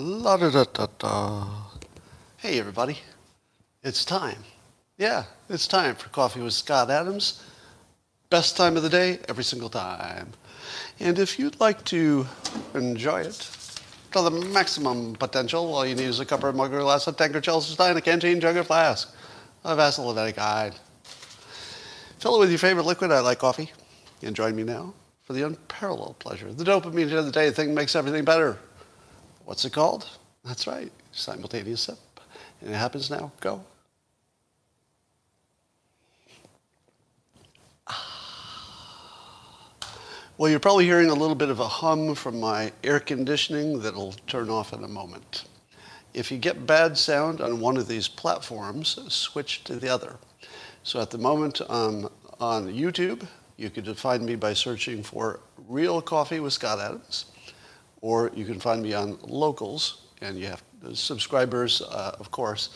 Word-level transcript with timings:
La 0.00 0.36
da 0.36 0.48
da 0.48 0.62
da 0.62 0.86
da. 0.96 1.46
Hey 2.36 2.60
everybody, 2.60 3.00
it's 3.82 4.04
time. 4.04 4.44
Yeah, 4.96 5.24
it's 5.48 5.66
time 5.66 5.96
for 5.96 6.08
Coffee 6.10 6.40
with 6.40 6.52
Scott 6.52 6.88
Adams. 6.88 7.42
Best 8.30 8.56
time 8.56 8.76
of 8.76 8.84
the 8.84 8.88
day, 8.88 9.18
every 9.28 9.42
single 9.42 9.68
time. 9.68 10.28
And 11.00 11.18
if 11.18 11.36
you'd 11.36 11.58
like 11.58 11.84
to 11.86 12.28
enjoy 12.74 13.22
it 13.22 13.50
to 14.12 14.22
the 14.22 14.30
maximum 14.30 15.16
potential, 15.16 15.74
all 15.74 15.84
you 15.84 15.96
need 15.96 16.04
is 16.04 16.20
a 16.20 16.24
cup 16.24 16.44
or 16.44 16.52
mug 16.52 16.72
or 16.72 16.78
glass, 16.78 17.08
a 17.08 17.12
tankard, 17.12 17.42
chalice, 17.42 17.66
stein, 17.66 17.96
a 17.96 18.00
canteen, 18.00 18.38
jug, 18.38 18.56
or 18.56 18.62
flask, 18.62 19.12
a 19.64 19.74
vessel 19.74 20.08
of 20.08 20.16
any 20.16 20.30
kind. 20.30 20.78
Fill 22.20 22.36
it 22.36 22.38
with 22.38 22.50
your 22.50 22.60
favorite 22.60 22.86
liquid. 22.86 23.10
I 23.10 23.18
like 23.18 23.40
coffee. 23.40 23.72
And 24.22 24.36
join 24.36 24.54
me 24.54 24.62
now 24.62 24.94
for 25.24 25.32
the 25.32 25.42
unparalleled 25.42 26.20
pleasure. 26.20 26.52
The 26.52 26.62
dopamine 26.62 27.12
of 27.14 27.26
the 27.26 27.32
day 27.32 27.50
thing 27.50 27.74
makes 27.74 27.96
everything 27.96 28.24
better. 28.24 28.60
What's 29.48 29.64
it 29.64 29.72
called? 29.72 30.06
That's 30.44 30.66
right, 30.66 30.92
simultaneous 31.12 31.80
sip. 31.80 31.96
And 32.60 32.68
it 32.68 32.76
happens 32.76 33.08
now. 33.08 33.32
Go. 33.40 33.64
Well, 40.36 40.50
you're 40.50 40.60
probably 40.60 40.84
hearing 40.84 41.08
a 41.08 41.14
little 41.14 41.34
bit 41.34 41.48
of 41.48 41.60
a 41.60 41.66
hum 41.66 42.14
from 42.14 42.38
my 42.38 42.70
air 42.84 43.00
conditioning 43.00 43.80
that'll 43.80 44.12
turn 44.26 44.50
off 44.50 44.74
in 44.74 44.84
a 44.84 44.88
moment. 44.88 45.46
If 46.12 46.30
you 46.30 46.36
get 46.36 46.66
bad 46.66 46.98
sound 46.98 47.40
on 47.40 47.58
one 47.58 47.78
of 47.78 47.88
these 47.88 48.06
platforms, 48.06 48.98
switch 49.08 49.64
to 49.64 49.76
the 49.76 49.88
other. 49.88 50.16
So 50.82 51.00
at 51.00 51.08
the 51.10 51.16
moment 51.16 51.62
um, 51.70 52.10
on 52.38 52.68
YouTube, 52.68 53.26
you 53.56 53.70
can 53.70 53.94
find 53.94 54.26
me 54.26 54.36
by 54.36 54.52
searching 54.52 55.02
for 55.02 55.40
Real 55.66 56.02
Coffee 56.02 56.38
with 56.38 56.52
Scott 56.52 56.78
Adams, 56.80 57.24
or 58.00 58.30
you 58.34 58.44
can 58.44 58.60
find 58.60 58.82
me 58.82 58.94
on 58.94 59.18
Locals, 59.22 60.02
and 60.20 60.38
you 60.38 60.46
have 60.46 60.62
subscribers, 60.94 61.82
uh, 61.82 62.16
of 62.18 62.30
course. 62.30 62.70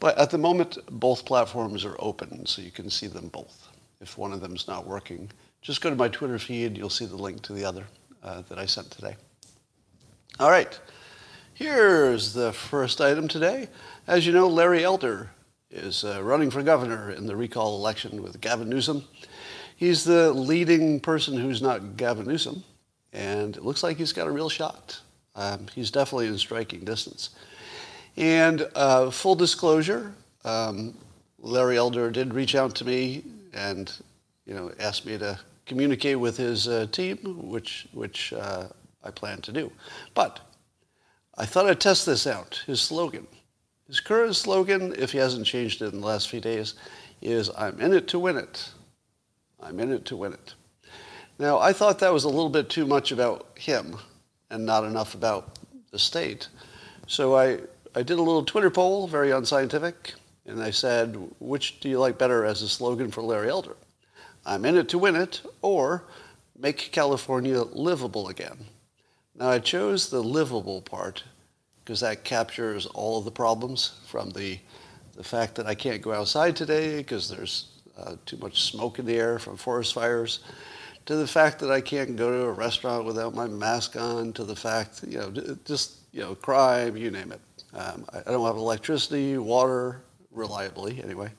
But 0.00 0.18
at 0.18 0.30
the 0.30 0.38
moment, 0.38 0.78
both 0.90 1.24
platforms 1.24 1.84
are 1.84 1.96
open, 1.98 2.44
so 2.46 2.62
you 2.62 2.70
can 2.70 2.90
see 2.90 3.06
them 3.06 3.28
both. 3.28 3.68
If 4.00 4.18
one 4.18 4.32
of 4.32 4.40
them 4.40 4.54
is 4.54 4.66
not 4.66 4.86
working, 4.86 5.30
just 5.60 5.80
go 5.80 5.90
to 5.90 5.96
my 5.96 6.08
Twitter 6.08 6.38
feed. 6.38 6.76
You'll 6.76 6.90
see 6.90 7.06
the 7.06 7.16
link 7.16 7.40
to 7.42 7.52
the 7.52 7.64
other 7.64 7.86
uh, 8.22 8.42
that 8.48 8.58
I 8.58 8.66
sent 8.66 8.90
today. 8.90 9.16
All 10.40 10.50
right. 10.50 10.78
Here's 11.54 12.32
the 12.32 12.52
first 12.52 13.00
item 13.00 13.28
today. 13.28 13.68
As 14.06 14.26
you 14.26 14.32
know, 14.32 14.48
Larry 14.48 14.82
Elder 14.82 15.30
is 15.70 16.02
uh, 16.04 16.20
running 16.22 16.50
for 16.50 16.62
governor 16.62 17.10
in 17.10 17.26
the 17.26 17.36
recall 17.36 17.76
election 17.76 18.22
with 18.22 18.40
Gavin 18.40 18.68
Newsom. 18.68 19.04
He's 19.76 20.02
the 20.02 20.32
leading 20.32 20.98
person 20.98 21.36
who's 21.36 21.62
not 21.62 21.96
Gavin 21.96 22.26
Newsom, 22.26 22.64
and 23.12 23.56
it 23.56 23.64
looks 23.64 23.82
like 23.82 23.96
he's 23.96 24.12
got 24.12 24.26
a 24.26 24.30
real 24.30 24.48
shot. 24.48 25.00
Um, 25.34 25.66
he's 25.74 25.90
definitely 25.90 26.26
in 26.26 26.38
striking 26.38 26.84
distance. 26.84 27.30
And 28.16 28.68
uh, 28.74 29.10
full 29.10 29.34
disclosure, 29.34 30.14
um, 30.44 30.94
Larry 31.38 31.76
Elder 31.76 32.10
did 32.10 32.34
reach 32.34 32.54
out 32.54 32.74
to 32.76 32.84
me 32.84 33.24
and 33.54 33.92
you 34.46 34.54
know 34.54 34.70
asked 34.78 35.06
me 35.06 35.18
to 35.18 35.38
communicate 35.66 36.18
with 36.18 36.36
his 36.36 36.68
uh, 36.68 36.86
team, 36.92 37.18
which, 37.48 37.86
which 37.92 38.32
uh, 38.32 38.64
I 39.04 39.10
plan 39.10 39.40
to 39.42 39.52
do. 39.52 39.72
But 40.14 40.40
I 41.36 41.46
thought 41.46 41.66
I'd 41.66 41.80
test 41.80 42.04
this 42.04 42.26
out, 42.26 42.62
his 42.66 42.80
slogan. 42.80 43.26
His 43.86 44.00
current 44.00 44.36
slogan, 44.36 44.94
if 44.98 45.12
he 45.12 45.18
hasn't 45.18 45.46
changed 45.46 45.82
it 45.82 45.92
in 45.92 46.00
the 46.00 46.06
last 46.06 46.28
few 46.28 46.40
days, 46.40 46.74
is 47.20 47.50
I'm 47.56 47.80
in 47.80 47.92
it 47.92 48.08
to 48.08 48.18
win 48.18 48.36
it. 48.36 48.68
I'm 49.60 49.78
in 49.80 49.92
it 49.92 50.04
to 50.06 50.16
win 50.16 50.32
it. 50.32 50.54
Now, 51.38 51.58
I 51.58 51.72
thought 51.72 51.98
that 52.00 52.12
was 52.12 52.24
a 52.24 52.28
little 52.28 52.50
bit 52.50 52.68
too 52.68 52.86
much 52.86 53.12
about 53.12 53.58
him 53.58 53.96
and 54.50 54.64
not 54.66 54.84
enough 54.84 55.14
about 55.14 55.58
the 55.90 55.98
state. 55.98 56.48
So 57.06 57.36
I, 57.36 57.58
I 57.94 58.02
did 58.02 58.18
a 58.18 58.22
little 58.22 58.44
Twitter 58.44 58.70
poll, 58.70 59.08
very 59.08 59.30
unscientific, 59.30 60.14
and 60.46 60.62
I 60.62 60.70
said, 60.70 61.16
which 61.40 61.80
do 61.80 61.88
you 61.88 61.98
like 61.98 62.18
better 62.18 62.44
as 62.44 62.62
a 62.62 62.68
slogan 62.68 63.10
for 63.10 63.22
Larry 63.22 63.48
Elder? 63.48 63.76
I'm 64.44 64.64
in 64.64 64.76
it 64.76 64.88
to 64.90 64.98
win 64.98 65.16
it, 65.16 65.40
or 65.62 66.04
make 66.58 66.90
California 66.92 67.62
livable 67.62 68.28
again. 68.28 68.66
Now, 69.34 69.48
I 69.48 69.58
chose 69.58 70.10
the 70.10 70.22
livable 70.22 70.82
part 70.82 71.24
because 71.84 72.00
that 72.00 72.24
captures 72.24 72.86
all 72.86 73.18
of 73.18 73.24
the 73.24 73.30
problems 73.30 73.98
from 74.06 74.30
the, 74.30 74.58
the 75.16 75.24
fact 75.24 75.56
that 75.56 75.66
I 75.66 75.74
can't 75.74 76.02
go 76.02 76.12
outside 76.12 76.54
today 76.54 76.98
because 76.98 77.28
there's 77.28 77.68
uh, 77.96 78.16
too 78.26 78.36
much 78.36 78.62
smoke 78.62 78.98
in 78.98 79.06
the 79.06 79.16
air 79.16 79.38
from 79.38 79.56
forest 79.56 79.94
fires, 79.94 80.40
to 81.06 81.16
the 81.16 81.26
fact 81.26 81.58
that 81.60 81.70
I 81.70 81.80
can't 81.80 82.16
go 82.16 82.30
to 82.30 82.46
a 82.46 82.52
restaurant 82.52 83.04
without 83.04 83.34
my 83.34 83.46
mask 83.46 83.96
on, 83.96 84.32
to 84.34 84.44
the 84.44 84.56
fact, 84.56 85.04
you 85.06 85.18
know, 85.18 85.56
just, 85.64 85.98
you 86.12 86.20
know, 86.20 86.34
crime, 86.34 86.96
you 86.96 87.10
name 87.10 87.32
it. 87.32 87.40
Um, 87.74 88.04
I, 88.12 88.30
don't 88.30 88.46
have 88.46 88.56
electricity, 88.56 89.38
water, 89.38 90.02
reliably 90.30 91.02
anyway. 91.02 91.30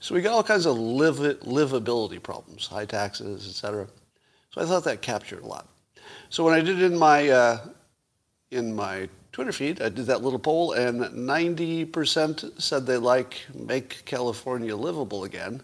So 0.00 0.14
we 0.14 0.22
got 0.22 0.32
all 0.32 0.42
kinds 0.42 0.66
of 0.66 0.78
live, 0.78 1.16
livability 1.16 2.22
problems, 2.22 2.66
high 2.66 2.86
taxes, 2.86 3.46
et 3.46 3.54
cetera. 3.54 3.86
So 4.50 4.62
I 4.62 4.64
thought 4.64 4.84
that 4.84 5.02
captured 5.02 5.42
a 5.42 5.46
lot. 5.46 5.68
So 6.30 6.44
when 6.44 6.54
I 6.54 6.60
did 6.60 6.80
in 6.80 6.96
my, 6.96 7.28
uh, 7.28 7.58
in 8.50 8.74
my 8.74 9.08
Twitter 9.32 9.52
feed, 9.52 9.82
I 9.82 9.88
did 9.88 10.06
that 10.06 10.22
little 10.22 10.38
poll, 10.38 10.72
and 10.72 11.00
90% 11.00 12.60
said 12.60 12.86
they 12.86 12.96
like 12.96 13.46
make 13.54 14.04
California 14.04 14.74
livable 14.74 15.24
again, 15.24 15.62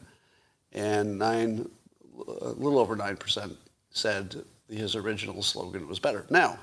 and 0.73 1.19
nine, 1.19 1.69
a 2.17 2.49
little 2.49 2.79
over 2.79 2.97
9% 2.97 3.57
said 3.91 4.45
his 4.69 4.97
original 4.97 5.43
slogan 5.43 5.87
was 5.89 5.99
better. 5.99 6.27
Now, 6.31 6.59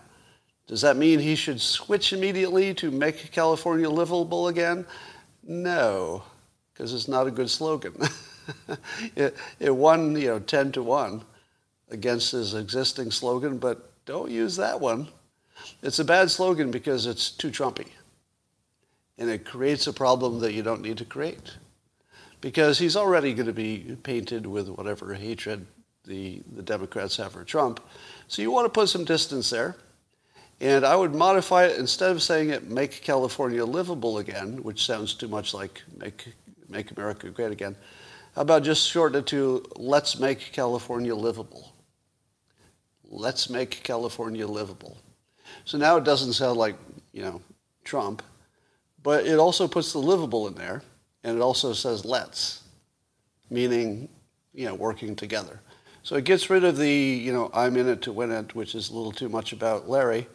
does 0.68 0.82
that 0.82 0.98
mean 0.98 1.20
he 1.20 1.36
should 1.36 1.60
switch 1.60 2.14
immediately 2.14 2.74
to 2.76 2.92
make 2.92 3.32
California 3.32 3.90
livable 3.90 4.48
again? 4.48 4.86
No 5.44 6.24
because 6.82 6.96
it's 6.96 7.08
not 7.08 7.28
a 7.28 7.32
good 7.32 7.48
slogan. 7.48 7.94
it, 9.16 9.36
it 9.60 9.70
won, 9.70 10.16
you 10.16 10.30
know, 10.30 10.40
10 10.40 10.72
to 10.72 10.82
1 10.82 11.24
against 11.92 12.32
his 12.32 12.56
existing 12.56 13.12
slogan, 13.12 13.60
but 13.60 13.92
don't 14.06 14.32
use 14.32 14.56
that 14.56 14.82
one. 14.82 15.08
It's 15.84 16.00
a 16.00 16.04
bad 16.04 16.32
slogan 16.32 16.72
because 16.72 17.06
it's 17.06 17.30
too 17.30 17.50
Trumpy. 17.50 17.86
And 19.20 19.30
it 19.30 19.46
creates 19.46 19.86
a 19.86 19.94
problem 19.94 20.40
that 20.40 20.54
you 20.54 20.64
don't 20.64 20.82
need 20.82 20.98
to 20.98 21.06
create. 21.06 21.56
Because 22.42 22.80
he's 22.80 22.96
already 22.96 23.34
going 23.34 23.48
to 23.48 23.54
be 23.54 23.98
painted 24.04 24.46
with 24.46 24.68
whatever 24.68 25.14
hatred 25.14 25.66
the, 26.06 26.42
the 26.56 26.64
Democrats 26.64 27.18
have 27.18 27.34
for 27.34 27.44
Trump. 27.44 27.80
So 28.28 28.42
you 28.42 28.52
want 28.52 28.66
to 28.66 28.70
put 28.70 28.90
some 28.90 29.06
distance 29.06 29.50
there. 29.50 29.76
And 30.60 30.86
I 30.86 30.96
would 30.96 31.16
modify 31.16 31.66
it 31.66 31.80
instead 31.80 32.12
of 32.12 32.22
saying 32.22 32.50
it 32.50 32.70
make 32.70 33.02
California 33.02 33.66
livable 33.66 34.20
again, 34.20 34.62
which 34.64 34.86
sounds 34.86 35.14
too 35.14 35.28
much 35.28 35.54
like 35.54 35.82
make 35.98 36.34
Make 36.72 36.92
America 36.92 37.30
Great 37.30 37.52
Again. 37.52 37.76
How 38.36 38.44
about 38.44 38.64
just 38.64 38.88
shorten 38.88 39.20
it 39.20 39.28
to 39.28 39.66
Let's 39.76 40.20
Make 40.20 40.54
California 40.54 41.14
Livable? 41.14 41.74
Let's 43.10 43.50
make 43.50 43.84
California 43.84 44.48
livable. 44.48 44.98
So 45.66 45.78
now 45.78 45.98
it 45.98 46.06
doesn't 46.06 46.34
sound 46.34 46.58
like, 46.58 46.76
you 47.12 47.24
know, 47.24 47.42
Trump, 47.84 48.24
but 49.04 49.26
it 49.26 49.38
also 49.38 49.68
puts 49.68 49.92
the 49.92 50.00
livable 50.00 50.48
in 50.48 50.54
there, 50.54 50.82
and 51.24 51.38
it 51.38 51.42
also 51.42 51.74
says 51.74 52.06
let's, 52.06 52.64
meaning, 53.50 54.10
you 54.54 54.66
know, 54.66 54.76
working 54.76 55.16
together. 55.16 55.62
So 56.04 56.16
it 56.16 56.24
gets 56.24 56.50
rid 56.50 56.64
of 56.64 56.78
the, 56.78 56.90
you 56.90 57.32
know, 57.32 57.50
I'm 57.54 57.78
in 57.78 57.88
it 57.88 58.02
to 58.04 58.12
win 58.12 58.32
it, 58.32 58.56
which 58.56 58.74
is 58.74 58.90
a 58.90 58.94
little 58.94 59.12
too 59.12 59.30
much 59.30 59.54
about 59.54 59.88
Larry, 59.88 60.28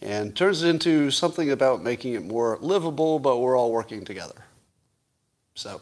and 0.00 0.34
turns 0.34 0.62
it 0.62 0.68
into 0.68 1.10
something 1.10 1.50
about 1.50 1.82
making 1.82 2.14
it 2.14 2.24
more 2.24 2.58
livable, 2.60 3.18
but 3.18 3.38
we're 3.38 3.56
all 3.56 3.72
working 3.72 4.04
together. 4.04 4.44
So, 5.54 5.80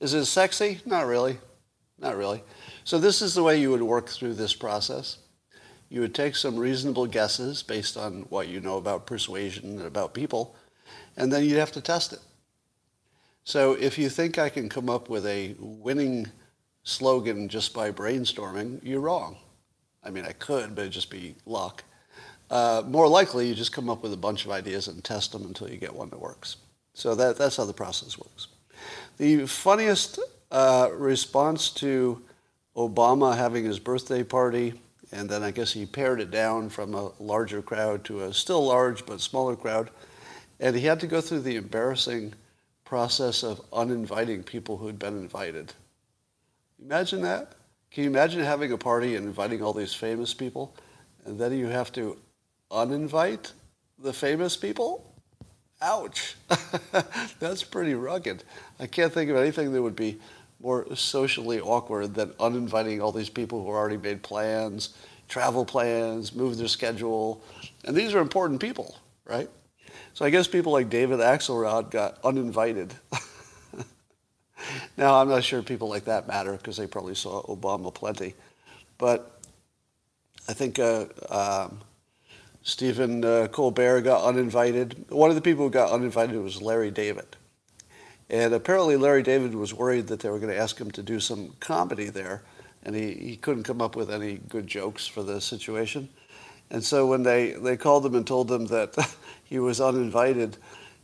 is 0.00 0.14
it 0.14 0.26
sexy? 0.26 0.80
Not 0.84 1.06
really. 1.06 1.38
Not 1.98 2.16
really. 2.16 2.42
So 2.84 2.98
this 2.98 3.22
is 3.22 3.34
the 3.34 3.42
way 3.42 3.60
you 3.60 3.70
would 3.70 3.82
work 3.82 4.08
through 4.08 4.34
this 4.34 4.54
process. 4.54 5.18
You 5.88 6.00
would 6.02 6.14
take 6.14 6.36
some 6.36 6.56
reasonable 6.56 7.06
guesses 7.06 7.62
based 7.62 7.96
on 7.96 8.22
what 8.28 8.48
you 8.48 8.60
know 8.60 8.76
about 8.76 9.06
persuasion 9.06 9.78
and 9.78 9.86
about 9.86 10.14
people, 10.14 10.56
and 11.16 11.32
then 11.32 11.44
you'd 11.44 11.58
have 11.58 11.72
to 11.72 11.80
test 11.80 12.12
it. 12.12 12.20
So 13.46 13.74
if 13.74 13.96
you 13.96 14.08
think 14.08 14.38
I 14.38 14.48
can 14.48 14.68
come 14.68 14.90
up 14.90 15.08
with 15.08 15.24
a 15.24 15.54
winning 15.60 16.26
slogan 16.82 17.48
just 17.48 17.72
by 17.72 17.92
brainstorming, 17.92 18.80
you're 18.82 18.98
wrong. 18.98 19.36
I 20.02 20.10
mean, 20.10 20.24
I 20.24 20.32
could, 20.32 20.74
but 20.74 20.80
it'd 20.82 20.92
just 20.92 21.10
be 21.10 21.36
luck. 21.46 21.84
Uh, 22.50 22.82
more 22.88 23.06
likely, 23.06 23.46
you 23.46 23.54
just 23.54 23.70
come 23.70 23.88
up 23.88 24.02
with 24.02 24.12
a 24.12 24.16
bunch 24.16 24.44
of 24.44 24.50
ideas 24.50 24.88
and 24.88 25.02
test 25.04 25.30
them 25.30 25.44
until 25.44 25.70
you 25.70 25.76
get 25.76 25.94
one 25.94 26.10
that 26.10 26.18
works. 26.18 26.56
So 26.94 27.14
that, 27.14 27.38
that's 27.38 27.56
how 27.56 27.64
the 27.66 27.72
process 27.72 28.18
works. 28.18 28.48
The 29.16 29.46
funniest 29.46 30.18
uh, 30.50 30.88
response 30.92 31.70
to 31.70 32.20
Obama 32.76 33.36
having 33.36 33.64
his 33.64 33.78
birthday 33.78 34.24
party, 34.24 34.74
and 35.12 35.30
then 35.30 35.44
I 35.44 35.52
guess 35.52 35.72
he 35.72 35.86
pared 35.86 36.20
it 36.20 36.32
down 36.32 36.68
from 36.68 36.94
a 36.96 37.12
larger 37.20 37.62
crowd 37.62 38.02
to 38.06 38.24
a 38.24 38.34
still 38.34 38.66
large 38.66 39.06
but 39.06 39.20
smaller 39.20 39.54
crowd, 39.54 39.90
and 40.58 40.74
he 40.74 40.84
had 40.84 40.98
to 40.98 41.06
go 41.06 41.20
through 41.20 41.42
the 41.42 41.54
embarrassing 41.54 42.34
process 42.86 43.42
of 43.42 43.60
uninviting 43.72 44.42
people 44.42 44.78
who'd 44.78 44.98
been 44.98 45.18
invited. 45.18 45.74
Imagine 46.82 47.20
that. 47.22 47.52
Can 47.90 48.04
you 48.04 48.10
imagine 48.10 48.40
having 48.40 48.72
a 48.72 48.78
party 48.78 49.16
and 49.16 49.26
inviting 49.26 49.60
all 49.60 49.72
these 49.72 49.92
famous 49.92 50.32
people, 50.32 50.74
and 51.24 51.38
then 51.38 51.52
you 51.52 51.66
have 51.66 51.92
to 51.92 52.16
uninvite 52.70 53.52
the 53.98 54.12
famous 54.12 54.56
people? 54.56 55.14
Ouch. 55.82 56.36
That's 57.40 57.64
pretty 57.64 57.94
rugged. 57.94 58.44
I 58.78 58.86
can't 58.86 59.12
think 59.12 59.30
of 59.30 59.36
anything 59.36 59.72
that 59.72 59.82
would 59.82 59.96
be 59.96 60.18
more 60.60 60.86
socially 60.94 61.60
awkward 61.60 62.14
than 62.14 62.32
uninviting 62.40 63.02
all 63.02 63.12
these 63.12 63.28
people 63.28 63.62
who 63.62 63.68
already 63.68 63.96
made 63.96 64.22
plans, 64.22 64.94
travel 65.28 65.64
plans, 65.64 66.34
moved 66.34 66.58
their 66.58 66.68
schedule. 66.68 67.42
And 67.84 67.96
these 67.96 68.14
are 68.14 68.20
important 68.20 68.60
people, 68.60 68.96
right? 69.24 69.50
So 70.16 70.24
I 70.24 70.30
guess 70.30 70.48
people 70.48 70.72
like 70.72 70.88
David 70.88 71.18
Axelrod 71.18 71.90
got 71.90 72.16
uninvited. 72.24 72.94
now, 74.96 75.20
I'm 75.20 75.28
not 75.28 75.44
sure 75.44 75.60
people 75.60 75.90
like 75.90 76.06
that 76.06 76.26
matter 76.26 76.52
because 76.52 76.78
they 76.78 76.86
probably 76.86 77.14
saw 77.14 77.42
Obama 77.42 77.92
plenty. 77.92 78.32
But 78.96 79.38
I 80.48 80.54
think 80.54 80.78
uh, 80.78 81.04
um, 81.28 81.80
Stephen 82.62 83.26
uh, 83.26 83.48
Colbert 83.52 84.00
got 84.00 84.24
uninvited. 84.24 85.04
One 85.10 85.28
of 85.28 85.36
the 85.36 85.42
people 85.42 85.66
who 85.66 85.70
got 85.70 85.90
uninvited 85.90 86.42
was 86.42 86.62
Larry 86.62 86.90
David. 86.90 87.36
And 88.30 88.54
apparently 88.54 88.96
Larry 88.96 89.22
David 89.22 89.54
was 89.54 89.74
worried 89.74 90.06
that 90.06 90.20
they 90.20 90.30
were 90.30 90.38
going 90.38 90.50
to 90.50 90.58
ask 90.58 90.78
him 90.80 90.90
to 90.92 91.02
do 91.02 91.20
some 91.20 91.52
comedy 91.60 92.08
there, 92.08 92.42
and 92.84 92.96
he, 92.96 93.12
he 93.12 93.36
couldn't 93.36 93.64
come 93.64 93.82
up 93.82 93.94
with 93.94 94.10
any 94.10 94.40
good 94.48 94.66
jokes 94.66 95.06
for 95.06 95.22
the 95.22 95.42
situation. 95.42 96.08
And 96.70 96.82
so 96.82 97.06
when 97.06 97.22
they, 97.22 97.52
they 97.52 97.76
called 97.76 98.04
him 98.06 98.14
and 98.14 98.26
told 98.26 98.50
him 98.50 98.66
that 98.66 98.96
he 99.46 99.58
was 99.58 99.80
uninvited, 99.80 100.56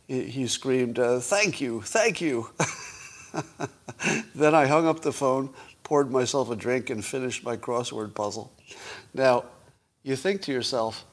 he, 0.07 0.45
screamed, 0.47 0.99
uh, 0.99 1.19
thank 1.19 1.59
you, 1.59 1.81
thank 1.81 2.21
you. 2.21 2.49
then 4.35 4.53
I 4.53 4.67
hung 4.67 4.85
up 4.85 5.01
the 5.01 5.13
phone, 5.13 5.49
poured 5.83 6.11
myself 6.11 6.51
a 6.51 6.55
drink, 6.55 6.89
and 6.89 7.03
finished 7.03 7.43
my 7.43 7.57
crossword 7.57 8.13
puzzle. 8.13 8.51
Now, 9.13 9.45
you 10.03 10.15
think 10.15 10.41
to 10.43 10.51
yourself, 10.51 11.05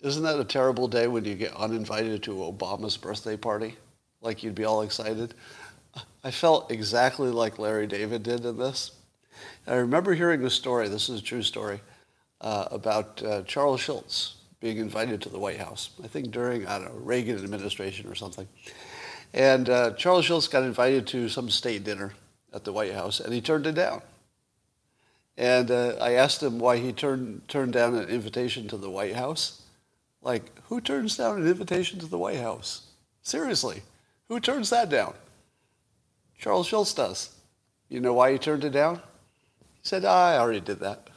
isn't 0.00 0.22
that 0.22 0.40
a 0.40 0.44
terrible 0.44 0.88
day 0.88 1.06
when 1.06 1.24
you 1.24 1.34
get 1.34 1.54
uninvited 1.54 2.22
to 2.24 2.32
Obama's 2.32 2.96
birthday 2.96 3.36
party? 3.36 3.76
like 4.20 4.42
you'd 4.42 4.54
be 4.54 4.64
all 4.64 4.82
excited. 4.82 5.34
I 6.22 6.30
felt 6.30 6.70
exactly 6.70 7.30
like 7.30 7.58
Larry 7.58 7.86
David 7.86 8.22
did 8.22 8.44
in 8.44 8.58
this. 8.58 8.92
And 9.66 9.74
I 9.74 9.78
remember 9.78 10.14
hearing 10.14 10.42
the 10.42 10.50
story, 10.50 10.88
this 10.88 11.08
is 11.08 11.20
a 11.20 11.24
true 11.24 11.42
story, 11.42 11.80
uh, 12.40 12.66
about 12.70 13.22
uh, 13.22 13.42
Charles 13.42 13.80
Schulz 13.80 14.36
being 14.60 14.78
invited 14.78 15.22
to 15.22 15.28
the 15.28 15.38
White 15.38 15.58
House, 15.58 15.90
I 16.02 16.08
think 16.08 16.30
during, 16.30 16.66
I 16.66 16.78
don't 16.78 16.94
know, 16.94 17.00
Reagan 17.00 17.36
administration 17.36 18.08
or 18.08 18.14
something. 18.14 18.48
And 19.32 19.68
uh, 19.68 19.92
Charles 19.92 20.24
Schulz 20.24 20.48
got 20.48 20.64
invited 20.64 21.06
to 21.08 21.28
some 21.28 21.50
state 21.50 21.84
dinner 21.84 22.14
at 22.52 22.64
the 22.64 22.72
White 22.72 22.94
House, 22.94 23.20
and 23.20 23.32
he 23.32 23.40
turned 23.40 23.66
it 23.66 23.74
down. 23.74 24.02
And 25.36 25.70
uh, 25.70 25.96
I 26.00 26.12
asked 26.14 26.42
him 26.42 26.58
why 26.58 26.78
he 26.78 26.92
turned, 26.92 27.46
turned 27.46 27.72
down 27.72 27.94
an 27.94 28.08
invitation 28.08 28.66
to 28.68 28.76
the 28.76 28.90
White 28.90 29.14
House. 29.14 29.62
Like, 30.22 30.50
who 30.64 30.80
turns 30.80 31.16
down 31.16 31.40
an 31.40 31.46
invitation 31.46 32.00
to 32.00 32.06
the 32.06 32.18
White 32.18 32.40
House? 32.40 32.86
Seriously. 33.22 33.82
Who 34.28 34.40
turns 34.40 34.70
that 34.70 34.88
down? 34.88 35.14
Charles 36.38 36.66
Schulz 36.66 36.92
does. 36.92 37.36
You 37.88 38.00
know 38.00 38.12
why 38.12 38.32
he 38.32 38.38
turned 38.38 38.64
it 38.64 38.70
down? 38.70 38.96
He 38.96 39.88
said, 39.88 40.04
I 40.04 40.38
already 40.38 40.60
did 40.60 40.80
that. 40.80 41.08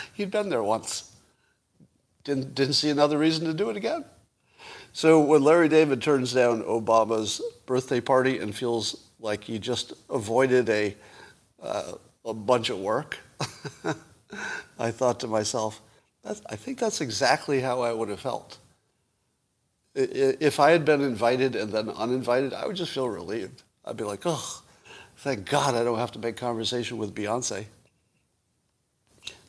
He'd 0.14 0.30
been 0.30 0.48
there 0.48 0.62
once. 0.62 1.11
Didn't, 2.24 2.54
didn't 2.54 2.74
see 2.74 2.90
another 2.90 3.18
reason 3.18 3.46
to 3.46 3.54
do 3.54 3.70
it 3.70 3.76
again. 3.76 4.04
So 4.92 5.20
when 5.20 5.42
Larry 5.42 5.68
David 5.68 6.02
turns 6.02 6.32
down 6.32 6.62
Obama's 6.62 7.40
birthday 7.66 8.00
party 8.00 8.38
and 8.38 8.54
feels 8.54 9.08
like 9.18 9.44
he 9.44 9.58
just 9.58 9.92
avoided 10.10 10.68
a, 10.68 10.94
uh, 11.62 11.92
a 12.24 12.34
bunch 12.34 12.70
of 12.70 12.78
work, 12.78 13.18
I 14.78 14.90
thought 14.90 15.20
to 15.20 15.26
myself, 15.26 15.80
I 16.24 16.56
think 16.56 16.78
that's 16.78 17.00
exactly 17.00 17.60
how 17.60 17.80
I 17.80 17.92
would 17.92 18.08
have 18.08 18.20
felt 18.20 18.58
if 19.94 20.58
I 20.58 20.70
had 20.70 20.84
been 20.84 21.02
invited 21.02 21.54
and 21.56 21.70
then 21.72 21.90
uninvited, 21.90 22.52
I 22.54 22.66
would 22.66 22.76
just 22.76 22.92
feel 22.92 23.08
relieved. 23.08 23.62
I'd 23.84 23.96
be 23.96 24.04
like, 24.04 24.22
oh, 24.24 24.62
thank 25.18 25.48
God 25.48 25.74
I 25.74 25.84
don't 25.84 25.98
have 25.98 26.12
to 26.12 26.18
make 26.18 26.36
conversation 26.36 26.98
with 26.98 27.14
Beyonce. 27.14 27.66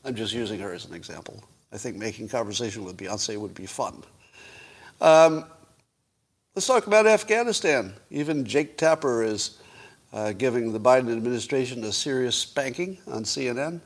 I'm 0.03 0.15
just 0.15 0.33
using 0.33 0.59
her 0.59 0.73
as 0.73 0.85
an 0.85 0.93
example. 0.93 1.43
I 1.73 1.77
think 1.77 1.97
making 1.97 2.27
conversation 2.27 2.85
with 2.85 2.97
Beyonce 2.97 3.35
would 3.35 3.55
be 3.55 3.65
fun. 3.65 4.03
Um, 5.01 5.43
let's 6.53 6.67
talk 6.67 6.85
about 6.85 7.07
Afghanistan. 7.07 7.93
Even 8.11 8.45
Jake 8.45 8.77
Tapper 8.77 9.23
is 9.23 9.57
uh, 10.13 10.33
giving 10.33 10.71
the 10.71 10.79
Biden 10.79 11.11
administration 11.11 11.83
a 11.83 11.91
serious 11.91 12.35
spanking 12.35 12.99
on 13.07 13.23
CNN, 13.23 13.81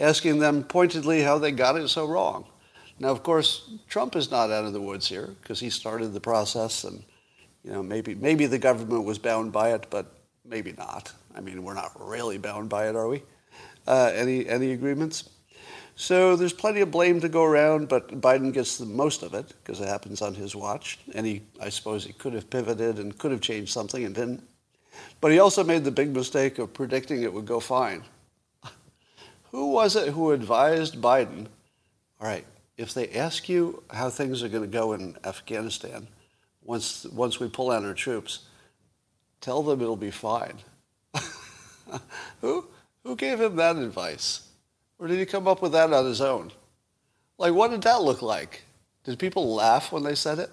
asking 0.00 0.38
them 0.38 0.64
pointedly 0.64 1.20
how 1.20 1.36
they 1.36 1.52
got 1.52 1.76
it 1.76 1.88
so 1.88 2.06
wrong. 2.06 2.46
Now, 2.98 3.10
of 3.10 3.22
course, 3.22 3.70
Trump 3.88 4.16
is 4.16 4.30
not 4.30 4.50
out 4.50 4.64
of 4.64 4.72
the 4.72 4.80
woods 4.80 5.06
here 5.06 5.34
because 5.42 5.60
he 5.60 5.68
started 5.68 6.08
the 6.08 6.20
process, 6.20 6.84
and 6.84 7.04
you 7.62 7.72
know 7.72 7.82
maybe 7.82 8.14
maybe 8.14 8.46
the 8.46 8.58
government 8.58 9.04
was 9.04 9.18
bound 9.18 9.52
by 9.52 9.74
it, 9.74 9.86
but 9.90 10.06
maybe 10.46 10.72
not. 10.72 11.12
I 11.36 11.40
mean, 11.40 11.62
we're 11.62 11.74
not 11.74 11.92
really 11.94 12.38
bound 12.38 12.70
by 12.70 12.88
it, 12.88 12.96
are 12.96 13.06
we? 13.06 13.22
Uh, 13.86 14.10
any 14.14 14.48
any 14.48 14.72
agreements? 14.72 15.28
So 16.00 16.36
there's 16.36 16.52
plenty 16.52 16.80
of 16.80 16.92
blame 16.92 17.20
to 17.22 17.28
go 17.28 17.42
around, 17.42 17.88
but 17.88 18.20
Biden 18.20 18.52
gets 18.52 18.78
the 18.78 18.86
most 18.86 19.24
of 19.24 19.34
it 19.34 19.48
because 19.48 19.80
it 19.80 19.88
happens 19.88 20.22
on 20.22 20.32
his 20.32 20.54
watch. 20.54 21.00
And 21.12 21.26
he, 21.26 21.42
I 21.60 21.70
suppose, 21.70 22.04
he 22.04 22.12
could 22.12 22.34
have 22.34 22.48
pivoted 22.48 23.00
and 23.00 23.18
could 23.18 23.32
have 23.32 23.40
changed 23.40 23.72
something 23.72 24.04
and 24.04 24.14
didn't. 24.14 24.48
But 25.20 25.32
he 25.32 25.40
also 25.40 25.64
made 25.64 25.82
the 25.82 25.90
big 25.90 26.14
mistake 26.14 26.60
of 26.60 26.72
predicting 26.72 27.22
it 27.24 27.32
would 27.32 27.46
go 27.46 27.58
fine. 27.58 28.04
who 29.50 29.72
was 29.72 29.96
it 29.96 30.10
who 30.10 30.30
advised 30.30 31.02
Biden? 31.02 31.48
All 32.20 32.28
right, 32.28 32.46
if 32.76 32.94
they 32.94 33.08
ask 33.08 33.48
you 33.48 33.82
how 33.90 34.08
things 34.08 34.44
are 34.44 34.48
going 34.48 34.62
to 34.62 34.68
go 34.68 34.92
in 34.92 35.16
Afghanistan 35.24 36.06
once, 36.62 37.06
once 37.06 37.40
we 37.40 37.48
pull 37.48 37.72
out 37.72 37.84
our 37.84 37.92
troops, 37.92 38.44
tell 39.40 39.64
them 39.64 39.82
it'll 39.82 39.96
be 39.96 40.12
fine. 40.12 40.58
who, 42.40 42.66
who 43.02 43.16
gave 43.16 43.40
him 43.40 43.56
that 43.56 43.74
advice? 43.74 44.47
Or 44.98 45.06
did 45.06 45.18
he 45.18 45.26
come 45.26 45.46
up 45.46 45.62
with 45.62 45.72
that 45.72 45.92
on 45.92 46.04
his 46.04 46.20
own? 46.20 46.52
Like, 47.38 47.54
what 47.54 47.70
did 47.70 47.82
that 47.82 48.02
look 48.02 48.22
like? 48.22 48.64
Did 49.04 49.18
people 49.18 49.54
laugh 49.54 49.92
when 49.92 50.02
they 50.02 50.14
said 50.14 50.38
it? 50.38 50.50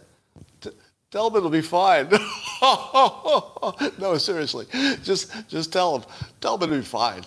tell 1.11 1.29
them 1.29 1.37
it'll 1.37 1.49
be 1.49 1.61
fine. 1.61 2.09
no, 3.99 4.17
seriously. 4.17 4.65
Just, 5.01 5.47
just 5.47 5.71
tell 5.71 5.99
them. 5.99 6.09
Tell 6.41 6.57
them 6.57 6.71
it'll 6.71 6.81
be 6.81 6.85
fine. 6.85 7.23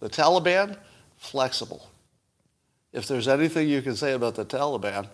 The 0.00 0.10
Taliban, 0.10 0.76
flexible 1.16 1.88
if 2.92 3.08
there's 3.08 3.28
anything 3.28 3.68
you 3.68 3.82
can 3.82 3.96
say 3.96 4.12
about 4.12 4.34
the 4.34 4.44
Taliban, 4.44 5.08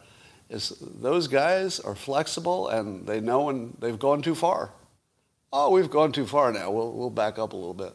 is 0.50 0.70
those 0.80 1.28
guys 1.28 1.78
are 1.80 1.94
flexible 1.94 2.68
and 2.68 3.06
they 3.06 3.20
know 3.20 3.42
when 3.42 3.76
they've 3.78 3.98
gone 3.98 4.22
too 4.22 4.34
far. 4.34 4.70
Oh, 5.52 5.70
we've 5.70 5.90
gone 5.90 6.12
too 6.12 6.26
far 6.26 6.52
now. 6.52 6.70
We'll, 6.70 6.92
we'll 6.92 7.10
back 7.10 7.38
up 7.38 7.52
a 7.52 7.56
little 7.56 7.74
bit. 7.74 7.94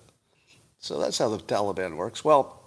So 0.79 0.99
that's 0.99 1.17
how 1.17 1.29
the 1.29 1.37
Taliban 1.37 1.95
works. 1.95 2.23
Well, 2.23 2.62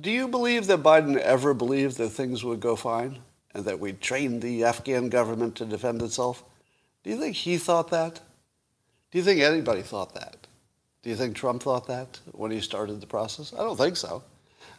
do 0.00 0.10
you 0.10 0.28
believe 0.28 0.66
that 0.66 0.82
Biden 0.82 1.16
ever 1.16 1.54
believed 1.54 1.98
that 1.98 2.10
things 2.10 2.42
would 2.42 2.60
go 2.60 2.76
fine 2.76 3.18
and 3.54 3.64
that 3.64 3.78
we'd 3.78 4.00
train 4.00 4.40
the 4.40 4.64
Afghan 4.64 5.08
government 5.08 5.56
to 5.56 5.64
defend 5.64 6.02
itself? 6.02 6.42
Do 7.02 7.10
you 7.10 7.18
think 7.18 7.36
he 7.36 7.58
thought 7.58 7.90
that? 7.90 8.20
Do 9.10 9.18
you 9.18 9.24
think 9.24 9.40
anybody 9.40 9.82
thought 9.82 10.14
that? 10.14 10.46
Do 11.02 11.10
you 11.10 11.16
think 11.16 11.36
Trump 11.36 11.62
thought 11.62 11.86
that 11.86 12.20
when 12.32 12.50
he 12.50 12.60
started 12.60 13.00
the 13.00 13.06
process? 13.06 13.52
I 13.52 13.58
don't 13.58 13.76
think 13.76 13.96
so. 13.96 14.22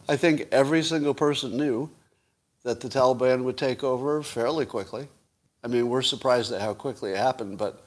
I 0.08 0.16
think 0.16 0.48
every 0.52 0.82
single 0.82 1.14
person 1.14 1.56
knew 1.56 1.88
that 2.64 2.80
the 2.80 2.88
Taliban 2.88 3.44
would 3.44 3.56
take 3.56 3.84
over 3.84 4.22
fairly 4.22 4.66
quickly. 4.66 5.08
I 5.62 5.68
mean, 5.68 5.88
we're 5.88 6.02
surprised 6.02 6.52
at 6.52 6.60
how 6.60 6.74
quickly 6.74 7.12
it 7.12 7.16
happened, 7.16 7.58
but 7.58 7.84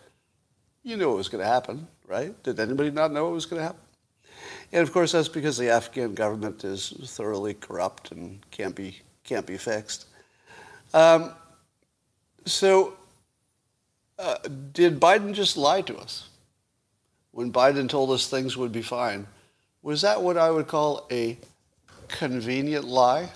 you 0.83 0.97
knew 0.97 1.11
it 1.11 1.17
was 1.17 1.29
going 1.29 1.43
to 1.43 1.49
happen, 1.49 1.87
right? 2.07 2.41
Did 2.43 2.59
anybody 2.59 2.91
not 2.91 3.11
know 3.11 3.27
it 3.29 3.33
was 3.33 3.45
going 3.45 3.59
to 3.59 3.65
happen? 3.67 3.81
And 4.71 4.81
of 4.81 4.93
course, 4.93 5.13
that's 5.13 5.27
because 5.27 5.57
the 5.57 5.69
Afghan 5.69 6.13
government 6.13 6.63
is 6.63 6.93
thoroughly 7.05 7.55
corrupt 7.55 8.11
and 8.11 8.39
can't 8.51 8.75
be 8.75 8.97
can't 9.23 9.45
be 9.45 9.57
fixed. 9.57 10.05
Um, 10.93 11.33
so, 12.45 12.97
uh, 14.17 14.37
did 14.73 14.99
Biden 14.99 15.33
just 15.33 15.55
lie 15.55 15.81
to 15.81 15.97
us 15.97 16.29
when 17.31 17.51
Biden 17.51 17.87
told 17.87 18.11
us 18.11 18.27
things 18.27 18.57
would 18.57 18.71
be 18.71 18.81
fine? 18.81 19.27
Was 19.83 20.01
that 20.01 20.21
what 20.21 20.37
I 20.37 20.49
would 20.49 20.67
call 20.67 21.07
a 21.11 21.37
convenient 22.07 22.85
lie 22.85 23.29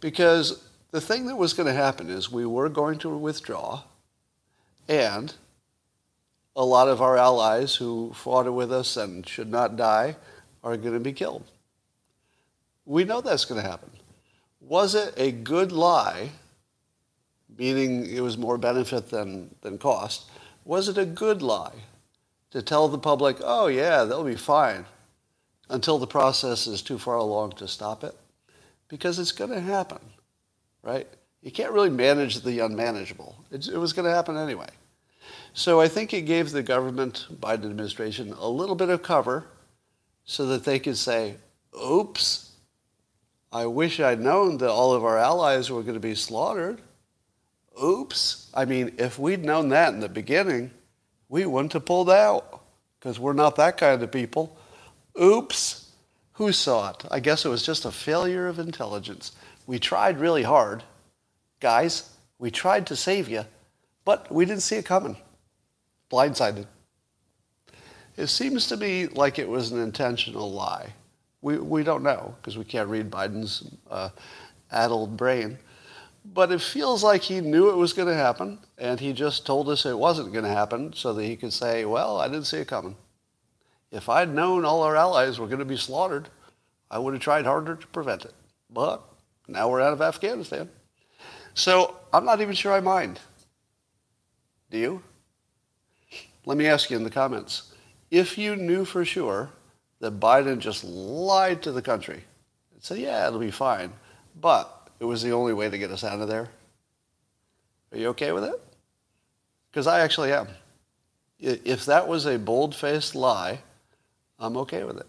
because 0.00 0.62
the 0.90 1.00
thing 1.00 1.26
that 1.26 1.36
was 1.36 1.52
going 1.54 1.66
to 1.66 1.72
happen 1.72 2.10
is 2.10 2.30
we 2.30 2.46
were 2.46 2.68
going 2.68 2.98
to 2.98 3.08
withdraw 3.16 3.82
and 4.88 5.34
a 6.60 6.64
lot 6.64 6.88
of 6.88 7.00
our 7.00 7.16
allies 7.16 7.74
who 7.74 8.12
fought 8.14 8.52
with 8.52 8.72
us 8.72 8.96
and 8.96 9.26
should 9.26 9.50
not 9.50 9.76
die 9.76 10.16
are 10.62 10.76
going 10.76 10.94
to 10.94 11.00
be 11.00 11.12
killed. 11.12 11.44
We 12.84 13.04
know 13.04 13.20
that's 13.20 13.44
going 13.44 13.62
to 13.62 13.68
happen. 13.68 13.90
Was 14.60 14.94
it 14.94 15.14
a 15.16 15.32
good 15.32 15.72
lie, 15.72 16.30
meaning 17.56 18.06
it 18.06 18.20
was 18.20 18.36
more 18.36 18.58
benefit 18.58 19.10
than, 19.10 19.54
than 19.62 19.78
cost? 19.78 20.30
Was 20.64 20.88
it 20.88 20.98
a 20.98 21.06
good 21.06 21.40
lie 21.40 21.78
to 22.50 22.62
tell 22.62 22.88
the 22.88 22.98
public, 22.98 23.38
oh, 23.42 23.68
yeah, 23.68 24.04
they'll 24.04 24.24
be 24.24 24.36
fine? 24.36 24.84
until 25.70 25.98
the 25.98 26.06
process 26.06 26.66
is 26.66 26.82
too 26.82 26.98
far 26.98 27.16
along 27.16 27.52
to 27.52 27.68
stop 27.68 28.04
it 28.04 28.14
because 28.88 29.18
it's 29.18 29.32
going 29.32 29.50
to 29.50 29.60
happen, 29.60 30.00
right? 30.82 31.08
You 31.42 31.50
can't 31.50 31.72
really 31.72 31.90
manage 31.90 32.42
the 32.42 32.58
unmanageable. 32.60 33.36
It, 33.50 33.68
it 33.68 33.78
was 33.78 33.92
going 33.92 34.04
to 34.04 34.14
happen 34.14 34.36
anyway. 34.36 34.68
So 35.52 35.80
I 35.80 35.88
think 35.88 36.14
it 36.14 36.22
gave 36.22 36.52
the 36.52 36.62
government, 36.62 37.26
Biden 37.32 37.64
administration, 37.66 38.32
a 38.32 38.48
little 38.48 38.76
bit 38.76 38.88
of 38.88 39.02
cover 39.02 39.46
so 40.24 40.46
that 40.46 40.64
they 40.64 40.78
could 40.78 40.96
say, 40.96 41.36
oops, 41.76 42.52
I 43.52 43.66
wish 43.66 43.98
I'd 43.98 44.20
known 44.20 44.58
that 44.58 44.70
all 44.70 44.94
of 44.94 45.04
our 45.04 45.18
allies 45.18 45.70
were 45.70 45.82
going 45.82 45.94
to 45.94 46.00
be 46.00 46.14
slaughtered. 46.14 46.80
Oops. 47.82 48.50
I 48.54 48.64
mean, 48.64 48.94
if 48.98 49.18
we'd 49.18 49.44
known 49.44 49.70
that 49.70 49.92
in 49.92 50.00
the 50.00 50.08
beginning, 50.08 50.70
we 51.28 51.46
wouldn't 51.46 51.72
have 51.72 51.84
pulled 51.84 52.10
out 52.10 52.62
because 52.98 53.18
we're 53.18 53.32
not 53.32 53.56
that 53.56 53.76
kind 53.76 54.02
of 54.02 54.12
people. 54.12 54.56
Oops. 55.20 55.90
Who 56.34 56.52
saw 56.52 56.90
it? 56.90 57.04
I 57.10 57.20
guess 57.20 57.44
it 57.44 57.48
was 57.48 57.64
just 57.64 57.84
a 57.84 57.90
failure 57.90 58.46
of 58.46 58.58
intelligence. 58.58 59.32
We 59.66 59.78
tried 59.78 60.20
really 60.20 60.42
hard. 60.42 60.82
Guys, 61.58 62.08
we 62.38 62.50
tried 62.50 62.86
to 62.86 62.96
save 62.96 63.28
you, 63.28 63.44
but 64.04 64.32
we 64.32 64.44
didn't 64.44 64.62
see 64.62 64.76
it 64.76 64.84
coming. 64.84 65.16
Blindsided. 66.10 66.66
It 68.16 68.26
seems 68.26 68.66
to 68.68 68.76
me 68.76 69.06
like 69.06 69.38
it 69.38 69.48
was 69.48 69.72
an 69.72 69.80
intentional 69.80 70.52
lie. 70.52 70.92
We, 71.42 71.58
we 71.58 71.82
don't 71.82 72.02
know 72.02 72.34
because 72.40 72.58
we 72.58 72.64
can't 72.64 72.88
read 72.88 73.10
Biden's 73.10 73.70
uh, 73.90 74.10
addled 74.70 75.16
brain. 75.16 75.58
But 76.24 76.52
it 76.52 76.60
feels 76.60 77.02
like 77.02 77.22
he 77.22 77.40
knew 77.40 77.70
it 77.70 77.76
was 77.76 77.94
going 77.94 78.08
to 78.08 78.14
happen, 78.14 78.58
and 78.76 79.00
he 79.00 79.14
just 79.14 79.46
told 79.46 79.70
us 79.70 79.86
it 79.86 79.98
wasn't 79.98 80.32
going 80.32 80.44
to 80.44 80.50
happen 80.50 80.92
so 80.92 81.14
that 81.14 81.24
he 81.24 81.34
could 81.34 81.52
say, 81.52 81.86
well, 81.86 82.18
I 82.18 82.28
didn't 82.28 82.44
see 82.44 82.58
it 82.58 82.68
coming. 82.68 82.96
If 83.90 84.08
I'd 84.08 84.32
known 84.32 84.64
all 84.64 84.82
our 84.82 84.96
allies 84.96 85.38
were 85.38 85.46
going 85.46 85.60
to 85.60 85.64
be 85.64 85.78
slaughtered, 85.78 86.28
I 86.90 86.98
would 86.98 87.14
have 87.14 87.22
tried 87.22 87.46
harder 87.46 87.74
to 87.74 87.86
prevent 87.86 88.24
it. 88.24 88.34
But 88.68 89.02
now 89.48 89.68
we're 89.70 89.80
out 89.80 89.94
of 89.94 90.02
Afghanistan. 90.02 90.68
So 91.54 91.96
I'm 92.12 92.24
not 92.24 92.40
even 92.40 92.54
sure 92.54 92.72
I 92.72 92.80
mind. 92.80 93.18
Do 94.70 94.78
you? 94.78 95.02
Let 96.46 96.56
me 96.56 96.66
ask 96.66 96.90
you 96.90 96.96
in 96.96 97.04
the 97.04 97.10
comments 97.10 97.74
if 98.10 98.36
you 98.36 98.56
knew 98.56 98.84
for 98.84 99.04
sure 99.04 99.50
that 100.00 100.18
Biden 100.18 100.58
just 100.58 100.82
lied 100.84 101.62
to 101.62 101.72
the 101.72 101.82
country 101.82 102.24
and 102.72 102.82
said, 102.82 102.98
yeah, 102.98 103.26
it'll 103.26 103.38
be 103.38 103.50
fine, 103.50 103.92
but 104.40 104.88
it 104.98 105.04
was 105.04 105.22
the 105.22 105.32
only 105.32 105.52
way 105.52 105.70
to 105.70 105.78
get 105.78 105.90
us 105.90 106.04
out 106.04 106.20
of 106.20 106.28
there, 106.28 106.48
are 107.92 107.98
you 107.98 108.08
okay 108.08 108.32
with 108.32 108.44
it? 108.44 108.60
Because 109.70 109.86
I 109.86 110.00
actually 110.00 110.32
am. 110.32 110.48
If 111.38 111.86
that 111.86 112.08
was 112.08 112.26
a 112.26 112.38
bold-faced 112.38 113.14
lie, 113.14 113.60
I'm 114.38 114.56
okay 114.58 114.84
with 114.84 114.98
it. 114.98 115.06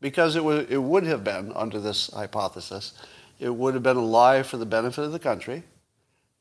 Because 0.00 0.36
it 0.36 0.44
would, 0.44 0.70
it 0.70 0.78
would 0.78 1.04
have 1.04 1.24
been, 1.24 1.52
under 1.54 1.80
this 1.80 2.10
hypothesis, 2.12 2.94
it 3.38 3.54
would 3.54 3.74
have 3.74 3.82
been 3.82 3.96
a 3.96 4.04
lie 4.04 4.42
for 4.42 4.56
the 4.56 4.66
benefit 4.66 5.04
of 5.04 5.12
the 5.12 5.18
country 5.18 5.62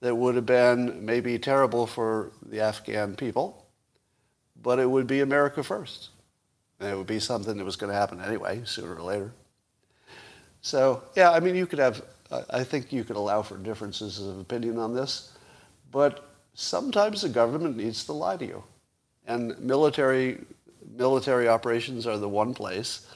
that 0.02 0.16
would 0.16 0.36
have 0.36 0.46
been 0.46 1.06
maybe 1.06 1.38
terrible 1.40 1.88
for 1.88 2.32
the 2.46 2.60
Afghan 2.60 3.16
people 3.16 3.65
but 4.62 4.80
it 4.80 4.90
would 4.90 5.08
be 5.08 5.22
America 5.22 5.64
first. 5.64 6.10
And 6.80 6.90
it 6.90 6.98
would 6.98 7.08
be 7.08 7.20
something 7.20 7.58
that 7.58 7.64
was 7.66 7.76
going 7.76 7.92
to 7.92 7.98
happen 7.98 8.22
anyway, 8.22 8.62
sooner 8.66 8.96
or 8.96 9.02
later. 9.02 9.32
So, 10.62 11.04
yeah, 11.16 11.32
I 11.32 11.40
mean, 11.40 11.56
you 11.56 11.68
could 11.68 11.80
have, 11.80 12.04
I 12.50 12.64
think 12.64 12.92
you 12.92 13.04
could 13.04 13.16
allow 13.16 13.42
for 13.42 13.58
differences 13.58 14.20
of 14.20 14.40
opinion 14.40 14.80
on 14.80 14.94
this, 14.94 15.32
but 15.92 16.28
sometimes 16.54 17.22
the 17.22 17.30
government 17.30 17.78
needs 17.78 18.04
to 18.06 18.14
lie 18.14 18.38
to 18.38 18.46
you. 18.46 18.64
And 19.28 19.58
military, 19.60 20.42
military 20.98 21.48
operations 21.48 22.08
are 22.08 22.18
the 22.18 22.30
one 22.30 22.54
place 22.54 23.08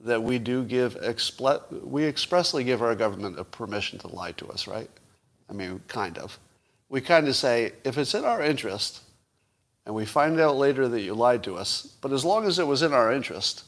that 0.00 0.22
we 0.22 0.38
do 0.38 0.64
give, 0.64 0.96
we 1.82 2.04
expressly 2.04 2.62
give 2.62 2.82
our 2.82 2.94
government 2.94 3.38
a 3.38 3.44
permission 3.44 3.98
to 3.98 4.08
lie 4.08 4.32
to 4.32 4.46
us, 4.48 4.66
right? 4.66 4.90
I 5.48 5.52
mean, 5.52 5.80
kind 5.88 6.18
of. 6.18 6.38
We 6.88 7.00
kind 7.00 7.26
of 7.26 7.36
say, 7.36 7.72
if 7.84 7.98
it's 7.98 8.14
in 8.14 8.24
our 8.24 8.42
interest, 8.42 9.00
and 9.86 9.94
we 9.94 10.06
find 10.06 10.40
out 10.40 10.56
later 10.56 10.88
that 10.88 11.02
you 11.02 11.14
lied 11.14 11.42
to 11.44 11.56
us, 11.56 11.96
but 12.00 12.12
as 12.12 12.24
long 12.24 12.46
as 12.46 12.58
it 12.58 12.66
was 12.66 12.82
in 12.82 12.92
our 12.92 13.12
interest, 13.12 13.64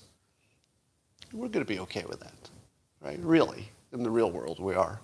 we're 1.33 1.49
going 1.49 1.65
to 1.65 1.69
be 1.71 1.81
okay 1.81 2.05
with 2.09 2.21
that, 2.21 2.51
right? 3.03 3.19
Really, 3.21 3.69
in 3.93 4.03
the 4.03 4.11
real 4.11 4.31
world, 4.31 4.59
we 4.59 4.75
are. 4.75 5.01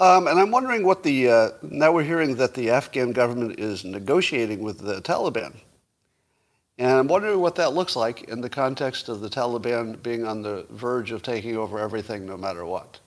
Um, 0.00 0.26
and 0.26 0.38
I'm 0.38 0.50
wondering 0.50 0.84
what 0.84 1.02
the, 1.02 1.28
uh, 1.28 1.48
now 1.62 1.92
we're 1.92 2.02
hearing 2.02 2.34
that 2.36 2.54
the 2.54 2.70
Afghan 2.70 3.12
government 3.12 3.60
is 3.60 3.84
negotiating 3.84 4.60
with 4.60 4.78
the 4.78 5.00
Taliban. 5.00 5.54
And 6.78 6.90
I'm 6.90 7.06
wondering 7.06 7.40
what 7.40 7.54
that 7.56 7.74
looks 7.74 7.94
like 7.94 8.24
in 8.24 8.40
the 8.40 8.48
context 8.48 9.08
of 9.08 9.20
the 9.20 9.28
Taliban 9.28 10.02
being 10.02 10.26
on 10.26 10.42
the 10.42 10.66
verge 10.70 11.12
of 11.12 11.22
taking 11.22 11.56
over 11.56 11.78
everything 11.78 12.26
no 12.26 12.36
matter 12.36 12.64
what. 12.64 12.98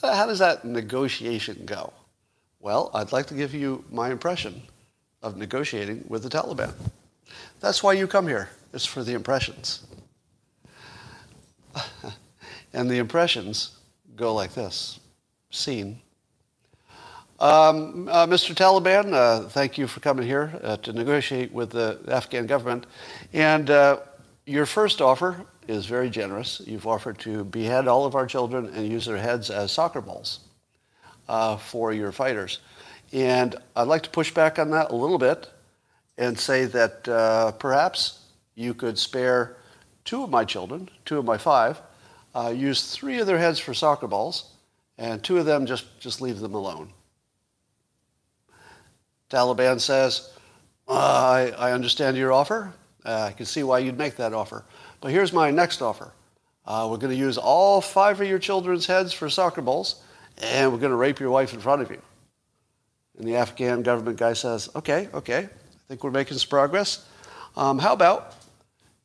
How 0.00 0.26
does 0.26 0.38
that 0.38 0.64
negotiation 0.64 1.66
go? 1.66 1.92
Well, 2.60 2.90
I'd 2.94 3.12
like 3.12 3.26
to 3.26 3.34
give 3.34 3.54
you 3.54 3.84
my 3.90 4.10
impression 4.10 4.62
of 5.26 5.36
negotiating 5.36 6.04
with 6.08 6.22
the 6.22 6.28
Taliban. 6.28 6.72
That's 7.60 7.82
why 7.82 7.94
you 7.94 8.06
come 8.06 8.28
here. 8.28 8.48
It's 8.72 8.86
for 8.86 9.02
the 9.02 9.14
impressions. 9.14 9.84
and 12.72 12.88
the 12.88 12.98
impressions 12.98 13.76
go 14.14 14.32
like 14.32 14.54
this. 14.54 15.00
Scene. 15.50 16.00
Um, 17.40 18.08
uh, 18.08 18.26
Mr. 18.26 18.54
Taliban, 18.54 19.12
uh, 19.12 19.48
thank 19.48 19.76
you 19.76 19.86
for 19.86 20.00
coming 20.00 20.26
here 20.26 20.58
uh, 20.62 20.76
to 20.78 20.92
negotiate 20.92 21.52
with 21.52 21.70
the 21.70 21.98
Afghan 22.08 22.46
government. 22.46 22.86
And 23.32 23.68
uh, 23.68 23.98
your 24.46 24.64
first 24.64 25.02
offer 25.02 25.44
is 25.66 25.86
very 25.86 26.08
generous. 26.08 26.62
You've 26.64 26.86
offered 26.86 27.18
to 27.20 27.44
behead 27.44 27.88
all 27.88 28.06
of 28.06 28.14
our 28.14 28.26
children 28.26 28.70
and 28.74 28.88
use 28.88 29.06
their 29.06 29.18
heads 29.18 29.50
as 29.50 29.72
soccer 29.72 30.00
balls 30.00 30.40
uh, 31.28 31.56
for 31.56 31.92
your 31.92 32.12
fighters. 32.12 32.60
And 33.16 33.56
I'd 33.74 33.88
like 33.88 34.02
to 34.02 34.10
push 34.10 34.30
back 34.30 34.58
on 34.58 34.72
that 34.72 34.90
a 34.90 34.94
little 34.94 35.16
bit 35.16 35.48
and 36.18 36.38
say 36.38 36.66
that 36.66 37.08
uh, 37.08 37.52
perhaps 37.52 38.20
you 38.54 38.74
could 38.74 38.98
spare 38.98 39.56
two 40.04 40.22
of 40.22 40.28
my 40.28 40.44
children, 40.44 40.90
two 41.06 41.16
of 41.16 41.24
my 41.24 41.38
five, 41.38 41.80
uh, 42.34 42.52
use 42.54 42.92
three 42.92 43.18
of 43.18 43.26
their 43.26 43.38
heads 43.38 43.58
for 43.58 43.72
soccer 43.72 44.06
balls, 44.06 44.52
and 44.98 45.22
two 45.24 45.38
of 45.38 45.46
them 45.46 45.64
just, 45.64 45.98
just 45.98 46.20
leave 46.20 46.40
them 46.40 46.52
alone. 46.52 46.92
Taliban 49.30 49.80
says, 49.80 50.30
uh, 50.86 50.92
I, 50.92 51.54
I, 51.56 51.72
understand 51.72 52.18
your 52.18 52.34
offer. 52.34 52.70
Uh, 53.02 53.28
I 53.30 53.32
can 53.32 53.46
see 53.46 53.62
why 53.62 53.78
you'd 53.78 53.96
make 53.96 54.16
that 54.16 54.34
offer. 54.34 54.62
But 55.00 55.10
here's 55.10 55.32
my 55.32 55.50
next 55.50 55.80
offer. 55.80 56.12
Uh, 56.66 56.86
we're 56.90 56.98
going 56.98 57.14
to 57.14 57.18
use 57.18 57.38
all 57.38 57.80
five 57.80 58.20
of 58.20 58.28
your 58.28 58.38
children's 58.38 58.84
heads 58.84 59.14
for 59.14 59.30
soccer 59.30 59.62
balls, 59.62 60.02
and 60.36 60.70
we're 60.70 60.78
going 60.78 60.90
to 60.90 60.96
rape 60.96 61.18
your 61.18 61.30
wife 61.30 61.54
in 61.54 61.60
front 61.60 61.80
of 61.80 61.90
you. 61.90 62.02
And 63.18 63.26
the 63.26 63.36
Afghan 63.36 63.82
government 63.82 64.18
guy 64.18 64.34
says, 64.34 64.68
okay, 64.74 65.08
okay, 65.14 65.38
I 65.38 65.88
think 65.88 66.04
we're 66.04 66.10
making 66.10 66.36
some 66.38 66.48
progress. 66.48 67.06
Um, 67.56 67.78
how 67.78 67.92
about 67.92 68.34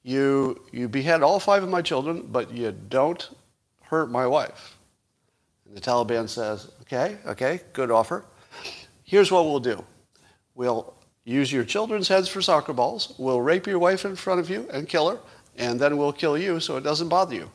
you, 0.04 0.62
you 0.72 0.90
behead 0.90 1.24
all 1.24 1.40
five 1.40 1.64
of 1.64 1.70
my 1.70 1.82
children, 1.82 2.28
but 2.30 2.52
you 2.52 2.72
don't 2.90 3.30
hurt 3.84 4.12
my 4.12 4.28
wife? 4.28 4.78
And 5.66 5.78
the 5.78 5.82
Taliban 5.82 6.28
says, 6.28 6.70
okay, 6.82 7.18
okay, 7.26 7.62
good 7.72 7.92
offer. 7.92 8.26
Here's 9.04 9.32
what 9.32 9.46
we'll 9.46 9.60
do. 9.60 9.84
We'll 10.56 10.94
use 11.24 11.52
your 11.52 11.64
children's 11.64 12.08
heads 12.08 12.28
for 12.28 12.42
soccer 12.42 12.74
balls. 12.74 13.14
We'll 13.18 13.42
rape 13.42 13.68
your 13.68 13.80
wife 13.80 14.04
in 14.04 14.16
front 14.16 14.42
of 14.42 14.50
you 14.50 14.68
and 14.74 14.90
kill 14.90 15.10
her, 15.10 15.20
and 15.58 15.80
then 15.80 15.98
we'll 15.98 16.14
kill 16.14 16.38
you 16.38 16.60
so 16.60 16.76
it 16.76 16.84
doesn't 16.84 17.10
bother 17.10 17.36
you. 17.36 17.50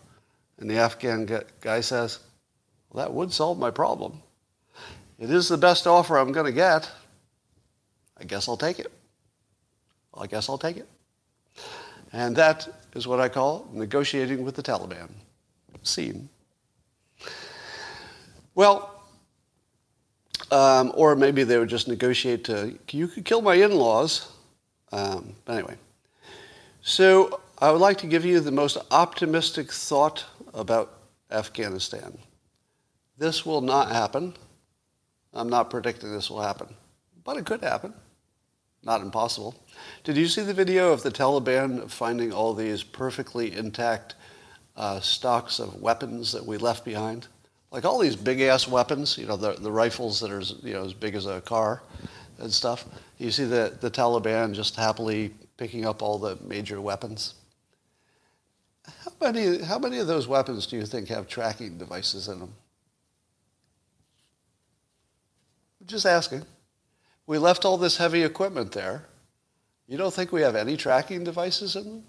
And 0.58 0.70
the 0.70 0.78
Afghan 0.78 1.28
guy 1.60 1.80
says, 1.82 2.20
well, 2.88 3.04
that 3.04 3.12
would 3.12 3.32
solve 3.32 3.58
my 3.58 3.70
problem. 3.70 4.22
It 5.18 5.30
is 5.30 5.49
the 5.49 5.56
best 5.56 5.87
offer 5.87 6.18
I'm 6.18 6.32
going 6.32 6.46
to 6.46 6.52
get. 6.52 6.90
I 8.18 8.25
guess 8.25 8.49
I'll 8.49 8.56
take 8.56 8.78
it. 8.78 8.92
I 10.14 10.26
guess 10.26 10.49
I'll 10.49 10.58
take 10.58 10.76
it. 10.76 10.88
And 12.12 12.37
that 12.37 12.68
is 12.94 13.06
what 13.06 13.20
I 13.20 13.28
call 13.28 13.68
negotiating 13.73 14.44
with 14.44 14.54
the 14.54 14.62
Taliban. 14.62 15.11
Scene. 15.82 16.28
Well, 18.54 19.02
um, 20.50 20.92
or 20.94 21.16
maybe 21.16 21.44
they 21.44 21.58
would 21.58 21.68
just 21.68 21.88
negotiate 21.88 22.44
to, 22.44 22.78
you 22.90 23.08
could 23.08 23.25
kill 23.25 23.42
my 23.42 23.54
in-laws. 23.54 24.32
Um, 24.92 25.35
anyway, 25.49 25.76
so 26.82 27.40
I 27.58 27.70
would 27.70 27.80
like 27.80 27.99
to 27.99 28.06
give 28.06 28.25
you 28.25 28.40
the 28.40 28.52
most 28.52 28.78
optimistic 28.90 29.73
thought 29.73 30.25
about 30.54 30.99
Afghanistan. 31.30 32.16
This 33.18 33.44
will 33.44 33.61
not 33.61 33.90
happen. 33.90 34.35
I'm 35.37 35.49
not 35.49 35.71
predicting 35.71 36.12
this 36.12 36.31
will 36.31 36.40
happen, 36.40 36.75
but 37.25 37.37
it 37.37 37.45
could 37.45 37.62
happen. 37.62 37.93
Not 38.83 39.02
impossible. 39.02 39.55
Did 40.05 40.16
you 40.16 40.28
see 40.28 40.43
the 40.43 40.55
video 40.55 40.93
of 40.93 41.02
the 41.02 41.11
Taliban 41.11 41.90
finding 41.90 42.33
all 42.33 42.55
these 42.55 42.83
perfectly 42.83 43.52
intact 43.52 44.14
uh, 44.76 45.00
stocks 45.00 45.59
of 45.59 45.81
weapons 45.81 46.33
that 46.33 46.45
we 46.45 46.57
left 46.57 46.85
behind? 46.85 47.26
Like 47.71 47.85
all 47.85 47.99
these 47.99 48.16
big 48.16 48.40
ass 48.40 48.69
weapons, 48.69 49.19
you 49.19 49.26
know, 49.26 49.37
the, 49.37 49.52
the 49.55 49.73
rifles 49.73 50.21
that 50.21 50.31
are 50.31 50.40
you 50.66 50.75
know, 50.75 50.85
as 50.85 50.95
big 50.95 51.14
as 51.14 51.26
a 51.26 51.40
car 51.40 51.83
and 52.38 52.52
stuff. 52.52 52.85
You 53.19 53.31
see 53.31 53.45
the, 53.45 53.76
the 53.81 53.90
Taliban 53.90 54.55
just 54.55 54.76
happily 54.76 55.35
picking 55.57 55.85
up 55.85 56.00
all 56.00 56.19
the 56.19 56.38
major 56.47 56.81
weapons. 56.81 57.35
How 59.05 59.12
many, 59.21 59.62
how 59.62 59.78
many 59.78 59.99
of 59.99 60.07
those 60.07 60.28
weapons 60.28 60.66
do 60.66 60.76
you 60.76 60.87
think 60.87 61.09
have 61.09 61.26
tracking 61.26 61.76
devices 61.76 62.28
in 62.28 62.38
them? 62.38 62.52
Just 65.87 66.07
asking. 66.07 66.45
We 67.26 67.38
left 67.38 67.64
all 67.64 67.76
this 67.76 67.97
heavy 67.97 68.23
equipment 68.23 68.73
there. 68.73 69.07
You 69.88 69.97
don't 69.97 70.12
think 70.12 70.33
we 70.33 70.43
have 70.43 70.57
any 70.57 70.76
tracking 70.76 71.25
devices 71.25 71.76
in 71.76 71.85
them? 71.85 72.05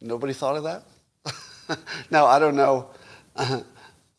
Nobody 0.00 0.32
thought 0.32 0.56
of 0.56 0.64
that? 0.64 1.78
now, 2.10 2.26
I 2.26 2.38
don't 2.38 2.56
know. 2.56 2.90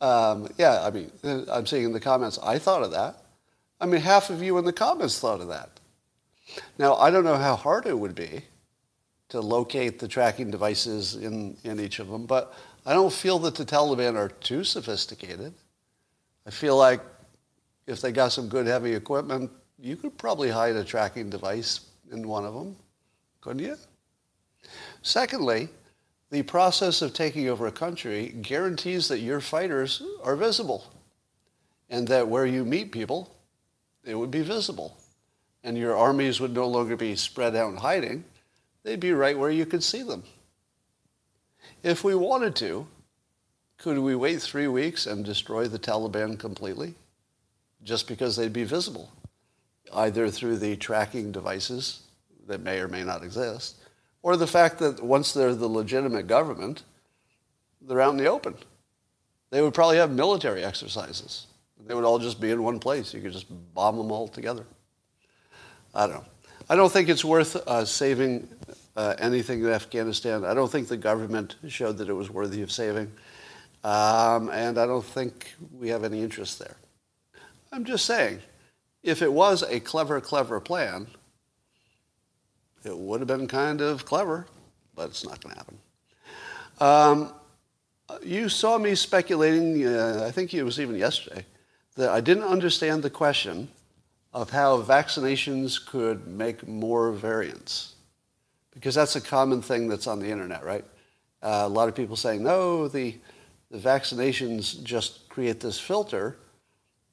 um, 0.01 0.47
yeah, 0.57 0.83
I 0.83 0.91
mean, 0.91 1.11
I'm 1.23 1.65
seeing 1.65 1.85
in 1.85 1.91
the 1.91 1.99
comments, 1.99 2.37
I 2.43 2.59
thought 2.59 2.83
of 2.83 2.91
that. 2.91 3.17
I 3.79 3.87
mean, 3.87 4.01
half 4.01 4.29
of 4.29 4.43
you 4.43 4.57
in 4.59 4.65
the 4.65 4.73
comments 4.73 5.19
thought 5.19 5.41
of 5.41 5.47
that. 5.47 5.79
Now, 6.77 6.95
I 6.95 7.09
don't 7.09 7.23
know 7.23 7.37
how 7.37 7.55
hard 7.55 7.87
it 7.87 7.97
would 7.97 8.13
be 8.13 8.43
to 9.29 9.39
locate 9.39 9.97
the 9.97 10.07
tracking 10.07 10.51
devices 10.51 11.15
in, 11.15 11.57
in 11.63 11.79
each 11.79 11.99
of 11.99 12.09
them, 12.09 12.25
but 12.25 12.53
I 12.85 12.93
don't 12.93 13.13
feel 13.13 13.39
that 13.39 13.55
the 13.55 13.65
Taliban 13.65 14.15
are 14.15 14.29
too 14.29 14.63
sophisticated. 14.63 15.53
I 16.45 16.51
feel 16.51 16.77
like 16.77 17.01
if 17.87 18.01
they 18.01 18.11
got 18.11 18.31
some 18.31 18.47
good 18.47 18.67
heavy 18.67 18.93
equipment, 18.93 19.51
you 19.79 19.95
could 19.95 20.17
probably 20.17 20.49
hide 20.49 20.75
a 20.75 20.83
tracking 20.83 21.29
device 21.29 21.81
in 22.11 22.27
one 22.27 22.45
of 22.45 22.53
them, 22.53 22.75
couldn't 23.41 23.63
you? 23.63 23.75
Secondly, 25.01 25.69
the 26.29 26.43
process 26.43 27.01
of 27.01 27.13
taking 27.13 27.49
over 27.49 27.67
a 27.67 27.71
country 27.71 28.29
guarantees 28.41 29.07
that 29.07 29.19
your 29.19 29.41
fighters 29.41 30.01
are 30.23 30.35
visible 30.35 30.85
and 31.89 32.07
that 32.07 32.27
where 32.27 32.45
you 32.45 32.63
meet 32.63 32.91
people, 32.91 33.35
it 34.05 34.15
would 34.15 34.31
be 34.31 34.41
visible. 34.41 34.97
And 35.63 35.77
your 35.77 35.95
armies 35.95 36.39
would 36.39 36.53
no 36.53 36.67
longer 36.67 36.95
be 36.95 37.15
spread 37.15 37.55
out 37.55 37.69
and 37.69 37.79
hiding. 37.79 38.23
They'd 38.83 38.99
be 38.99 39.11
right 39.11 39.37
where 39.37 39.51
you 39.51 39.65
could 39.65 39.83
see 39.83 40.01
them. 40.01 40.23
If 41.83 42.03
we 42.03 42.15
wanted 42.15 42.55
to, 42.57 42.87
could 43.77 43.99
we 43.99 44.15
wait 44.15 44.41
three 44.41 44.67
weeks 44.67 45.05
and 45.05 45.25
destroy 45.25 45.67
the 45.67 45.79
Taliban 45.79 46.39
completely? 46.39 46.95
Just 47.83 48.07
because 48.07 48.35
they'd 48.35 48.53
be 48.53 48.63
visible, 48.63 49.11
either 49.93 50.29
through 50.29 50.57
the 50.57 50.75
tracking 50.75 51.31
devices 51.31 52.01
that 52.47 52.61
may 52.61 52.79
or 52.79 52.87
may 52.87 53.03
not 53.03 53.23
exist, 53.23 53.77
or 54.23 54.37
the 54.37 54.47
fact 54.47 54.79
that 54.79 55.01
once 55.01 55.33
they're 55.33 55.55
the 55.55 55.67
legitimate 55.67 56.27
government, 56.27 56.83
they're 57.81 58.01
out 58.01 58.11
in 58.11 58.17
the 58.17 58.27
open. 58.27 58.55
They 59.49 59.61
would 59.61 59.73
probably 59.73 59.97
have 59.97 60.11
military 60.11 60.63
exercises. 60.63 61.47
They 61.87 61.95
would 61.95 62.05
all 62.05 62.19
just 62.19 62.39
be 62.39 62.51
in 62.51 62.61
one 62.63 62.79
place. 62.79 63.13
You 63.13 63.21
could 63.21 63.33
just 63.33 63.47
bomb 63.73 63.97
them 63.97 64.11
all 64.11 64.27
together. 64.27 64.65
I 65.93 66.07
don't 66.07 66.17
know. 66.17 66.25
I 66.69 66.75
don't 66.75 66.91
think 66.91 67.09
it's 67.09 67.25
worth 67.25 67.55
uh, 67.55 67.83
saving 67.83 68.47
uh, 68.95 69.15
anything 69.19 69.61
in 69.61 69.69
Afghanistan. 69.69 70.45
I 70.45 70.53
don't 70.53 70.71
think 70.71 70.87
the 70.87 70.97
government 70.97 71.55
showed 71.67 71.97
that 71.97 72.09
it 72.09 72.13
was 72.13 72.29
worthy 72.29 72.61
of 72.61 72.71
saving. 72.71 73.11
Um, 73.83 74.49
and 74.49 74.77
I 74.77 74.85
don't 74.85 75.03
think 75.03 75.53
we 75.77 75.89
have 75.89 76.03
any 76.03 76.21
interest 76.21 76.59
there. 76.59 76.75
I'm 77.71 77.85
just 77.85 78.05
saying, 78.05 78.39
if 79.01 79.21
it 79.21 79.31
was 79.31 79.63
a 79.63 79.79
clever, 79.79 80.19
clever 80.19 80.59
plan, 80.59 81.07
it 82.83 82.97
would 82.97 83.21
have 83.21 83.27
been 83.27 83.47
kind 83.47 83.79
of 83.79 84.05
clever, 84.05 84.45
but 84.95 85.09
it's 85.09 85.25
not 85.25 85.41
going 85.41 85.55
to 85.55 85.59
happen. 85.59 85.77
Um, 86.79 87.33
you 88.23 88.49
saw 88.49 88.77
me 88.77 88.95
speculating, 88.95 89.85
uh, 89.85 90.25
I 90.27 90.31
think 90.31 90.53
it 90.53 90.63
was 90.63 90.79
even 90.79 90.95
yesterday, 90.95 91.45
that 91.95 92.09
I 92.09 92.19
didn't 92.19 92.43
understand 92.43 93.03
the 93.03 93.09
question 93.09 93.69
of 94.33 94.49
how 94.49 94.81
vaccinations 94.81 95.85
could 95.85 96.27
make 96.27 96.67
more 96.67 97.11
variants. 97.11 97.95
Because 98.73 98.95
that's 98.95 99.15
a 99.15 99.21
common 99.21 99.61
thing 99.61 99.87
that's 99.87 100.07
on 100.07 100.19
the 100.19 100.29
internet, 100.29 100.63
right? 100.63 100.85
Uh, 101.41 101.63
a 101.65 101.69
lot 101.69 101.87
of 101.87 101.95
people 101.95 102.15
saying, 102.15 102.43
no, 102.43 102.87
the, 102.87 103.15
the 103.69 103.77
vaccinations 103.77 104.81
just 104.83 105.27
create 105.29 105.59
this 105.59 105.79
filter 105.79 106.37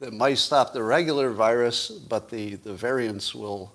that 0.00 0.12
might 0.12 0.38
stop 0.38 0.72
the 0.72 0.82
regular 0.82 1.30
virus, 1.30 1.90
but 1.90 2.30
the, 2.30 2.54
the 2.56 2.72
variants 2.72 3.34
will, 3.34 3.72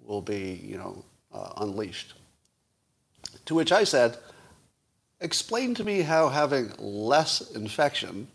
will 0.00 0.20
be, 0.20 0.60
you 0.62 0.76
know, 0.76 1.04
uh, 1.32 1.52
unleashed. 1.58 2.14
To 3.46 3.54
which 3.54 3.72
I 3.72 3.84
said, 3.84 4.18
explain 5.20 5.74
to 5.74 5.84
me 5.84 6.02
how 6.02 6.28
having 6.28 6.72
less 6.78 7.50
infection, 7.52 8.28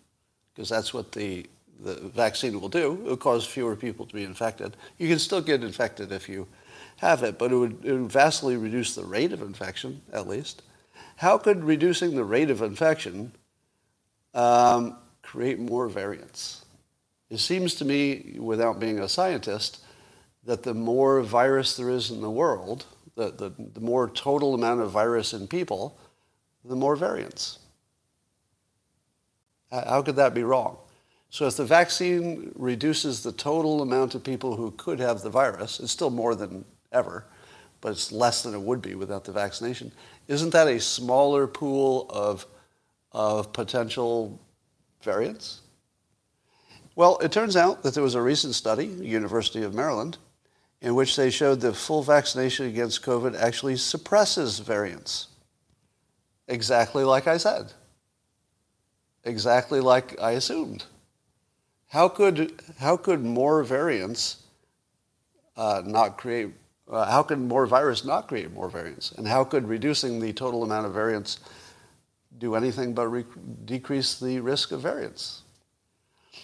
because 0.53 0.69
that's 0.69 0.93
what 0.93 1.11
the, 1.11 1.45
the 1.79 1.95
vaccine 1.95 2.59
will 2.59 2.69
do, 2.69 2.93
it 2.93 3.03
will 3.03 3.17
cause 3.17 3.45
fewer 3.45 3.75
people 3.75 4.05
to 4.05 4.13
be 4.13 4.23
infected. 4.23 4.75
You 4.97 5.07
can 5.07 5.19
still 5.19 5.41
get 5.41 5.63
infected 5.63 6.11
if 6.11 6.27
you 6.27 6.47
have 6.97 7.23
it, 7.23 7.37
but 7.37 7.51
it 7.51 7.55
would, 7.55 7.85
it 7.85 7.93
would 7.93 8.11
vastly 8.11 8.57
reduce 8.57 8.95
the 8.95 9.05
rate 9.05 9.31
of 9.31 9.41
infection, 9.41 10.01
at 10.11 10.27
least. 10.27 10.63
How 11.17 11.37
could 11.37 11.63
reducing 11.63 12.15
the 12.15 12.23
rate 12.23 12.49
of 12.49 12.61
infection 12.61 13.33
um, 14.33 14.97
create 15.21 15.59
more 15.59 15.87
variants? 15.87 16.65
It 17.29 17.39
seems 17.39 17.75
to 17.75 17.85
me, 17.85 18.37
without 18.39 18.79
being 18.79 18.99
a 18.99 19.09
scientist, 19.09 19.83
that 20.45 20.63
the 20.63 20.73
more 20.73 21.21
virus 21.21 21.77
there 21.77 21.89
is 21.89 22.09
in 22.09 22.21
the 22.21 22.29
world, 22.29 22.85
the, 23.15 23.31
the, 23.31 23.51
the 23.73 23.81
more 23.81 24.09
total 24.09 24.55
amount 24.55 24.81
of 24.81 24.91
virus 24.91 25.33
in 25.33 25.47
people, 25.47 25.99
the 26.65 26.75
more 26.75 26.95
variants. 26.95 27.59
How 29.71 30.01
could 30.01 30.15
that 30.15 30.33
be 30.33 30.43
wrong? 30.43 30.77
So 31.29 31.45
if 31.45 31.57
the 31.57 31.65
vaccine 31.65 32.51
reduces 32.55 33.21
the 33.21 33.31
total 33.31 33.83
amount 33.83 34.15
of 34.15 34.23
people 34.23 34.55
who 34.55 34.71
could 34.71 34.99
have 34.99 35.21
the 35.21 35.29
virus, 35.29 35.79
it's 35.79 35.91
still 35.91 36.09
more 36.09 36.33
than 36.33 36.65
ever, 36.91 37.25
but 37.81 37.91
it's 37.91 38.11
less 38.11 38.41
than 38.41 38.55
it 38.55 38.61
would 38.61 38.81
be 38.81 38.95
without 38.95 39.25
the 39.25 39.31
vaccination. 39.31 39.91
Isn't 40.27 40.49
that 40.51 40.67
a 40.67 40.79
smaller 40.79 41.45
pool 41.45 42.07
of, 42.09 42.47
of 43.11 43.53
potential 43.53 44.41
variants? 45.03 45.61
Well, 46.99 47.17
it 47.19 47.31
turns 47.31 47.55
out 47.55 47.83
that 47.83 47.93
there 47.93 48.03
was 48.03 48.15
a 48.15 48.21
recent 48.21 48.55
study, 48.55 48.85
University 48.85 49.63
of 49.63 49.73
Maryland, 49.73 50.17
in 50.81 50.95
which 50.95 51.15
they 51.15 51.29
showed 51.29 51.61
that 51.61 51.77
full 51.77 52.03
vaccination 52.03 52.65
against 52.65 53.03
COVID 53.03 53.39
actually 53.39 53.77
suppresses 53.77 54.59
variants. 54.59 55.27
Exactly 56.49 57.05
like 57.05 57.25
I 57.25 57.37
said. 57.37 57.71
Exactly 59.23 59.79
like 59.79 60.19
I 60.21 60.31
assumed. 60.31 60.87
How 61.87 62.09
could, 62.09 62.61
how 62.79 62.97
could 62.97 63.23
more 63.23 63.63
variants 63.63 64.43
uh, 65.55 65.81
not 65.85 66.17
create, 66.17 66.49
uh, 66.91 67.09
how 67.09 67.23
could 67.23 67.39
more 67.39 67.65
virus 67.65 68.03
not 68.03 68.27
create 68.27 68.51
more 68.51 68.67
variants? 68.67 69.13
And 69.13 69.25
how 69.25 69.45
could 69.45 69.69
reducing 69.69 70.19
the 70.19 70.33
total 70.33 70.65
amount 70.65 70.85
of 70.85 70.93
variants 70.93 71.39
do 72.39 72.55
anything 72.55 72.93
but 72.93 73.07
re- 73.07 73.23
decrease 73.63 74.19
the 74.19 74.41
risk 74.41 74.73
of 74.73 74.81
variants? 74.81 75.43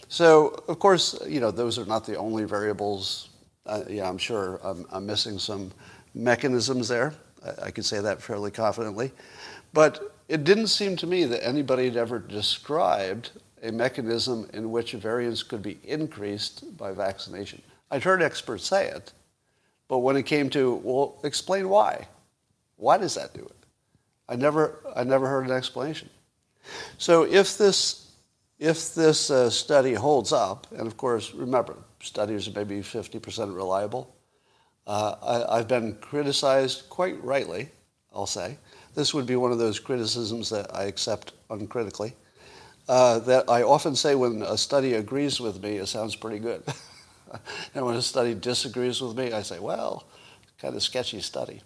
So, 0.08 0.64
of 0.68 0.80
course, 0.80 1.20
you 1.28 1.40
know, 1.40 1.52
those 1.52 1.80
are 1.80 1.86
not 1.86 2.06
the 2.06 2.18
only 2.18 2.44
variables 2.46 3.30
uh, 3.66 3.84
yeah, 3.90 4.08
I'm 4.08 4.18
sure 4.18 4.60
I'm, 4.64 4.86
I'm, 4.92 5.06
missing 5.06 5.40
some 5.40 5.72
mechanisms 6.14 6.88
there. 6.88 7.14
I, 7.44 7.68
I 7.68 7.72
could 7.72 7.86
say 7.86 8.00
that 8.00 8.22
fairly 8.22 8.52
confidently. 8.52 9.12
But 9.74 10.16
it 10.28 10.44
didn't 10.44 10.68
seem 10.68 10.96
to 10.98 11.08
me 11.08 11.26
that 11.26 11.46
anybody 11.46 11.86
had 11.86 11.98
ever 11.98 12.20
described 12.20 13.32
a 13.64 13.72
mechanism 13.72 14.48
in 14.54 14.72
which 14.72 14.94
variants 14.94 15.42
could 15.42 15.62
be 15.62 15.80
increased 15.84 16.78
by 16.78 16.92
vaccination. 16.92 17.62
I'd 17.90 18.04
heard 18.04 18.22
experts 18.22 18.66
say 18.66 18.88
it, 18.88 19.14
but 19.88 20.00
when 20.00 20.16
it 20.16 20.24
came 20.24 20.50
to, 20.52 20.76
well, 20.84 21.20
explain 21.24 21.70
why. 21.70 22.08
Why 22.78 22.98
does 22.98 23.16
that 23.16 23.34
do 23.34 23.42
it? 23.42 23.56
I 24.28 24.36
never, 24.36 24.80
I 24.96 25.04
never 25.04 25.28
heard 25.28 25.46
an 25.46 25.52
explanation. 25.52 26.10
So 26.98 27.24
if 27.24 27.58
this, 27.58 28.05
if 28.60 28.94
this 28.94 29.30
uh, 29.30 29.50
study 29.50 29.94
holds 29.94 30.32
up, 30.32 30.68
and 30.72 30.88
of 30.88 30.98
course, 30.98 31.34
remember, 31.34 31.78
studies 32.02 32.48
are 32.48 32.52
maybe 32.52 32.80
50% 32.80 33.56
reliable. 33.56 34.16
Uh, 34.88 35.46
I, 35.50 35.58
have 35.58 35.68
been 35.68 35.96
criticized 35.96 36.90
quite 36.90 37.22
rightly, 37.24 37.70
I'll 38.14 38.28
say. 38.28 38.58
This 38.94 39.14
would 39.14 39.26
be 39.26 39.36
one 39.36 39.52
of 39.52 39.58
those 39.58 39.80
criticisms 39.80 40.50
that 40.52 40.74
I 40.76 40.84
accept 40.84 41.34
uncritically. 41.50 42.14
Uh, 42.88 43.20
that 43.20 43.50
I 43.50 43.64
often 43.64 43.96
say 43.96 44.14
when 44.14 44.44
a 44.44 44.58
study 44.58 44.94
agrees 44.94 45.40
with 45.40 45.62
me, 45.62 45.78
it 45.78 45.88
sounds 45.88 46.16
pretty 46.16 46.38
good. 46.38 46.64
and 47.76 47.86
when 47.86 47.96
a 47.96 48.02
study 48.02 48.36
disagrees 48.36 49.02
with 49.02 49.18
me, 49.18 49.34
I 49.34 49.42
say, 49.42 49.60
well, 49.60 50.06
kind 50.60 50.76
of 50.76 50.84
sketchy 50.84 51.20
study. 51.20 51.62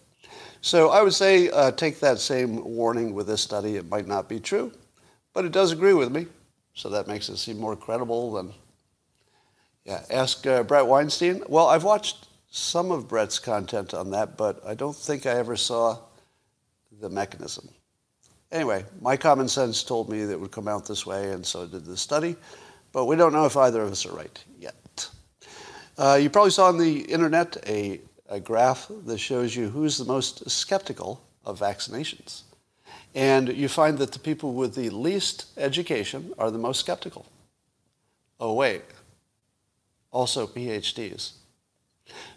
So 0.61 0.89
I 0.89 1.01
would 1.01 1.13
say 1.13 1.49
uh, 1.49 1.71
take 1.71 1.99
that 1.99 2.19
same 2.19 2.63
warning 2.63 3.13
with 3.13 3.27
this 3.27 3.41
study. 3.41 3.75
It 3.75 3.89
might 3.89 4.07
not 4.07 4.29
be 4.29 4.39
true, 4.39 4.71
but 5.33 5.45
it 5.45 5.51
does 5.51 5.73
agree 5.73 5.93
with 5.93 6.11
me. 6.11 6.27
So 6.73 6.89
that 6.89 7.07
makes 7.07 7.29
it 7.29 7.37
seem 7.37 7.59
more 7.59 7.75
credible 7.75 8.33
than 8.33 8.53
yeah, 9.85 10.03
ask 10.11 10.45
uh, 10.45 10.63
Bret 10.63 10.85
Weinstein. 10.85 11.43
Well, 11.47 11.67
I've 11.67 11.83
watched 11.83 12.27
some 12.51 12.91
of 12.91 13.07
Bret's 13.07 13.39
content 13.39 13.93
on 13.93 14.11
that, 14.11 14.37
but 14.37 14.65
I 14.65 14.75
don't 14.75 14.95
think 14.95 15.25
I 15.25 15.31
ever 15.31 15.55
saw 15.55 15.97
the 17.01 17.09
mechanism. 17.09 17.69
Anyway, 18.51 18.83
my 19.01 19.15
common 19.15 19.47
sense 19.47 19.83
told 19.83 20.09
me 20.09 20.23
that 20.25 20.33
it 20.33 20.39
would 20.39 20.51
come 20.51 20.67
out 20.67 20.87
this 20.87 21.05
way, 21.05 21.31
and 21.31 21.45
so 21.45 21.67
did 21.67 21.85
the 21.85 21.97
study. 21.97 22.35
But 22.91 23.05
we 23.05 23.15
don't 23.15 23.33
know 23.33 23.45
if 23.45 23.55
either 23.55 23.81
of 23.83 23.91
us 23.91 24.05
are 24.05 24.15
right 24.15 24.43
yet. 24.59 25.09
Uh, 25.97 26.17
you 26.19 26.29
probably 26.29 26.51
saw 26.51 26.67
on 26.67 26.77
the 26.77 27.01
internet 27.01 27.57
a, 27.67 28.01
a 28.29 28.39
graph 28.39 28.89
that 29.05 29.19
shows 29.19 29.55
you 29.55 29.69
who's 29.69 29.97
the 29.97 30.05
most 30.05 30.49
skeptical 30.49 31.21
of 31.45 31.59
vaccinations. 31.59 32.43
And 33.15 33.49
you 33.49 33.67
find 33.67 33.97
that 33.97 34.11
the 34.11 34.19
people 34.19 34.53
with 34.53 34.75
the 34.75 34.89
least 34.89 35.45
education 35.57 36.33
are 36.37 36.51
the 36.51 36.57
most 36.57 36.79
skeptical. 36.79 37.25
Oh, 38.39 38.53
wait, 38.53 38.83
also 40.11 40.47
PhDs. 40.47 41.31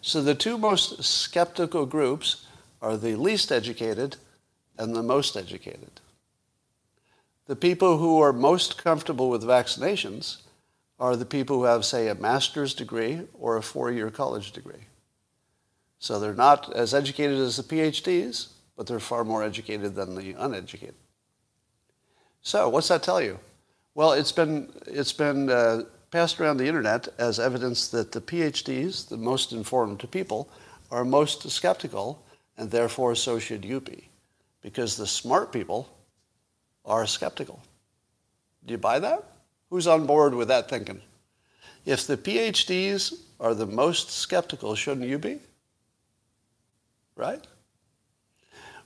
So 0.01 0.21
the 0.21 0.35
two 0.35 0.57
most 0.57 1.03
skeptical 1.03 1.85
groups 1.85 2.45
are 2.81 2.97
the 2.97 3.15
least 3.15 3.51
educated 3.51 4.17
and 4.77 4.95
the 4.95 5.03
most 5.03 5.37
educated. 5.37 6.01
The 7.45 7.55
people 7.55 7.97
who 7.97 8.21
are 8.21 8.33
most 8.33 8.77
comfortable 8.77 9.29
with 9.29 9.43
vaccinations 9.43 10.37
are 10.99 11.15
the 11.15 11.25
people 11.25 11.57
who 11.57 11.63
have, 11.63 11.85
say, 11.85 12.07
a 12.07 12.15
master's 12.15 12.73
degree 12.73 13.21
or 13.33 13.57
a 13.57 13.63
four-year 13.63 14.09
college 14.09 14.51
degree. 14.51 14.85
So 15.99 16.19
they're 16.19 16.33
not 16.33 16.73
as 16.73 16.93
educated 16.93 17.39
as 17.39 17.57
the 17.57 17.63
PhDs, 17.63 18.49
but 18.75 18.87
they're 18.87 18.99
far 18.99 19.23
more 19.23 19.43
educated 19.43 19.95
than 19.95 20.15
the 20.15 20.33
uneducated. 20.33 20.95
So 22.41 22.69
what's 22.69 22.89
that 22.89 23.03
tell 23.03 23.21
you? 23.21 23.39
Well, 23.95 24.13
it's 24.13 24.31
been, 24.31 24.71
it's 24.87 25.13
been 25.13 25.49
uh, 25.49 25.83
passed 26.11 26.39
around 26.39 26.57
the 26.57 26.67
internet 26.67 27.07
as 27.17 27.39
evidence 27.39 27.87
that 27.89 28.11
the 28.11 28.21
PhDs, 28.21 29.07
the 29.07 29.17
most 29.17 29.51
informed 29.51 30.09
people, 30.11 30.49
are 30.91 31.05
most 31.05 31.49
skeptical, 31.49 32.23
and 32.57 32.69
therefore 32.69 33.15
so 33.15 33.39
should 33.39 33.63
you 33.63 33.79
be, 33.79 34.09
because 34.61 34.97
the 34.97 35.07
smart 35.07 35.51
people 35.51 35.89
are 36.85 37.07
skeptical. 37.07 37.61
Do 38.65 38.73
you 38.73 38.77
buy 38.77 38.99
that? 38.99 39.23
Who's 39.69 39.87
on 39.87 40.05
board 40.05 40.33
with 40.33 40.49
that 40.49 40.69
thinking? 40.69 41.01
If 41.85 42.07
the 42.07 42.17
PhDs 42.17 43.13
are 43.39 43.53
the 43.53 43.65
most 43.65 44.11
skeptical, 44.11 44.75
shouldn't 44.75 45.07
you 45.07 45.17
be? 45.17 45.39
Right? 47.15 47.45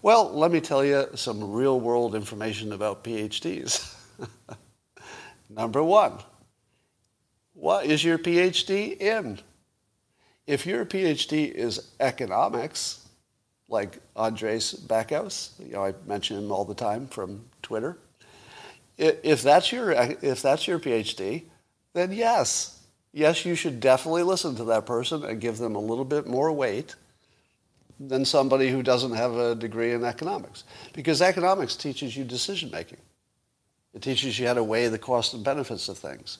Well, 0.07 0.31
let 0.31 0.51
me 0.51 0.61
tell 0.61 0.85
you 0.85 1.05
some 1.15 1.51
real 1.51 1.81
world 1.81 2.15
information 2.15 2.71
about 2.71 3.03
PhDs. 3.03 3.93
Number 5.49 5.83
one, 5.83 6.13
what 7.51 7.85
is 7.85 8.05
your 8.05 8.17
PhD 8.17 8.97
in? 9.01 9.37
If 10.45 10.65
your 10.65 10.85
PhD 10.85 11.51
is 11.51 11.91
economics, 11.99 13.05
like 13.67 13.97
Andreas 14.15 14.73
Backhaus, 14.75 15.49
you 15.59 15.73
know, 15.73 15.83
I 15.83 15.93
mention 16.05 16.37
him 16.37 16.53
all 16.53 16.63
the 16.63 16.73
time 16.73 17.07
from 17.07 17.43
Twitter. 17.61 17.97
If 18.97 19.43
that's 19.43 19.73
your, 19.73 19.91
if 19.91 20.41
that's 20.41 20.69
your 20.69 20.79
PhD, 20.79 21.43
then 21.91 22.13
yes, 22.13 22.81
yes, 23.11 23.43
you 23.45 23.55
should 23.55 23.81
definitely 23.81 24.23
listen 24.23 24.55
to 24.55 24.63
that 24.63 24.85
person 24.85 25.25
and 25.25 25.41
give 25.41 25.57
them 25.57 25.75
a 25.75 25.81
little 25.81 26.05
bit 26.05 26.27
more 26.27 26.49
weight 26.53 26.95
than 27.99 28.25
somebody 28.25 28.69
who 28.69 28.83
doesn't 28.83 29.13
have 29.13 29.35
a 29.35 29.55
degree 29.55 29.93
in 29.93 30.03
economics. 30.03 30.63
Because 30.93 31.21
economics 31.21 31.75
teaches 31.75 32.15
you 32.15 32.23
decision 32.23 32.69
making. 32.71 32.99
It 33.93 34.01
teaches 34.01 34.37
you 34.37 34.47
how 34.47 34.53
to 34.53 34.63
weigh 34.63 34.87
the 34.87 34.99
costs 34.99 35.33
and 35.33 35.43
benefits 35.43 35.89
of 35.89 35.97
things. 35.97 36.37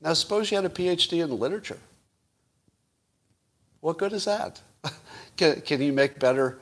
Now, 0.00 0.12
suppose 0.12 0.50
you 0.50 0.56
had 0.56 0.66
a 0.66 0.70
PhD 0.70 1.24
in 1.24 1.38
literature. 1.38 1.78
What 3.80 3.98
good 3.98 4.12
is 4.12 4.26
that? 4.26 4.60
can, 5.36 5.60
can 5.62 5.80
you 5.80 5.92
make 5.92 6.18
better, 6.18 6.58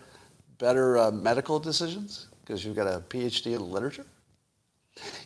better 0.58 0.98
uh, 0.98 1.10
medical 1.10 1.58
decisions 1.58 2.28
because 2.44 2.64
you've 2.64 2.76
got 2.76 2.86
a 2.86 3.00
PhD 3.00 3.54
in 3.54 3.70
literature? 3.70 4.06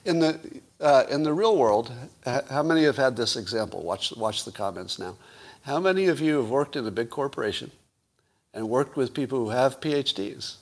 In 0.04 0.20
the, 0.20 0.38
uh, 0.80 1.04
in 1.10 1.22
the 1.22 1.32
real 1.32 1.56
world, 1.56 1.92
how 2.24 2.62
many 2.62 2.84
have 2.84 2.96
had 2.96 3.16
this 3.16 3.36
example? 3.36 3.82
Watch, 3.82 4.16
watch 4.16 4.44
the 4.44 4.52
comments 4.52 4.98
now. 4.98 5.16
How 5.62 5.80
many 5.80 6.06
of 6.06 6.20
you 6.20 6.36
have 6.36 6.48
worked 6.48 6.76
in 6.76 6.86
a 6.86 6.90
big 6.90 7.10
corporation 7.10 7.70
and 8.56 8.66
worked 8.70 8.96
with 8.96 9.12
people 9.12 9.38
who 9.38 9.50
have 9.50 9.80
PhDs? 9.80 10.56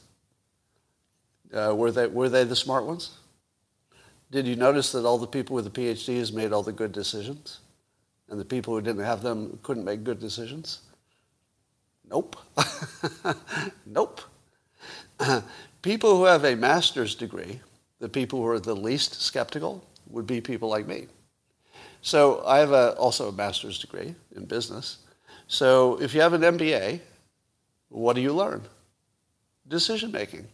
Uh, 1.54 1.72
were, 1.76 1.92
they, 1.92 2.08
were 2.08 2.28
they 2.28 2.42
the 2.42 2.56
smart 2.56 2.84
ones? 2.84 3.12
Did 4.32 4.48
you 4.48 4.56
notice 4.56 4.90
that 4.92 5.06
all 5.06 5.16
the 5.16 5.28
people 5.28 5.54
with 5.54 5.64
the 5.64 5.70
PhDs 5.70 6.32
made 6.32 6.52
all 6.52 6.64
the 6.64 6.72
good 6.72 6.90
decisions? 6.90 7.60
And 8.28 8.40
the 8.40 8.44
people 8.44 8.74
who 8.74 8.80
didn't 8.80 9.04
have 9.04 9.22
them 9.22 9.60
couldn't 9.62 9.84
make 9.84 10.02
good 10.02 10.18
decisions? 10.18 10.80
Nope. 12.10 12.36
nope. 13.86 14.20
people 15.82 16.16
who 16.16 16.24
have 16.24 16.44
a 16.44 16.56
master's 16.56 17.14
degree, 17.14 17.60
the 18.00 18.08
people 18.08 18.40
who 18.40 18.48
are 18.48 18.58
the 18.58 18.74
least 18.74 19.22
skeptical, 19.22 19.86
would 20.10 20.26
be 20.26 20.40
people 20.40 20.68
like 20.68 20.88
me. 20.88 21.06
So 22.02 22.42
I 22.44 22.58
have 22.58 22.72
a, 22.72 22.94
also 22.96 23.28
a 23.28 23.32
master's 23.32 23.78
degree 23.78 24.16
in 24.34 24.46
business. 24.46 24.98
So 25.46 26.00
if 26.02 26.12
you 26.12 26.20
have 26.22 26.32
an 26.32 26.42
MBA, 26.42 27.00
what 27.88 28.14
do 28.14 28.20
you 28.20 28.32
learn? 28.32 28.62
Decision 29.68 30.12
making. 30.12 30.46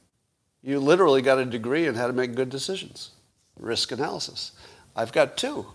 You 0.62 0.78
literally 0.78 1.22
got 1.22 1.38
a 1.38 1.44
degree 1.44 1.86
in 1.86 1.94
how 1.94 2.06
to 2.06 2.12
make 2.12 2.34
good 2.34 2.50
decisions 2.50 3.12
risk 3.60 3.92
analysis. 3.92 4.52
I've 4.96 5.12
got 5.12 5.36
two. 5.36 5.66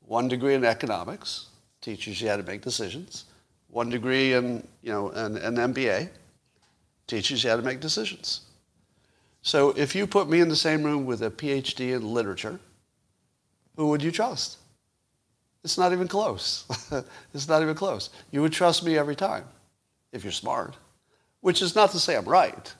One 0.00 0.28
degree 0.28 0.54
in 0.54 0.64
economics, 0.64 1.46
teaches 1.80 2.20
you 2.20 2.28
how 2.28 2.36
to 2.36 2.42
make 2.42 2.62
decisions. 2.62 3.24
One 3.68 3.90
degree 3.90 4.34
in, 4.34 4.66
you 4.82 4.92
know, 4.92 5.10
an, 5.10 5.36
an 5.38 5.56
MBA, 5.56 6.10
teaches 7.06 7.42
you 7.42 7.50
how 7.50 7.56
to 7.56 7.62
make 7.62 7.80
decisions. 7.80 8.42
So 9.42 9.70
if 9.70 9.94
you 9.94 10.06
put 10.06 10.28
me 10.28 10.40
in 10.40 10.48
the 10.48 10.56
same 10.56 10.82
room 10.82 11.06
with 11.06 11.22
a 11.22 11.30
PhD 11.30 11.94
in 11.94 12.12
literature, 12.12 12.58
who 13.76 13.88
would 13.88 14.02
you 14.02 14.10
trust? 14.10 14.58
It's 15.64 15.78
not 15.78 15.92
even 15.92 16.08
close. 16.08 16.64
it's 17.34 17.48
not 17.48 17.62
even 17.62 17.74
close. 17.74 18.10
You 18.30 18.42
would 18.42 18.52
trust 18.52 18.84
me 18.84 18.96
every 18.96 19.16
time 19.16 19.44
if 20.12 20.24
you're 20.24 20.32
smart, 20.32 20.76
which 21.40 21.62
is 21.62 21.74
not 21.74 21.90
to 21.92 22.00
say 22.00 22.16
I'm 22.16 22.24
right. 22.24 22.74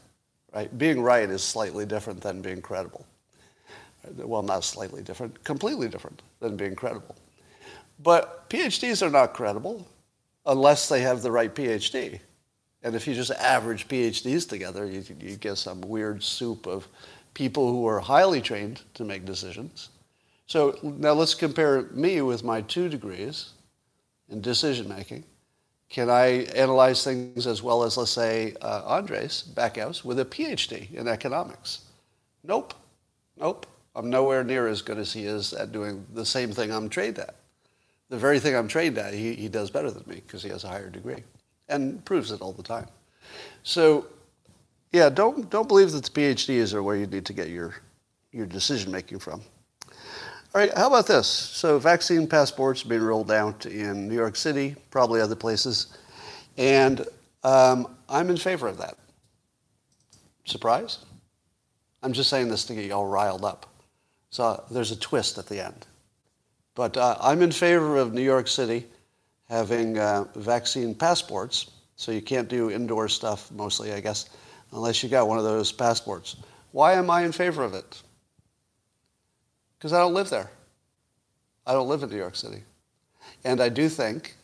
Right? 0.55 0.77
Being 0.79 1.03
right 1.03 1.29
is 1.29 1.43
slightly 1.43 1.85
different 1.85 2.23
than 2.23 2.41
being 2.41 2.63
credible 2.63 3.07
well, 4.17 4.43
not 4.43 4.65
slightly 4.65 5.03
different, 5.03 5.43
completely 5.45 5.89
different 5.89 6.23
than 6.41 6.57
being 6.57 6.75
credible. 6.75 7.17
But 8.01 8.49
PhDs 8.49 9.05
are 9.07 9.11
not 9.11 9.35
credible 9.35 9.87
unless 10.47 10.89
they 10.89 11.01
have 11.03 11.23
the 11.23 11.33
right 11.33 11.55
PhD. 11.55 12.21
And 12.83 12.95
if 12.95 13.07
you 13.07 13.15
just 13.15 13.33
average 13.33 13.89
PhDs 13.89 14.49
together, 14.49 14.87
you, 14.87 15.05
you 15.21 15.37
get 15.37 15.59
some 15.59 15.81
weird 15.81 16.23
soup 16.23 16.67
of 16.67 16.87
people 17.35 17.71
who 17.71 17.87
are 17.87 17.99
highly 17.99 18.41
trained 18.41 18.83
to 18.95 19.05
make 19.05 19.25
decisions. 19.25 19.91
So 20.47 20.79
now 20.83 21.13
let's 21.13 21.35
compare 21.35 21.83
me 21.93 22.21
with 22.23 22.45
my 22.45 22.63
two 22.63 22.89
degrees 22.89 23.51
in 24.31 24.41
decision 24.41 24.89
making. 24.89 25.25
Can 25.89 26.11
I 26.11 26.45
analyze 26.55 27.03
things 27.03 27.47
as 27.47 27.63
well 27.63 27.83
as, 27.83 27.97
let's 27.97 28.11
say, 28.11 28.55
uh, 28.61 28.83
Andreas 28.85 29.43
Backhaus 29.55 30.05
with 30.05 30.19
a 30.21 30.25
PhD 30.25 30.93
in 30.93 31.09
economics? 31.09 31.81
Nope. 32.45 32.75
Nope. 33.39 33.67
I'm 33.95 34.11
nowhere 34.11 34.45
near 34.45 34.69
as 34.69 34.83
good 34.83 34.99
as 34.99 35.13
he 35.13 35.25
is 35.25 35.53
at 35.53 35.73
doing 35.73 36.07
the 36.13 36.27
same 36.27 36.53
thing 36.53 36.71
I'm 36.71 36.89
trained 36.89 37.19
at. 37.19 37.37
The 38.11 38.19
very 38.19 38.39
thing 38.39 38.55
I'm 38.55 38.69
trained 38.69 38.99
at, 38.99 39.15
he, 39.15 39.35
he 39.35 39.49
does 39.49 39.71
better 39.71 39.91
than 39.91 40.05
me 40.07 40.23
because 40.27 40.43
he 40.43 40.51
has 40.51 40.65
a 40.65 40.69
higher 40.69 40.91
degree 40.91 41.25
and 41.69 42.05
proves 42.05 42.33
it 42.33 42.41
all 42.41 42.53
the 42.53 42.63
time. 42.63 42.87
So, 43.63 44.07
yeah, 44.93 45.09
don't, 45.09 45.51
don't 45.51 45.69
believe 45.69 45.93
that 45.93 46.05
the 46.05 46.11
PhDs 46.11 46.75
are 46.75 46.83
where 46.83 46.97
you 46.97 47.07
need 47.07 47.27
to 47.27 47.33
get 47.33 47.49
your, 47.49 47.75
your 48.33 48.47
decision 48.47 48.93
making 48.93 49.19
from. 49.19 49.43
All 50.55 50.63
right, 50.63 50.73
how 50.75 50.87
about 50.87 51.07
this? 51.07 51.27
So, 51.27 51.79
vaccine 51.79 52.27
passports 52.27 52.83
being 52.83 53.03
rolled 53.03 53.31
out 53.31 53.67
in 53.67 54.09
New 54.09 54.15
York 54.15 54.35
City, 54.35 54.77
probably 54.91 55.21
other 55.21 55.37
places, 55.37 55.99
and 56.57 57.07
um, 57.45 57.95
I'm 58.09 58.31
in 58.31 58.39
favor 58.39 58.67
of 58.67 58.79
that. 58.79 58.97
Surprise? 60.47 61.05
I'm 62.03 62.15
just 62.15 62.31
saying 62.31 62.49
this 62.49 62.65
to 62.65 62.75
get 62.75 62.87
you 62.87 62.95
all 62.95 63.07
riled 63.07 63.45
up. 63.45 63.67
So 64.31 64.65
there's 64.71 64.91
a 64.91 64.97
twist 64.97 65.37
at 65.37 65.47
the 65.47 65.63
end. 65.63 65.87
But 66.75 66.97
uh, 66.97 67.19
I'm 67.21 67.43
in 67.43 67.53
favor 67.53 67.99
of 67.99 68.15
New 68.15 68.23
York 68.23 68.49
City 68.49 68.87
having 69.51 69.99
uh, 69.99 70.25
vaccine 70.35 70.95
passports. 70.95 71.73
So 71.97 72.11
you 72.11 72.23
can't 72.23 72.49
do 72.49 72.71
indoor 72.71 73.09
stuff 73.09 73.51
mostly, 73.53 73.93
I 73.93 74.01
guess, 74.01 74.31
unless 74.73 75.03
you 75.03 75.11
got 75.11 75.29
one 75.29 75.37
of 75.37 75.45
those 75.45 75.73
passports. 75.73 76.37
Why 76.73 76.95
am 76.95 77.11
I 77.11 77.25
in 77.25 77.33
favor 77.33 77.65
of 77.65 77.75
it? 77.75 78.03
Because 79.79 79.93
I 79.93 79.99
don't 79.99 80.15
live 80.15 80.31
there. 80.31 80.51
I 81.67 81.73
don't 81.73 81.89
live 81.89 82.03
in 82.03 82.11
New 82.11 82.17
York 82.17 82.35
City. 82.35 82.63
And 83.45 83.61
I 83.61 83.69
do 83.69 83.89
think 83.89 84.35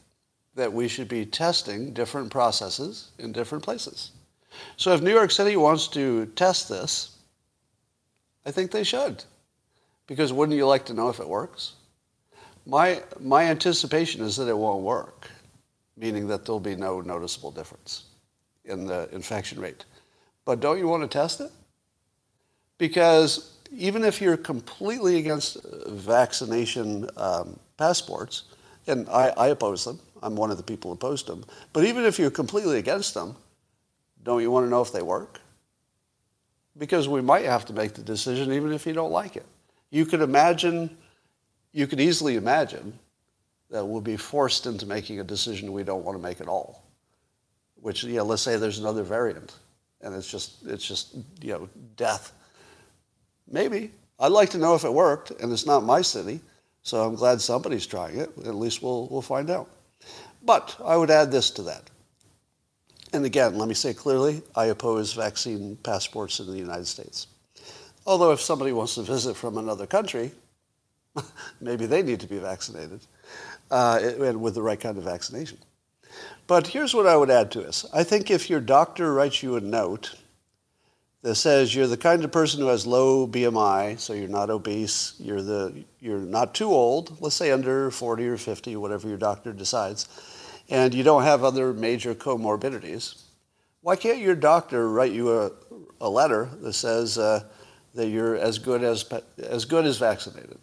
that 0.55 0.73
we 0.73 0.87
should 0.87 1.09
be 1.09 1.27
testing 1.27 1.93
different 1.93 2.31
processes 2.31 3.11
in 3.19 3.33
different 3.33 3.65
places. 3.65 4.13
So 4.77 4.93
if 4.93 5.03
New 5.03 5.13
York 5.13 5.33
City 5.33 5.57
wants 5.57 5.89
to 5.89 6.27
test 6.37 6.69
this, 6.69 7.17
I 8.47 8.51
think 8.51 8.71
they 8.71 8.85
should. 8.85 9.25
Because 10.07 10.33
wouldn't 10.33 10.57
you 10.57 10.67
like 10.67 10.85
to 10.87 10.95
know 10.95 11.09
if 11.09 11.19
it 11.19 11.29
works? 11.29 11.73
My, 12.67 13.03
my 13.21 13.45
anticipation 13.45 14.23
is 14.23 14.37
that 14.37 14.49
it 14.49 14.57
won't 14.57 14.83
work, 14.83 15.29
meaning 15.97 16.29
that 16.29 16.45
there'll 16.45 16.61
be 16.61 16.77
no 16.77 17.01
noticeable 17.01 17.51
difference 17.51 18.05
in 18.65 18.87
the 18.87 19.09
infection 19.13 19.61
rate. 19.61 19.85
But 20.45 20.61
don't 20.61 20.79
you 20.79 20.89
want 20.89 21.03
to 21.03 21.09
test 21.09 21.41
it? 21.41 21.51
Because 22.79 23.54
even 23.77 24.05
if 24.05 24.21
you're 24.21 24.37
completely 24.37 25.17
against 25.17 25.59
vaccination 25.87 27.09
um, 27.17 27.59
passports, 27.77 28.45
and 28.87 29.09
I, 29.09 29.33
I 29.37 29.49
oppose 29.49 29.85
them, 29.85 30.01
I'm 30.23 30.37
one 30.37 30.51
of 30.51 30.57
the 30.57 30.63
people 30.63 30.91
who 30.91 30.95
opposed 30.95 31.27
them, 31.27 31.45
but 31.73 31.85
even 31.85 32.05
if 32.05 32.19
you're 32.19 32.31
completely 32.31 32.79
against 32.79 33.15
them, 33.15 33.37
don't 34.23 34.41
you 34.41 34.51
want 34.51 34.67
to 34.67 34.71
know 34.71 34.81
if 34.81 34.93
they 34.93 35.03
work? 35.03 35.41
Because 36.77 37.09
we 37.09 37.21
might 37.21 37.45
have 37.45 37.65
to 37.67 37.73
make 37.73 37.95
the 37.95 38.03
decision 38.03 38.53
even 38.53 38.73
if 38.73 38.87
you 38.87 38.93
don't 38.93 39.13
like 39.13 39.37
it. 39.37 39.47
You 39.91 40.07
could 40.07 40.23
imagine, 40.23 40.97
you 41.73 41.87
could 41.87 42.01
easily 42.01 42.37
imagine 42.37 42.99
that 43.71 43.85
we'll 43.85 44.01
be 44.01 44.17
forced 44.17 44.67
into 44.67 44.87
making 44.87 45.21
a 45.21 45.25
decision 45.25 45.73
we 45.73 45.85
don't 45.85 46.05
want 46.05 46.19
to 46.19 46.23
make 46.23 46.41
at 46.41 46.49
all. 46.49 46.85
Which, 47.77 48.03
yeah, 48.05 48.23
let's 48.23 48.43
say 48.43 48.57
there's 48.57 48.79
another 48.79 49.03
variant 49.03 49.55
and 50.01 50.15
it's 50.15 50.31
just, 50.31 50.67
it's 50.67 50.87
just, 50.87 51.15
you 51.41 51.53
know, 51.53 51.69
death. 51.97 52.33
Maybe. 53.51 53.93
I'd 54.19 54.33
like 54.33 54.51
to 54.51 54.59
know 54.59 54.75
if 54.75 54.85
it 54.85 54.93
worked, 54.93 55.31
and 55.33 55.53
it's 55.53 55.67
not 55.67 55.85
my 55.85 56.03
city, 56.03 56.41
so 56.83 57.03
I'm 57.03 57.15
glad 57.15 57.41
somebody's 57.41 57.87
trying 57.87 58.19
it. 58.19 58.31
At 58.45 58.55
least 58.55 58.83
we'll, 58.83 59.09
we'll 59.09 59.23
find 59.23 59.51
out. 59.51 59.69
But 60.43 60.77
I 60.85 60.97
would 60.97 61.11
add 61.11 61.31
this 61.31 61.51
to 61.53 61.63
that. 61.63 61.83
And 63.13 63.25
again, 63.25 63.57
let 63.57 63.69
me 63.69 63.75
say 63.75 63.95
clearly, 63.95 64.43
I 64.55 64.67
oppose 64.67 65.13
vaccine 65.13 65.77
passports 65.83 66.41
in 66.41 66.47
the 66.47 66.57
United 66.57 66.87
States. 66.87 67.29
Although 68.07 68.33
if 68.33 68.41
somebody 68.41 68.73
wants 68.73 68.97
to 68.97 69.03
visit 69.03 69.37
from 69.37 69.57
another 69.57 69.87
country, 69.87 70.33
maybe 71.61 71.87
they 71.87 72.03
need 72.03 72.21
to 72.21 72.27
be 72.27 72.39
vaccinated 72.39 73.01
uh, 73.71 74.01
and 74.03 74.41
with 74.41 74.55
the 74.55 74.63
right 74.63 74.81
kind 74.81 74.99
of 74.99 75.05
vaccination. 75.05 75.59
But 76.47 76.67
here's 76.67 76.95
what 76.95 77.07
I 77.07 77.17
would 77.17 77.31
add 77.31 77.51
to 77.53 77.61
this. 77.61 77.87
I 77.93 78.05
think 78.05 78.31
if 78.31 78.51
your 78.51 78.61
doctor 78.61 79.15
writes 79.15 79.43
you 79.43 79.57
a 79.57 79.61
note 79.61 80.15
that 81.25 81.37
says 81.37 81.75
you're 81.75 81.87
the 81.87 81.97
kind 81.97 82.23
of 82.23 82.31
person 82.31 82.61
who 82.61 82.67
has 82.67 82.87
low 82.87 83.27
BMI, 83.27 83.99
so 83.99 84.13
you're 84.13 84.29
not 84.29 84.51
obese, 84.51 85.15
you're, 85.19 85.41
the, 85.41 85.83
you're 85.99 86.19
not 86.19 86.55
too 86.55 86.69
old, 86.69 87.19
let's 87.23 87.35
say 87.35 87.51
under 87.51 87.91
40 87.91 88.29
or 88.29 88.37
50, 88.37 88.77
whatever 88.77 89.09
your 89.09 89.17
doctor 89.17 89.55
decides, 89.55 90.07
and 90.69 90.93
you 90.93 91.03
don't 91.03 91.23
have 91.23 91.43
other 91.43 91.73
major 91.73 92.15
comorbidities, 92.15 93.23
why 93.81 93.97
can't 93.97 94.19
your 94.19 94.35
doctor 94.35 94.91
write 94.91 95.13
you 95.13 95.33
a, 95.33 95.51
a 96.03 96.09
letter 96.11 96.51
that 96.61 96.75
says 96.75 97.17
uh, 97.17 97.43
that 97.95 98.09
you're 98.09 98.37
as 98.37 98.59
good 98.59 98.85
as, 98.85 99.11
as 99.39 99.65
good 99.65 99.87
as 99.87 99.97
vaccinated? 99.97 100.61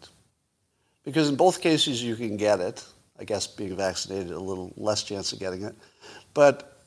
Because 1.03 1.27
in 1.27 1.35
both 1.35 1.59
cases 1.59 2.03
you 2.03 2.15
can 2.15 2.37
get 2.37 2.59
it. 2.59 2.85
I 3.19 3.23
guess 3.23 3.45
being 3.45 3.75
vaccinated, 3.75 4.31
a 4.31 4.39
little 4.39 4.73
less 4.77 5.03
chance 5.03 5.31
of 5.31 5.39
getting 5.39 5.63
it. 5.63 5.75
But 6.33 6.83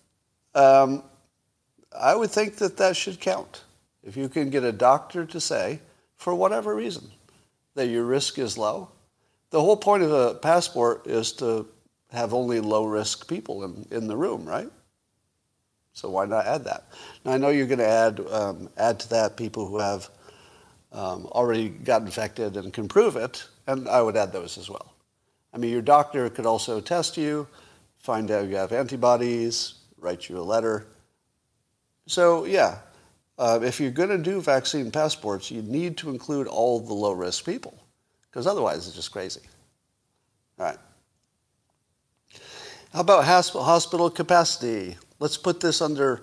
um, 0.57 1.05
I 1.99 2.15
would 2.15 2.31
think 2.31 2.57
that 2.57 2.77
that 2.79 2.97
should 2.97 3.21
count. 3.21 3.63
If 4.03 4.17
you 4.17 4.29
can 4.29 4.51
get 4.51 4.65
a 4.65 4.73
doctor 4.73 5.25
to 5.27 5.41
say, 5.41 5.81
for 6.17 6.35
whatever 6.35 6.75
reason, 6.75 7.11
that 7.75 7.87
your 7.87 8.05
risk 8.05 8.39
is 8.39 8.59
low, 8.59 8.91
the 9.51 9.61
whole 9.61 9.77
point 9.77 10.03
of 10.03 10.13
a 10.13 10.35
passport 10.35 11.07
is 11.07 11.33
to 11.35 11.67
have 12.11 12.35
only 12.35 12.61
low 12.61 12.85
risk 12.85 13.29
people 13.29 13.65
in, 13.65 13.87
in 13.91 14.09
the 14.09 14.17
room, 14.17 14.45
right? 14.45 14.71
So 15.93 16.11
why 16.11 16.27
not 16.27 16.47
add 16.47 16.65
that? 16.65 16.89
Now 17.25 17.33
I 17.33 17.39
know 17.39 17.49
you're 17.49 17.67
going 17.67 17.79
to 17.79 17.87
add 17.87 18.21
um, 18.31 18.69
add 18.77 18.99
to 19.01 19.09
that 19.11 19.37
people 19.37 19.69
who 19.69 19.79
have 19.79 20.11
um, 20.93 21.27
already 21.27 21.69
got 21.69 22.03
infected 22.03 22.57
and 22.57 22.73
can 22.73 22.89
prove 22.89 23.17
it, 23.17 23.47
and 23.67 23.89
I 23.89 24.03
would 24.03 24.17
add 24.17 24.33
those 24.33 24.59
as 24.59 24.69
well. 24.69 24.95
I 25.53 25.59
mean, 25.59 25.71
your 25.71 25.83
doctor 25.83 26.29
could 26.31 26.47
also 26.47 26.81
test 26.81 27.17
you, 27.17 27.47
find 27.99 28.31
out 28.31 28.49
you 28.49 28.57
have 28.57 28.73
antibodies, 28.73 29.75
write 29.99 30.29
you 30.29 30.39
a 30.39 30.43
letter. 30.43 30.87
So, 32.07 32.45
yeah, 32.45 32.79
uh, 33.39 33.61
if 33.63 33.81
you're 33.81 33.91
going 33.91 34.11
to 34.11 34.19
do 34.19 34.41
vaccine 34.41 34.91
passports, 34.91 35.51
you 35.51 35.63
need 35.63 35.97
to 35.99 36.11
include 36.11 36.47
all 36.47 36.81
the 36.81 36.95
low 36.95 37.13
risk 37.13 37.45
people, 37.45 37.75
because 38.31 38.47
otherwise 38.47 38.87
it's 38.87 38.97
just 38.97 39.11
crazy. 39.11 39.41
All 40.59 40.67
right. 40.67 40.79
How 42.93 43.01
about 43.01 43.25
hospital 43.25 44.11
capacity? 44.11 44.97
Let's 45.19 45.37
put 45.37 45.61
this 45.61 45.81
under 45.83 46.23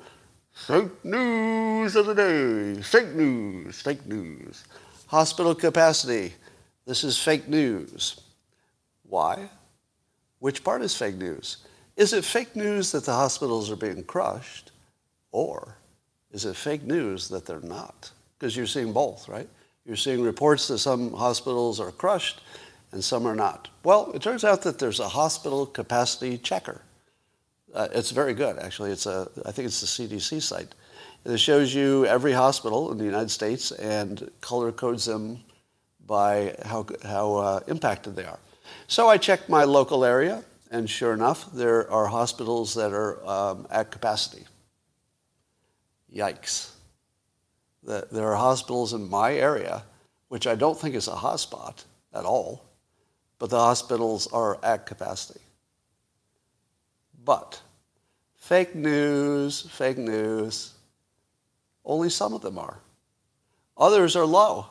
fake 0.53 1.03
news 1.03 1.95
of 1.95 2.05
the 2.05 2.13
day. 2.13 2.81
Fake 2.81 3.13
news, 3.13 3.81
fake 3.81 4.05
news. 4.05 4.63
Hospital 5.07 5.53
capacity. 5.53 6.33
This 6.85 7.03
is 7.03 7.17
fake 7.17 7.49
news. 7.49 8.21
Why? 9.03 9.49
Which 10.39 10.63
part 10.63 10.81
is 10.81 10.95
fake 10.95 11.15
news? 11.15 11.57
Is 11.97 12.13
it 12.13 12.23
fake 12.23 12.55
news 12.55 12.93
that 12.93 13.03
the 13.03 13.13
hospitals 13.13 13.69
are 13.69 13.75
being 13.75 14.03
crushed? 14.03 14.70
Or 15.31 15.77
is 16.31 16.45
it 16.45 16.55
fake 16.55 16.83
news 16.83 17.27
that 17.29 17.45
they're 17.45 17.59
not? 17.61 18.11
Because 18.37 18.55
you're 18.55 18.67
seeing 18.67 18.93
both, 18.93 19.27
right? 19.27 19.47
You're 19.85 19.95
seeing 19.95 20.21
reports 20.21 20.67
that 20.67 20.79
some 20.79 21.13
hospitals 21.13 21.79
are 21.79 21.91
crushed 21.91 22.41
and 22.91 23.03
some 23.03 23.25
are 23.25 23.35
not. 23.35 23.69
Well, 23.83 24.11
it 24.13 24.21
turns 24.21 24.43
out 24.43 24.61
that 24.63 24.79
there's 24.79 24.99
a 24.99 25.09
hospital 25.09 25.65
capacity 25.65 26.37
checker. 26.37 26.81
Uh, 27.73 27.87
it's 27.93 28.11
very 28.11 28.33
good, 28.33 28.59
actually. 28.59 28.91
It's 28.91 29.05
a, 29.05 29.29
I 29.45 29.51
think 29.51 29.67
it's 29.67 29.79
the 29.81 29.87
CDC 29.87 30.41
site. 30.41 30.75
And 31.23 31.33
it 31.33 31.37
shows 31.37 31.73
you 31.73 32.05
every 32.05 32.33
hospital 32.33 32.91
in 32.91 32.97
the 32.97 33.05
United 33.05 33.31
States 33.31 33.71
and 33.71 34.29
color 34.41 34.71
codes 34.71 35.05
them 35.05 35.43
by 36.05 36.55
how, 36.65 36.85
how 37.03 37.35
uh, 37.35 37.59
impacted 37.67 38.15
they 38.15 38.25
are. 38.25 38.39
So 38.87 39.07
I 39.07 39.17
checked 39.17 39.47
my 39.47 39.63
local 39.63 40.03
area, 40.03 40.43
and 40.71 40.89
sure 40.89 41.13
enough, 41.13 41.51
there 41.53 41.89
are 41.91 42.07
hospitals 42.07 42.73
that 42.73 42.91
are 42.91 43.25
um, 43.27 43.67
at 43.69 43.91
capacity. 43.91 44.45
Yikes. 46.13 46.71
The, 47.83 48.07
there 48.11 48.31
are 48.31 48.35
hospitals 48.35 48.93
in 48.93 49.09
my 49.09 49.33
area, 49.33 49.83
which 50.27 50.45
I 50.45 50.55
don't 50.55 50.79
think 50.79 50.95
is 50.95 51.07
a 51.07 51.11
hotspot 51.11 51.83
at 52.13 52.25
all, 52.25 52.63
but 53.39 53.49
the 53.49 53.59
hospitals 53.59 54.27
are 54.31 54.63
at 54.63 54.85
capacity. 54.85 55.39
But 57.23 57.61
fake 58.35 58.75
news, 58.75 59.61
fake 59.61 59.97
news, 59.97 60.73
only 61.83 62.09
some 62.09 62.33
of 62.33 62.41
them 62.41 62.57
are. 62.59 62.79
Others 63.77 64.15
are 64.15 64.25
low. 64.25 64.67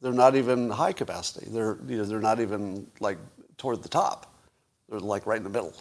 They're 0.00 0.12
not 0.12 0.34
even 0.34 0.70
high 0.70 0.92
capacity. 0.92 1.46
They're, 1.50 1.78
you 1.86 1.98
know, 1.98 2.04
they're 2.04 2.20
not 2.20 2.40
even 2.40 2.86
like 2.98 3.18
toward 3.58 3.82
the 3.82 3.88
top. 3.88 4.34
They're 4.88 4.98
like 4.98 5.26
right 5.26 5.36
in 5.36 5.44
the 5.44 5.50
middle. 5.50 5.74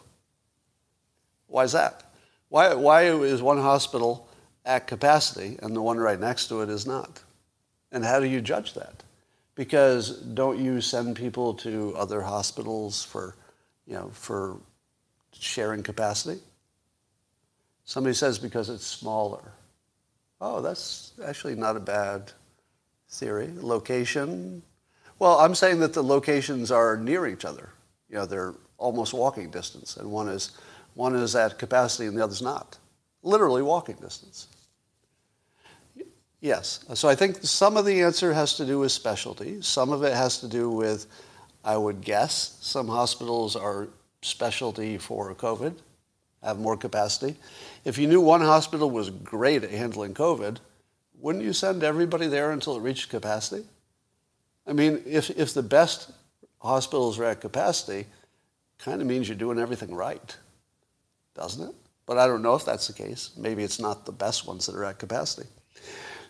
Why 1.48 1.64
is 1.64 1.72
that? 1.72 2.04
Why, 2.50 2.74
why 2.76 3.04
is 3.06 3.42
one 3.42 3.58
hospital 3.58 4.29
at 4.70 4.86
capacity 4.88 5.58
and 5.62 5.76
the 5.76 5.82
one 5.82 5.98
right 5.98 6.20
next 6.20 6.48
to 6.48 6.62
it 6.62 6.70
is 6.70 6.86
not? 6.86 7.24
And 7.92 8.06
how 8.06 8.20
do 8.20 8.28
you 8.28 8.40
judge 8.40 8.76
that? 8.76 9.04
Because 9.56 10.20
don't 10.20 10.60
you 10.60 10.80
send 10.80 11.16
people 11.16 11.56
to 11.56 11.94
other 11.98 12.22
hospitals 12.22 13.04
for, 13.04 13.36
you 13.88 13.96
know, 13.96 14.12
for 14.14 14.58
sharing 15.34 15.82
capacity? 15.82 16.40
Somebody 17.84 18.14
says 18.14 18.38
because 18.38 18.70
it's 18.70 18.86
smaller. 18.86 19.52
Oh, 20.40 20.62
that's 20.62 21.14
actually 21.26 21.56
not 21.56 21.76
a 21.76 21.82
bad 21.82 22.32
theory. 23.10 23.50
Location, 23.56 24.62
well, 25.18 25.40
I'm 25.40 25.56
saying 25.56 25.80
that 25.80 25.94
the 25.94 26.04
locations 26.04 26.72
are 26.72 26.96
near 26.96 27.26
each 27.26 27.44
other. 27.44 27.70
You 28.08 28.18
know, 28.18 28.26
they're 28.28 28.54
almost 28.78 29.14
walking 29.14 29.50
distance, 29.50 29.98
and 29.98 30.10
one 30.10 30.30
is, 30.30 30.52
one 30.94 31.16
is 31.16 31.36
at 31.36 31.58
capacity 31.58 32.08
and 32.08 32.16
the 32.16 32.24
other's 32.24 32.42
not. 32.42 32.78
Literally 33.24 33.64
walking 33.64 33.96
distance. 33.96 34.48
Yes. 36.42 36.86
So 36.94 37.10
I 37.10 37.16
think 37.16 37.38
some 37.42 37.76
of 37.76 37.86
the 37.86 38.02
answer 38.02 38.34
has 38.34 38.56
to 38.56 38.66
do 38.66 38.80
with 38.80 38.92
specialty. 38.92 39.62
Some 39.62 39.92
of 39.92 40.04
it 40.04 40.14
has 40.14 40.40
to 40.40 40.48
do 40.48 40.70
with, 40.70 41.08
I 41.66 41.76
would 41.76 42.02
guess, 42.02 42.58
some 42.62 42.88
hospitals 42.88 43.56
are 43.56 43.90
specialty 44.22 44.98
for 44.98 45.34
COVID, 45.36 45.74
have 46.44 46.60
more 46.60 46.78
capacity. 46.78 47.36
If 47.84 47.98
you 47.98 48.08
knew 48.08 48.22
one 48.22 48.42
hospital 48.42 48.90
was 48.90 49.10
great 49.10 49.64
at 49.64 49.72
handling 49.72 50.14
COVID, 50.14 50.58
wouldn't 51.20 51.44
you 51.44 51.52
send 51.52 51.84
everybody 51.84 52.28
there 52.28 52.52
until 52.52 52.78
it 52.78 52.82
reached 52.82 53.10
capacity? 53.10 53.66
I 54.66 54.72
mean, 54.72 55.02
if, 55.06 55.30
if 55.32 55.54
the 55.54 55.64
best 55.64 56.12
hospitals 56.62 57.20
are 57.20 57.26
at 57.26 57.42
capacity, 57.42 58.08
kind 58.78 59.02
of 59.02 59.08
means 59.08 59.28
you're 59.28 59.38
doing 59.38 59.60
everything 59.60 59.94
right, 59.94 60.38
doesn't 61.36 61.70
it? 61.70 61.76
But 62.06 62.18
I 62.18 62.28
don't 62.28 62.42
know 62.42 62.56
if 62.56 62.64
that's 62.64 62.88
the 62.88 62.94
case. 62.94 63.32
Maybe 63.36 63.64
it's 63.64 63.80
not 63.80 64.06
the 64.06 64.12
best 64.14 64.48
ones 64.48 64.66
that 64.66 64.76
are 64.76 64.86
at 64.86 65.00
capacity. 65.00 65.48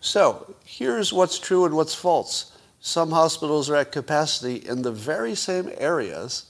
So 0.01 0.55
here's 0.65 1.11
what's 1.11 1.39
true 1.39 1.65
and 1.65 1.75
what's 1.75 1.95
false. 1.95 2.57
Some 2.79 3.11
hospitals 3.11 3.69
are 3.69 3.75
at 3.75 3.91
capacity 3.91 4.55
in 4.55 4.81
the 4.81 4.91
very 4.91 5.35
same 5.35 5.69
areas 5.77 6.45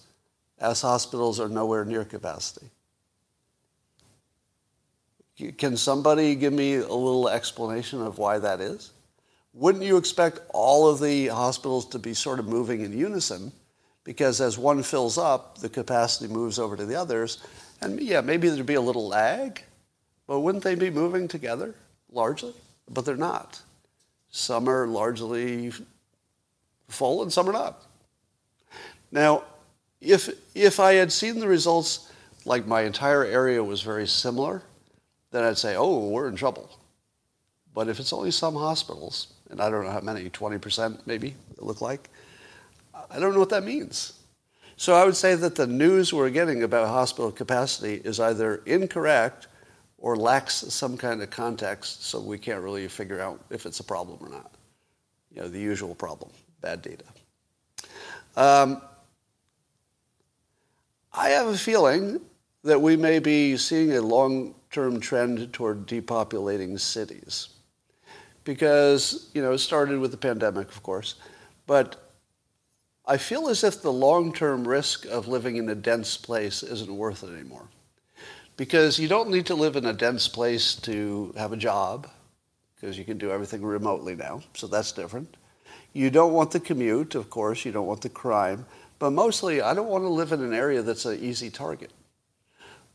as 0.60 0.82
hospitals 0.82 1.40
are 1.40 1.50
nowhere 1.50 1.86
near 1.86 2.06
capacity. 2.06 2.70
Can 5.58 5.78
somebody 5.78 6.36
give 6.36 6.54
me 6.54 6.76
a 6.76 6.82
little 6.82 7.30
explanation 7.30 8.02
of 8.02 8.18
why 8.18 8.40
that 8.40 8.60
is? 8.60 8.92
wouldn't 9.54 9.84
you 9.84 9.98
expect 9.98 10.40
all 10.50 10.88
of 10.88 11.00
the 11.00 11.28
hospitals 11.28 11.86
to 11.88 12.00
be 12.00 12.14
sort 12.14 12.40
of 12.40 12.48
moving 12.48 12.82
in 12.82 12.98
unison? 12.98 13.52
Because 14.04 14.42
as 14.42 14.58
one 14.58 14.84
fills 14.84 15.18
up, 15.18 15.58
the 15.58 15.70
capacity 15.70 16.32
moves 16.32 16.60
over 16.60 16.78
to 16.78 16.86
the 16.86 16.96
others. 16.96 17.40
And 17.82 18.00
yeah, 18.00 18.22
maybe 18.22 18.50
there'd 18.50 18.66
be 18.66 18.76
a 18.76 18.82
little 18.82 19.08
lag, 19.08 19.62
but 20.28 20.40
wouldn't 20.40 20.64
they 20.64 20.76
be 20.76 20.90
moving 20.90 21.28
together 21.28 21.76
largely? 22.12 22.54
But 22.90 23.06
they're 23.06 23.16
not. 23.16 23.62
Some 24.32 24.68
are 24.68 24.88
largely 24.88 25.72
full 26.88 27.22
and 27.22 27.32
some 27.32 27.48
are 27.50 27.54
not. 27.54 27.84
Now, 29.12 29.44
if, 30.02 30.30
if 30.56 30.80
I 30.80 30.94
had 30.94 31.12
seen 31.12 31.40
the 31.40 31.48
results 31.48 32.12
like 32.46 32.66
my 32.66 32.82
entire 32.82 33.24
area 33.26 33.64
was 33.64 33.82
very 33.82 34.08
similar, 34.08 34.64
then 35.32 35.44
I'd 35.44 35.58
say, 35.58 35.76
oh, 35.76 36.08
we're 36.10 36.28
in 36.28 36.36
trouble. 36.36 36.70
But 37.74 37.88
if 37.88 38.00
it's 38.00 38.14
only 38.14 38.32
some 38.32 38.56
hospitals, 38.56 39.34
and 39.50 39.62
I 39.62 39.70
don't 39.70 39.86
know 39.86 39.92
how 39.92 40.02
many, 40.02 40.30
20% 40.30 41.06
maybe, 41.06 41.36
it 41.58 41.64
look 41.64 41.82
like, 41.82 42.10
I 43.12 43.20
don't 43.20 43.34
know 43.34 43.40
what 43.40 43.50
that 43.50 43.64
means. 43.64 44.14
So 44.78 44.96
I 44.96 45.06
would 45.06 45.16
say 45.16 45.36
that 45.36 45.56
the 45.56 45.68
news 45.68 46.14
we're 46.14 46.30
getting 46.30 46.64
about 46.64 46.88
hospital 46.88 47.32
capacity 47.32 48.02
is 48.04 48.20
either 48.20 48.62
incorrect 48.66 49.48
or 50.00 50.16
lacks 50.16 50.56
some 50.56 50.98
kind 50.98 51.22
of 51.22 51.30
context, 51.30 52.06
so 52.06 52.20
we 52.20 52.38
can't 52.38 52.62
really 52.62 52.88
figure 52.88 53.20
out 53.20 53.44
if 53.50 53.66
it's 53.66 53.80
a 53.80 53.84
problem 53.84 54.18
or 54.22 54.30
not. 54.30 54.52
You 55.32 55.42
know, 55.42 55.48
the 55.48 55.60
usual 55.60 55.94
problem, 55.94 56.32
bad 56.62 56.82
data. 56.82 57.04
Um, 58.36 58.82
I 61.14 61.30
have 61.30 61.48
a 61.48 61.58
feeling 61.58 62.22
that 62.64 62.82
we 62.82 62.96
may 62.96 63.20
be 63.20 63.58
seeing 63.58 63.94
a 63.94 64.02
long-term 64.02 65.00
trend 65.00 65.52
toward 65.54 65.86
depopulating 65.86 66.80
cities 66.80 67.50
because, 68.44 69.30
you 69.34 69.42
know, 69.42 69.54
it 69.54 69.60
started 69.60 70.00
with 70.00 70.12
the 70.12 70.18
pandemic, 70.18 70.70
of 70.70 70.82
course, 70.82 71.16
but 71.68 72.10
I 73.06 73.18
feel 73.18 73.50
as 73.50 73.64
if 73.64 73.82
the 73.82 73.92
long-term 73.92 74.68
risk 74.68 75.06
of 75.06 75.28
living 75.28 75.58
in 75.58 75.68
a 75.70 75.76
dense 75.76 76.16
place 76.16 76.64
isn't 76.64 76.96
worth 76.96 77.24
it 77.24 77.34
anymore. 77.34 77.68
Because 78.60 79.00
you 79.00 79.08
don't 79.08 79.30
need 79.30 79.46
to 79.46 79.56
live 79.56 79.78
in 79.78 79.86
a 79.86 79.94
dense 79.94 80.28
place 80.28 80.76
to 80.82 81.34
have 81.38 81.54
a 81.54 81.58
job, 81.58 82.10
because 82.76 82.98
you 82.98 83.06
can 83.06 83.18
do 83.18 83.32
everything 83.32 83.64
remotely 83.64 84.18
now, 84.18 84.42
so 84.54 84.68
that's 84.68 84.92
different. 84.92 85.38
You 85.94 86.10
don't 86.10 86.34
want 86.34 86.52
the 86.52 86.60
commute, 86.60 87.16
of 87.16 87.30
course, 87.30 87.64
you 87.64 87.72
don't 87.72 87.88
want 87.88 88.02
the 88.02 88.10
crime, 88.10 88.66
but 89.00 89.12
mostly 89.12 89.62
I 89.62 89.74
don't 89.74 89.88
want 89.88 90.04
to 90.04 90.10
live 90.10 90.34
in 90.34 90.44
an 90.44 90.54
area 90.54 90.82
that's 90.82 91.06
an 91.06 91.24
easy 91.24 91.50
target. 91.50 91.94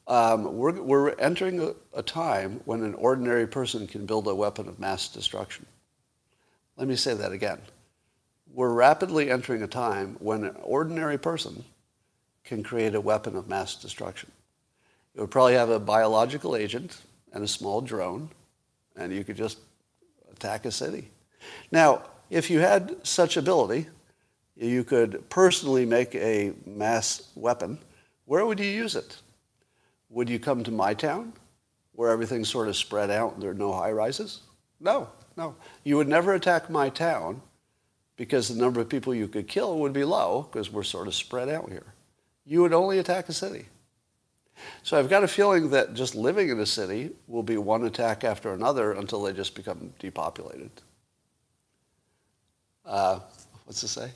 Um, 0.06 0.54
we're, 0.58 0.82
we're 0.82 1.12
entering 1.12 1.58
a, 1.62 1.72
a 1.94 2.02
time 2.02 2.60
when 2.66 2.82
an 2.82 2.92
ordinary 2.92 3.46
person 3.46 3.86
can 3.86 4.04
build 4.04 4.28
a 4.28 4.34
weapon 4.34 4.68
of 4.68 4.78
mass 4.78 5.08
destruction. 5.08 5.64
Let 6.76 6.88
me 6.88 6.96
say 6.96 7.14
that 7.14 7.32
again. 7.32 7.60
We're 8.52 8.74
rapidly 8.74 9.30
entering 9.30 9.62
a 9.62 9.66
time 9.66 10.16
when 10.18 10.44
an 10.44 10.56
ordinary 10.62 11.16
person 11.16 11.64
can 12.44 12.62
create 12.62 12.94
a 12.94 13.00
weapon 13.00 13.34
of 13.34 13.48
mass 13.48 13.76
destruction. 13.76 14.30
It 15.14 15.20
would 15.20 15.30
probably 15.30 15.54
have 15.54 15.70
a 15.70 15.78
biological 15.78 16.56
agent 16.56 17.00
and 17.32 17.44
a 17.44 17.48
small 17.48 17.80
drone, 17.80 18.30
and 18.96 19.12
you 19.12 19.24
could 19.24 19.36
just 19.36 19.58
attack 20.32 20.64
a 20.64 20.70
city. 20.70 21.10
Now, 21.70 22.02
if 22.30 22.50
you 22.50 22.60
had 22.60 22.96
such 23.06 23.36
ability, 23.36 23.86
you 24.56 24.84
could 24.84 25.28
personally 25.30 25.84
make 25.84 26.14
a 26.14 26.52
mass 26.66 27.30
weapon. 27.34 27.78
Where 28.24 28.46
would 28.46 28.60
you 28.60 28.66
use 28.66 28.96
it? 28.96 29.18
Would 30.10 30.28
you 30.28 30.38
come 30.38 30.64
to 30.64 30.70
my 30.70 30.94
town 30.94 31.32
where 31.92 32.10
everything's 32.10 32.48
sort 32.48 32.68
of 32.68 32.76
spread 32.76 33.10
out 33.10 33.34
and 33.34 33.42
there 33.42 33.50
are 33.50 33.54
no 33.54 33.72
high 33.72 33.92
rises? 33.92 34.42
No, 34.80 35.08
no. 35.36 35.54
You 35.82 35.96
would 35.96 36.08
never 36.08 36.34
attack 36.34 36.70
my 36.70 36.88
town 36.88 37.42
because 38.16 38.48
the 38.48 38.60
number 38.60 38.80
of 38.80 38.88
people 38.88 39.14
you 39.14 39.28
could 39.28 39.48
kill 39.48 39.78
would 39.80 39.92
be 39.92 40.04
low 40.04 40.48
because 40.50 40.70
we're 40.72 40.82
sort 40.84 41.08
of 41.08 41.14
spread 41.14 41.48
out 41.48 41.68
here. 41.68 41.94
You 42.46 42.62
would 42.62 42.72
only 42.72 42.98
attack 42.98 43.28
a 43.28 43.32
city. 43.32 43.66
So 44.82 44.98
I've 44.98 45.08
got 45.08 45.24
a 45.24 45.28
feeling 45.28 45.70
that 45.70 45.94
just 45.94 46.14
living 46.14 46.48
in 46.48 46.60
a 46.60 46.66
city 46.66 47.10
will 47.26 47.42
be 47.42 47.56
one 47.56 47.84
attack 47.84 48.24
after 48.24 48.52
another 48.52 48.92
until 48.92 49.22
they 49.22 49.32
just 49.32 49.54
become 49.54 49.92
depopulated. 49.98 50.70
Uh, 52.84 53.20
what's 53.64 53.80
to 53.80 53.88
say? 53.88 54.10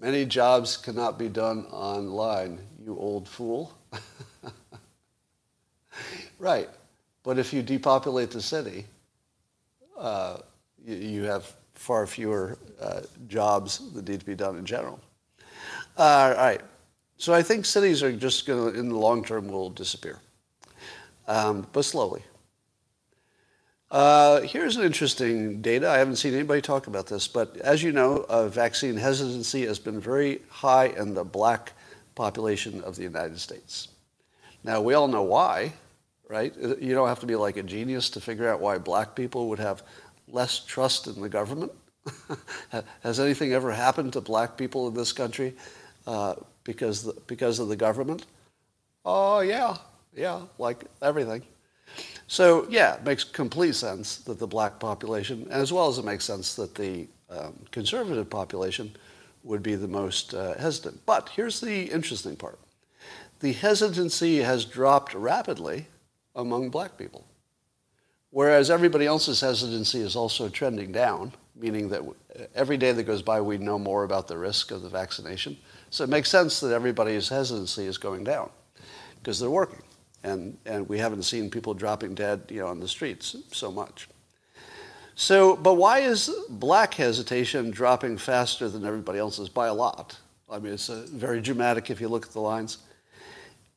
Many 0.00 0.24
jobs 0.24 0.76
cannot 0.76 1.18
be 1.18 1.28
done 1.28 1.66
online, 1.66 2.60
you 2.84 2.96
old 2.96 3.28
fool. 3.28 3.76
right. 6.38 6.68
But 7.22 7.38
if 7.38 7.52
you 7.52 7.62
depopulate 7.62 8.30
the 8.30 8.40
city, 8.40 8.86
uh, 9.98 10.38
you, 10.84 10.94
you, 10.94 11.22
have 11.24 11.52
far 11.74 12.06
fewer 12.06 12.56
uh, 12.80 13.00
jobs 13.26 13.92
that 13.92 14.08
need 14.08 14.20
to 14.20 14.26
be 14.26 14.36
done 14.36 14.56
in 14.56 14.64
general. 14.64 15.00
Uh, 15.96 16.34
all 16.36 16.44
right. 16.44 16.60
So 17.18 17.34
I 17.34 17.42
think 17.42 17.66
cities 17.66 18.02
are 18.04 18.12
just 18.12 18.46
going 18.46 18.72
to, 18.72 18.78
in 18.78 18.88
the 18.88 18.96
long 18.96 19.24
term, 19.24 19.48
will 19.48 19.70
disappear, 19.70 20.20
um, 21.26 21.66
but 21.72 21.84
slowly. 21.84 22.22
Uh, 23.90 24.42
here's 24.42 24.76
an 24.76 24.84
interesting 24.84 25.60
data. 25.60 25.88
I 25.88 25.98
haven't 25.98 26.16
seen 26.16 26.34
anybody 26.34 26.60
talk 26.60 26.86
about 26.86 27.06
this, 27.06 27.26
but 27.26 27.56
as 27.56 27.82
you 27.82 27.90
know, 27.90 28.24
uh, 28.28 28.46
vaccine 28.48 28.96
hesitancy 28.96 29.66
has 29.66 29.78
been 29.78 29.98
very 29.98 30.42
high 30.48 30.86
in 30.88 31.14
the 31.14 31.24
black 31.24 31.72
population 32.14 32.82
of 32.82 32.94
the 32.96 33.02
United 33.02 33.40
States. 33.40 33.88
Now, 34.62 34.80
we 34.80 34.94
all 34.94 35.08
know 35.08 35.22
why, 35.22 35.72
right? 36.28 36.54
You 36.56 36.94
don't 36.94 37.08
have 37.08 37.20
to 37.20 37.26
be 37.26 37.34
like 37.34 37.56
a 37.56 37.62
genius 37.62 38.10
to 38.10 38.20
figure 38.20 38.48
out 38.48 38.60
why 38.60 38.78
black 38.78 39.16
people 39.16 39.48
would 39.48 39.58
have 39.58 39.82
less 40.28 40.60
trust 40.60 41.06
in 41.06 41.20
the 41.20 41.28
government. 41.28 41.72
Has 43.02 43.18
anything 43.18 43.54
ever 43.54 43.72
happened 43.72 44.12
to 44.12 44.20
black 44.20 44.56
people 44.56 44.86
in 44.86 44.94
this 44.94 45.12
country 45.12 45.54
uh, 46.06 46.34
because, 46.68 47.02
the, 47.02 47.14
because 47.26 47.60
of 47.60 47.68
the 47.68 47.76
government? 47.76 48.26
Oh, 49.02 49.40
yeah, 49.40 49.78
yeah, 50.14 50.42
like 50.58 50.84
everything. 51.00 51.42
So, 52.26 52.66
yeah, 52.68 52.96
it 52.96 53.04
makes 53.04 53.24
complete 53.24 53.74
sense 53.74 54.18
that 54.18 54.38
the 54.38 54.46
black 54.46 54.78
population, 54.78 55.48
as 55.50 55.72
well 55.72 55.88
as 55.88 55.96
it 55.96 56.04
makes 56.04 56.26
sense 56.26 56.54
that 56.56 56.74
the 56.74 57.08
um, 57.30 57.54
conservative 57.70 58.28
population 58.28 58.94
would 59.44 59.62
be 59.62 59.76
the 59.76 59.88
most 59.88 60.34
uh, 60.34 60.58
hesitant. 60.58 61.00
But 61.06 61.30
here's 61.30 61.58
the 61.58 61.84
interesting 61.84 62.36
part 62.36 62.58
the 63.40 63.54
hesitancy 63.54 64.36
has 64.42 64.66
dropped 64.66 65.14
rapidly 65.14 65.86
among 66.36 66.68
black 66.68 66.98
people. 66.98 67.24
Whereas 68.28 68.70
everybody 68.70 69.06
else's 69.06 69.40
hesitancy 69.40 70.00
is 70.00 70.16
also 70.16 70.50
trending 70.50 70.92
down, 70.92 71.32
meaning 71.56 71.88
that 71.88 72.02
every 72.54 72.76
day 72.76 72.92
that 72.92 73.04
goes 73.04 73.22
by, 73.22 73.40
we 73.40 73.56
know 73.56 73.78
more 73.78 74.04
about 74.04 74.28
the 74.28 74.36
risk 74.36 74.70
of 74.70 74.82
the 74.82 74.90
vaccination. 74.90 75.56
So 75.90 76.04
it 76.04 76.10
makes 76.10 76.30
sense 76.30 76.60
that 76.60 76.72
everybody's 76.72 77.28
hesitancy 77.28 77.86
is 77.86 77.98
going 77.98 78.24
down 78.24 78.50
because 79.20 79.40
they're 79.40 79.50
working. 79.50 79.82
And, 80.24 80.58
and 80.66 80.88
we 80.88 80.98
haven't 80.98 81.22
seen 81.22 81.48
people 81.48 81.74
dropping 81.74 82.14
dead 82.14 82.42
you 82.48 82.60
know, 82.60 82.66
on 82.66 82.80
the 82.80 82.88
streets 82.88 83.36
so 83.52 83.70
much. 83.70 84.08
So, 85.14 85.56
but 85.56 85.74
why 85.74 86.00
is 86.00 86.30
black 86.48 86.94
hesitation 86.94 87.70
dropping 87.70 88.18
faster 88.18 88.68
than 88.68 88.84
everybody 88.84 89.18
else's 89.18 89.48
by 89.48 89.66
a 89.66 89.74
lot? 89.74 90.16
I 90.50 90.58
mean, 90.58 90.74
it's 90.74 90.88
uh, 90.88 91.06
very 91.10 91.40
dramatic 91.40 91.90
if 91.90 92.00
you 92.00 92.08
look 92.08 92.26
at 92.26 92.32
the 92.32 92.40
lines. 92.40 92.78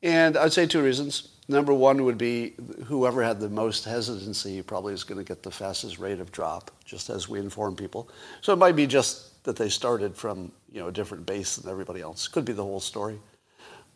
And 0.02 0.36
I'd 0.36 0.52
say 0.52 0.66
two 0.66 0.82
reasons. 0.82 1.28
Number 1.48 1.74
one 1.74 2.04
would 2.04 2.18
be 2.18 2.54
whoever 2.84 3.22
had 3.22 3.40
the 3.40 3.48
most 3.48 3.84
hesitancy 3.84 4.62
probably 4.62 4.94
is 4.94 5.04
going 5.04 5.18
to 5.18 5.24
get 5.24 5.42
the 5.42 5.50
fastest 5.50 5.98
rate 5.98 6.20
of 6.20 6.30
drop, 6.30 6.70
just 6.84 7.10
as 7.10 7.28
we 7.28 7.40
inform 7.40 7.76
people. 7.76 8.08
So 8.40 8.52
it 8.52 8.56
might 8.56 8.76
be 8.76 8.86
just 8.86 9.42
that 9.44 9.56
they 9.56 9.68
started 9.68 10.16
from 10.16 10.52
you 10.72 10.80
know 10.80 10.88
a 10.88 10.92
different 10.92 11.26
base 11.26 11.56
than 11.56 11.70
everybody 11.70 12.00
else. 12.00 12.28
Could 12.28 12.44
be 12.44 12.52
the 12.52 12.64
whole 12.64 12.80
story. 12.80 13.18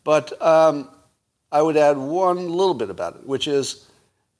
But 0.03 0.39
um, 0.41 0.89
I 1.51 1.61
would 1.61 1.77
add 1.77 1.97
one 1.97 2.49
little 2.49 2.73
bit 2.73 2.89
about 2.89 3.15
it, 3.15 3.25
which 3.25 3.47
is 3.47 3.87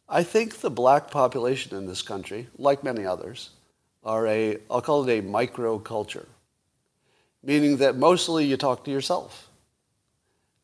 I 0.07 0.23
think 0.23 0.59
the 0.59 0.69
black 0.69 1.11
population 1.11 1.77
in 1.77 1.85
this 1.85 2.01
country, 2.01 2.47
like 2.57 2.83
many 2.83 3.05
others, 3.05 3.49
are 4.03 4.25
a, 4.27 4.57
I'll 4.71 4.81
call 4.81 5.07
it 5.07 5.19
a 5.19 5.21
microculture, 5.21 6.27
meaning 7.43 7.77
that 7.77 7.97
mostly 7.97 8.45
you 8.45 8.55
talk 8.55 8.85
to 8.85 8.91
yourself 8.91 9.47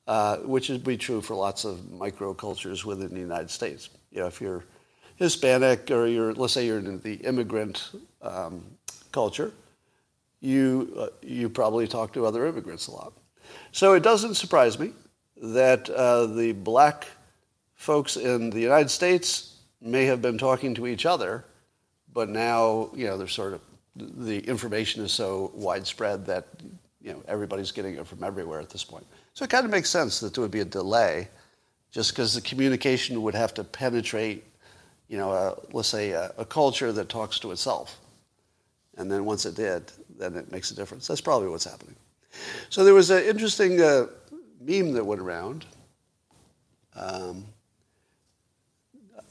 uh, 0.08 0.38
which 0.38 0.70
would 0.70 0.84
be 0.84 0.98
true 0.98 1.22
for 1.22 1.36
lots 1.36 1.64
of 1.66 1.78
microcultures 1.78 2.84
within 2.84 3.14
the 3.14 3.20
United 3.20 3.50
States. 3.50 3.90
You 4.12 4.22
know, 4.22 4.28
if 4.28 4.42
you're 4.42 4.64
Hispanic 5.16 5.92
or 5.92 6.08
you're, 6.08 6.34
let's 6.34 6.54
say 6.54 6.66
you're 6.66 6.80
in 6.80 7.00
the 7.00 7.16
immigrant 7.16 7.92
um, 8.22 8.64
culture, 9.12 9.52
you, 10.44 10.94
uh, 10.98 11.08
you 11.22 11.50
probably 11.50 11.88
talk 11.88 12.12
to 12.14 12.26
other 12.26 12.46
immigrants 12.46 12.88
a 12.88 12.92
lot. 12.92 13.14
So 13.72 13.94
it 13.94 14.04
doesn't 14.04 14.36
surprise 14.36 14.78
me 14.78 14.92
that 15.42 15.90
uh, 15.90 16.26
the 16.26 16.52
black 16.52 17.08
folks 17.76 18.18
in 18.18 18.50
the 18.50 18.60
United 18.60 18.90
States 18.90 19.56
may 19.82 20.06
have 20.06 20.22
been 20.22 20.38
talking 20.38 20.76
to 20.76 20.86
each 20.86 21.06
other, 21.06 21.46
but 22.12 22.28
now, 22.28 22.90
you 22.94 23.08
know, 23.08 23.18
they're 23.18 23.28
sort 23.28 23.54
of, 23.54 23.62
the 23.96 24.40
information 24.40 25.02
is 25.04 25.14
so 25.14 25.52
widespread 25.56 26.26
that, 26.26 26.48
you 27.02 27.14
know, 27.14 27.24
everybody's 27.28 27.72
getting 27.72 27.96
it 27.96 28.06
from 28.06 28.24
everywhere 28.24 28.60
at 28.60 28.70
this 28.70 28.84
point. 28.84 29.06
So 29.34 29.46
it 29.46 29.50
kind 29.50 29.64
of 29.64 29.72
makes 29.72 29.90
sense 29.90 30.20
that 30.20 30.34
there 30.34 30.42
would 30.42 30.52
be 30.52 30.60
a 30.60 30.66
delay 30.66 31.30
just 31.92 32.12
because 32.12 32.34
the 32.34 32.42
communication 32.42 33.22
would 33.22 33.36
have 33.36 33.54
to 33.54 33.64
penetrate, 33.64 34.44
you 35.08 35.18
know, 35.18 35.32
a, 35.32 35.56
let's 35.72 35.88
say 35.88 36.12
a, 36.12 36.34
a, 36.38 36.46
culture 36.46 36.92
that 36.92 37.08
talks 37.08 37.40
to 37.40 37.52
itself. 37.52 38.00
And 38.98 39.12
then 39.12 39.26
once 39.26 39.46
it 39.46 39.56
did, 39.56 39.92
then 40.18 40.36
it 40.36 40.52
makes 40.52 40.72
a 40.72 40.76
difference. 40.76 41.08
That's 41.08 41.22
probably 41.22 41.48
what's 41.48 41.66
happening. 41.66 41.96
So 42.70 42.84
there 42.84 42.94
was 42.94 43.10
an 43.10 43.24
interesting 43.24 43.82
uh, 43.82 44.08
meme 44.62 44.94
that 44.94 45.04
went 45.04 45.22
around. 45.22 45.66
Um, 46.96 47.46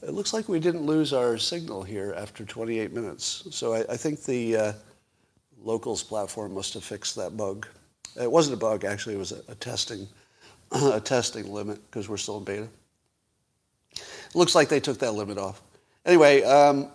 it 0.01 0.13
looks 0.13 0.33
like 0.33 0.49
we 0.49 0.59
didn't 0.59 0.85
lose 0.85 1.13
our 1.13 1.37
signal 1.37 1.83
here 1.83 2.13
after 2.17 2.43
28 2.43 2.91
minutes. 2.93 3.47
So 3.51 3.73
I, 3.73 3.79
I 3.89 3.97
think 3.97 4.23
the 4.23 4.55
uh, 4.55 4.73
locals 5.61 6.03
platform 6.03 6.53
must 6.53 6.73
have 6.73 6.83
fixed 6.83 7.15
that 7.15 7.37
bug. 7.37 7.67
It 8.19 8.29
wasn't 8.29 8.55
a 8.55 8.59
bug, 8.59 8.83
actually. 8.83 9.15
It 9.15 9.19
was 9.19 9.31
a, 9.31 9.41
a 9.47 9.55
testing, 9.55 10.07
a 10.71 10.99
testing 10.99 11.51
limit 11.51 11.79
because 11.89 12.09
we're 12.09 12.17
still 12.17 12.37
in 12.37 12.43
beta. 12.43 12.67
It 13.93 14.35
looks 14.35 14.55
like 14.55 14.67
they 14.67 14.79
took 14.79 14.99
that 14.99 15.13
limit 15.13 15.37
off. 15.37 15.61
Anyway, 16.05 16.43
um, 16.43 16.89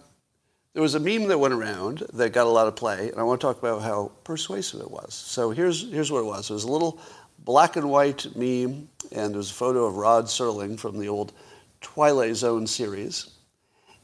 there 0.75 0.83
was 0.83 0.95
a 0.95 1.01
meme 1.01 1.29
that 1.29 1.39
went 1.39 1.55
around 1.55 2.05
that 2.13 2.33
got 2.33 2.47
a 2.47 2.51
lot 2.51 2.69
of 2.69 2.77
play, 2.77 3.11
and 3.11 3.19
I 3.19 3.23
want 3.23 3.41
to 3.41 3.47
talk 3.47 3.59
about 3.59 3.83
how 3.83 4.13
persuasive 4.25 4.81
it 4.81 4.91
was. 4.91 5.15
So 5.15 5.51
here's, 5.51 5.91
here's 5.91 6.13
what 6.13 6.21
it 6.21 6.27
was. 6.27 6.51
It 6.51 6.53
was 6.53 6.65
a 6.65 6.73
little 6.73 7.01
black 7.39 7.77
and 7.77 7.91
white 7.91 8.27
meme, 8.37 8.89
and 9.13 9.35
there's 9.35 9.51
a 9.51 9.55
photo 9.55 9.87
of 9.87 9.97
Rod 9.97 10.27
Serling 10.27 10.79
from 10.79 10.99
the 10.99 11.09
old 11.09 11.33
Twilight 11.81 12.37
Zone 12.37 12.67
series. 12.67 13.31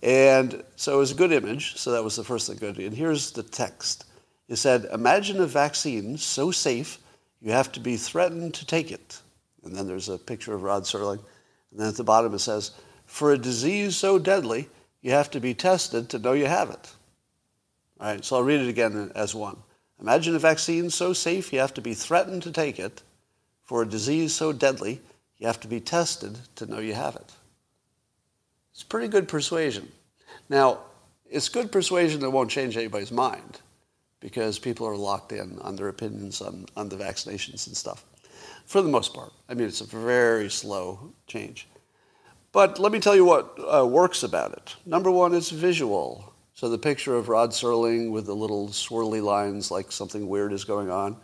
And 0.03 0.63
so 0.77 0.95
it 0.95 0.99
was 0.99 1.13
a 1.13 1.17
good 1.17 1.33
image, 1.33 1.77
so 1.77 1.93
that 1.93 2.05
was 2.05 2.17
the 2.17 2.25
first 2.25 2.47
thing 2.47 2.57
good. 2.57 2.79
And 2.79 2.95
here's 2.95 3.31
the 3.31 3.43
text. 3.43 4.05
It 4.49 4.57
said, 4.57 4.87
Imagine 4.93 5.41
a 5.41 5.47
vaccine 5.47 6.19
so 6.19 6.51
safe 6.51 6.99
you 7.41 7.53
have 7.53 7.73
to 7.73 7.81
be 7.81 7.97
threatened 7.97 8.55
to 8.55 8.67
take 8.67 8.91
it. 8.91 9.21
And 9.65 9.75
then 9.75 9.87
there's 9.87 10.09
a 10.09 10.19
picture 10.19 10.55
of 10.55 10.63
Rod 10.63 10.85
Serling. 10.85 11.21
And 11.71 11.81
then 11.81 11.89
at 11.89 11.97
the 11.97 12.05
bottom 12.05 12.35
it 12.35 12.41
says, 12.41 12.73
For 13.07 13.33
a 13.33 13.39
disease 13.39 13.97
so 13.97 14.19
deadly, 14.19 14.69
you 15.05 15.11
have 15.11 15.31
to 15.31 15.39
be 15.39 15.53
tested 15.53 16.09
to 16.09 16.19
know 16.19 16.33
you 16.33 16.47
have 16.47 16.71
it. 16.71 16.91
All 18.01 18.07
right, 18.07 18.25
so 18.25 18.37
I'll 18.37 18.43
read 18.43 18.63
it 18.63 18.71
again 18.71 19.13
as 19.15 19.35
one. 19.35 19.59
Imagine 20.01 20.35
a 20.35 20.39
vaccine 20.39 20.89
so 20.89 21.13
safe 21.13 21.53
you 21.53 21.59
have 21.61 21.75
to 21.75 21.83
be 21.83 21.93
threatened 21.93 22.43
to 22.45 22.51
take 22.51 22.79
it. 22.79 23.03
For 23.65 23.83
a 23.83 23.87
disease 23.87 24.33
so 24.33 24.53
deadly, 24.53 25.03
you 25.37 25.47
have 25.47 25.61
to 25.61 25.69
be 25.69 25.79
tested 25.79 26.39
to 26.57 26.67
know 26.67 26.79
you 26.79 26.95
have 26.95 27.17
it. 27.17 27.33
It's 28.73 28.83
pretty 28.83 29.09
good 29.09 29.29
persuasion. 29.29 29.93
Now, 30.49 30.81
it's 31.31 31.51
good 31.51 31.71
persuasion 31.71 32.21
that 32.21 32.31
won't 32.31 32.51
change 32.51 32.77
anybody's 32.77 33.13
mind 33.13 33.61
because 34.21 34.59
people 34.59 34.87
are 34.87 34.97
locked 34.97 35.33
in 35.33 35.59
on 35.61 35.77
their 35.77 35.89
opinions 35.89 36.41
on, 36.41 36.65
on 36.79 36.89
the 36.89 36.97
vaccinations 36.97 37.67
and 37.67 37.77
stuff. 37.77 38.05
For 38.65 38.81
the 38.81 38.89
most 38.89 39.13
part. 39.13 39.35
I 39.51 39.55
mean, 39.55 39.69
it's 39.69 39.83
a 39.83 39.85
very 39.85 40.49
slow 40.49 41.13
change. 41.27 41.69
But 42.55 42.79
let 42.79 42.93
me 42.93 43.01
tell 43.01 43.17
you 43.17 43.25
what 43.25 43.59
uh, 43.59 43.85
works 43.85 44.23
about 44.23 44.53
it. 44.53 44.77
Number 44.87 45.11
one, 45.11 45.35
it's 45.35 45.51
visual. 45.51 46.33
So 46.55 46.69
the 46.69 46.79
picture 46.79 47.17
of 47.17 47.29
Rod 47.29 47.51
Serling 47.51 48.13
with 48.13 48.27
the 48.27 48.37
little 48.37 48.69
swirly 48.69 49.21
lines 49.21 49.73
like 49.73 49.91
something 49.91 50.29
weird 50.29 50.53
is 50.53 50.63
going 50.63 50.89
on 50.89 51.17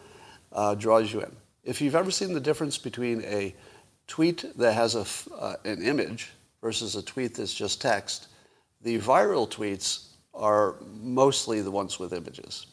uh, 0.52 0.74
draws 0.74 1.12
you 1.12 1.20
in. 1.20 1.30
If 1.62 1.80
you've 1.80 1.94
ever 1.94 2.10
seen 2.10 2.34
the 2.34 2.40
difference 2.40 2.78
between 2.78 3.22
a 3.22 3.54
tweet 4.08 4.44
that 4.58 4.72
has 4.72 4.96
a, 4.96 5.06
uh, 5.32 5.54
an 5.64 5.82
image 5.82 6.32
versus 6.60 6.96
a 6.96 7.02
tweet 7.02 7.36
that's 7.36 7.54
just 7.54 7.80
text, 7.80 8.26
the 8.82 8.98
viral 8.98 9.48
tweets 9.48 10.08
are 10.34 10.74
mostly 11.00 11.60
the 11.60 11.70
ones 11.70 12.00
with 12.00 12.12
images. 12.12 12.66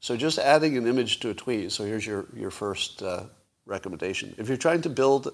So 0.00 0.16
just 0.16 0.40
adding 0.40 0.76
an 0.76 0.88
image 0.88 1.20
to 1.20 1.30
a 1.30 1.34
tweet, 1.34 1.70
so 1.70 1.84
here's 1.84 2.04
your, 2.04 2.26
your 2.34 2.50
first 2.50 3.04
uh, 3.04 3.26
recommendation. 3.66 4.34
If 4.36 4.48
you're 4.48 4.56
trying 4.56 4.82
to 4.82 4.90
build 4.90 5.32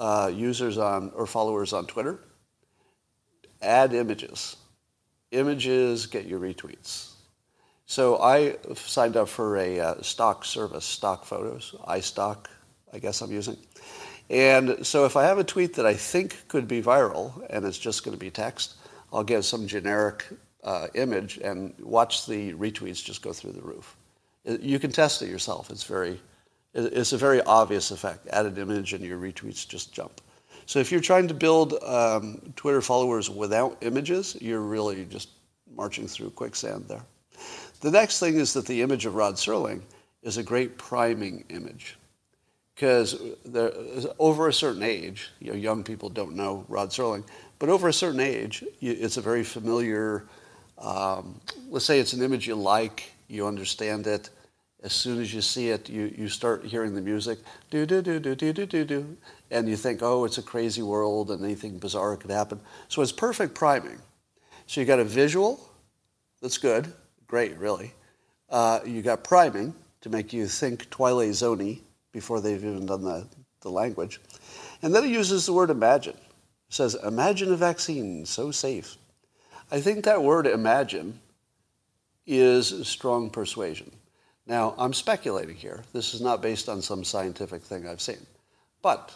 uh, 0.00 0.32
users 0.34 0.78
on 0.78 1.12
or 1.14 1.26
followers 1.26 1.72
on 1.72 1.86
Twitter, 1.86 2.18
add 3.62 3.94
images. 3.94 4.56
Images 5.30 6.06
get 6.06 6.24
you 6.26 6.40
retweets. 6.40 7.12
So 7.86 8.20
I 8.20 8.56
signed 8.74 9.16
up 9.16 9.28
for 9.28 9.56
a 9.56 9.78
uh, 9.80 10.02
stock 10.02 10.44
service, 10.44 10.84
stock 10.84 11.24
photos, 11.24 11.74
iStock, 11.86 12.46
I 12.92 12.98
guess 12.98 13.20
I'm 13.20 13.30
using. 13.30 13.56
And 14.30 14.86
so 14.86 15.04
if 15.04 15.16
I 15.16 15.24
have 15.24 15.38
a 15.38 15.44
tweet 15.44 15.74
that 15.74 15.86
I 15.86 15.94
think 15.94 16.48
could 16.48 16.68
be 16.68 16.80
viral 16.82 17.44
and 17.50 17.64
it's 17.64 17.78
just 17.78 18.04
going 18.04 18.16
to 18.16 18.20
be 18.20 18.30
text, 18.30 18.76
I'll 19.12 19.24
get 19.24 19.44
some 19.44 19.66
generic 19.66 20.24
uh, 20.62 20.86
image 20.94 21.38
and 21.38 21.74
watch 21.80 22.26
the 22.26 22.52
retweets 22.54 23.04
just 23.04 23.22
go 23.22 23.32
through 23.32 23.52
the 23.52 23.62
roof. 23.62 23.96
You 24.44 24.78
can 24.78 24.92
test 24.92 25.20
it 25.22 25.28
yourself. 25.28 25.70
It's 25.70 25.84
very, 25.84 26.20
it's 26.74 27.12
a 27.12 27.18
very 27.18 27.42
obvious 27.42 27.90
effect. 27.90 28.28
Add 28.32 28.46
an 28.46 28.56
image 28.58 28.92
and 28.92 29.04
your 29.04 29.18
retweets 29.18 29.66
just 29.66 29.92
jump. 29.92 30.20
So 30.66 30.78
if 30.78 30.92
you're 30.92 31.00
trying 31.00 31.26
to 31.28 31.34
build 31.34 31.82
um, 31.82 32.40
Twitter 32.54 32.80
followers 32.80 33.28
without 33.28 33.76
images, 33.80 34.36
you're 34.40 34.60
really 34.60 35.04
just 35.04 35.30
marching 35.74 36.06
through 36.06 36.30
quicksand 36.30 36.84
there. 36.86 37.02
The 37.80 37.90
next 37.90 38.20
thing 38.20 38.36
is 38.36 38.52
that 38.52 38.66
the 38.66 38.82
image 38.82 39.06
of 39.06 39.14
Rod 39.14 39.34
Serling 39.34 39.80
is 40.22 40.36
a 40.36 40.42
great 40.42 40.78
priming 40.78 41.44
image 41.48 41.96
because 42.74 43.20
over 44.18 44.48
a 44.48 44.52
certain 44.52 44.82
age, 44.82 45.30
you 45.40 45.50
know, 45.50 45.56
young 45.56 45.82
people 45.82 46.08
don't 46.08 46.34
know 46.34 46.64
Rod 46.68 46.90
Serling, 46.90 47.24
but 47.58 47.68
over 47.68 47.88
a 47.88 47.92
certain 47.92 48.20
age, 48.20 48.64
it's 48.80 49.16
a 49.16 49.20
very 49.20 49.44
familiar, 49.44 50.24
um, 50.78 51.40
let's 51.68 51.84
say 51.84 52.00
it's 52.00 52.12
an 52.12 52.22
image 52.22 52.46
you 52.46 52.54
like, 52.54 53.12
you 53.28 53.46
understand 53.46 54.06
it. 54.06 54.30
As 54.82 54.92
soon 54.94 55.20
as 55.20 55.34
you 55.34 55.42
see 55.42 55.68
it, 55.68 55.90
you, 55.90 56.12
you 56.16 56.28
start 56.28 56.64
hearing 56.64 56.94
the 56.94 57.02
music, 57.02 57.38
do, 57.70 57.84
do, 57.84 58.00
do, 58.00 58.18
do, 58.18 58.34
do, 58.34 58.52
do, 58.52 58.66
do, 58.66 58.84
do, 58.84 59.16
and 59.50 59.68
you 59.68 59.76
think, 59.76 60.02
oh, 60.02 60.24
it's 60.24 60.38
a 60.38 60.42
crazy 60.42 60.80
world 60.80 61.30
and 61.30 61.44
anything 61.44 61.78
bizarre 61.78 62.16
could 62.16 62.30
happen. 62.30 62.60
So 62.88 63.02
it's 63.02 63.12
perfect 63.12 63.54
priming. 63.54 63.98
So 64.66 64.80
you 64.80 64.86
got 64.86 64.98
a 64.98 65.04
visual 65.04 65.60
that's 66.40 66.56
good, 66.56 66.92
great, 67.26 67.58
really. 67.58 67.92
Uh, 68.48 68.80
you 68.86 69.02
got 69.02 69.22
priming 69.22 69.74
to 70.00 70.08
make 70.08 70.32
you 70.32 70.46
think 70.46 70.88
Twilight 70.88 71.30
Zoney 71.30 71.80
before 72.12 72.40
they've 72.40 72.64
even 72.64 72.86
done 72.86 73.02
the, 73.02 73.26
the 73.60 73.68
language. 73.70 74.20
And 74.82 74.94
then 74.94 75.04
he 75.04 75.12
uses 75.12 75.44
the 75.44 75.52
word 75.52 75.68
imagine. 75.70 76.16
He 76.68 76.74
says, 76.74 76.94
imagine 76.94 77.52
a 77.52 77.56
vaccine 77.56 78.24
so 78.24 78.50
safe. 78.50 78.96
I 79.70 79.80
think 79.80 80.04
that 80.04 80.22
word 80.22 80.46
imagine 80.46 81.20
is 82.26 82.86
strong 82.88 83.28
persuasion. 83.28 83.90
Now, 84.46 84.74
I'm 84.78 84.92
speculating 84.92 85.56
here. 85.56 85.84
This 85.92 86.14
is 86.14 86.20
not 86.20 86.42
based 86.42 86.68
on 86.68 86.82
some 86.82 87.04
scientific 87.04 87.62
thing 87.62 87.86
I've 87.86 88.00
seen. 88.00 88.26
But 88.82 89.14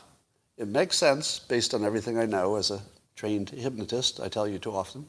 it 0.56 0.68
makes 0.68 0.96
sense 0.96 1.38
based 1.38 1.74
on 1.74 1.84
everything 1.84 2.18
I 2.18 2.26
know 2.26 2.56
as 2.56 2.70
a 2.70 2.82
trained 3.16 3.50
hypnotist, 3.50 4.20
I 4.20 4.28
tell 4.28 4.46
you 4.46 4.58
too 4.58 4.74
often, 4.74 5.06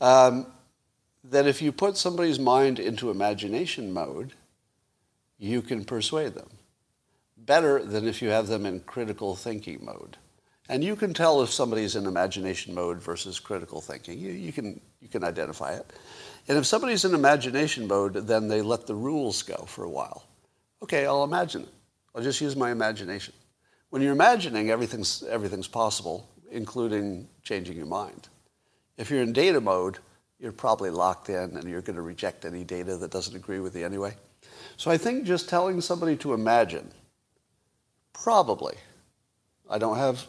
um, 0.00 0.46
that 1.24 1.46
if 1.46 1.60
you 1.60 1.72
put 1.72 1.96
somebody's 1.96 2.38
mind 2.38 2.78
into 2.78 3.10
imagination 3.10 3.92
mode, 3.92 4.34
you 5.38 5.62
can 5.62 5.84
persuade 5.84 6.34
them 6.34 6.48
better 7.36 7.82
than 7.82 8.06
if 8.06 8.20
you 8.20 8.28
have 8.28 8.48
them 8.48 8.66
in 8.66 8.80
critical 8.80 9.34
thinking 9.34 9.84
mode. 9.84 10.16
And 10.68 10.84
you 10.84 10.96
can 10.96 11.14
tell 11.14 11.42
if 11.42 11.50
somebody's 11.50 11.96
in 11.96 12.06
imagination 12.06 12.74
mode 12.74 13.00
versus 13.00 13.40
critical 13.40 13.80
thinking. 13.80 14.18
You, 14.18 14.32
you, 14.32 14.52
can, 14.52 14.80
you 15.00 15.08
can 15.08 15.24
identify 15.24 15.72
it. 15.72 15.86
And 16.48 16.56
if 16.56 16.66
somebody's 16.66 17.04
in 17.04 17.14
imagination 17.14 17.86
mode, 17.86 18.14
then 18.14 18.48
they 18.48 18.62
let 18.62 18.86
the 18.86 18.94
rules 18.94 19.42
go 19.42 19.64
for 19.66 19.84
a 19.84 19.90
while. 19.90 20.24
Okay, 20.82 21.06
I'll 21.06 21.24
imagine 21.24 21.62
it. 21.62 21.68
I'll 22.14 22.22
just 22.22 22.40
use 22.40 22.56
my 22.56 22.70
imagination. 22.70 23.34
When 23.90 24.02
you're 24.02 24.12
imagining, 24.12 24.70
everything's, 24.70 25.22
everything's 25.24 25.68
possible, 25.68 26.28
including 26.50 27.28
changing 27.42 27.76
your 27.76 27.86
mind. 27.86 28.28
If 28.96 29.10
you're 29.10 29.22
in 29.22 29.32
data 29.32 29.60
mode, 29.60 29.98
you're 30.40 30.52
probably 30.52 30.90
locked 30.90 31.28
in 31.28 31.56
and 31.56 31.64
you're 31.64 31.82
going 31.82 31.96
to 31.96 32.02
reject 32.02 32.44
any 32.44 32.64
data 32.64 32.96
that 32.96 33.10
doesn't 33.10 33.36
agree 33.36 33.60
with 33.60 33.76
you 33.76 33.84
anyway. 33.84 34.14
So 34.76 34.90
I 34.90 34.96
think 34.96 35.24
just 35.24 35.48
telling 35.48 35.80
somebody 35.80 36.16
to 36.16 36.32
imagine 36.32 36.90
Probably. 38.22 38.74
I 39.70 39.78
don't 39.78 39.96
have 39.96 40.26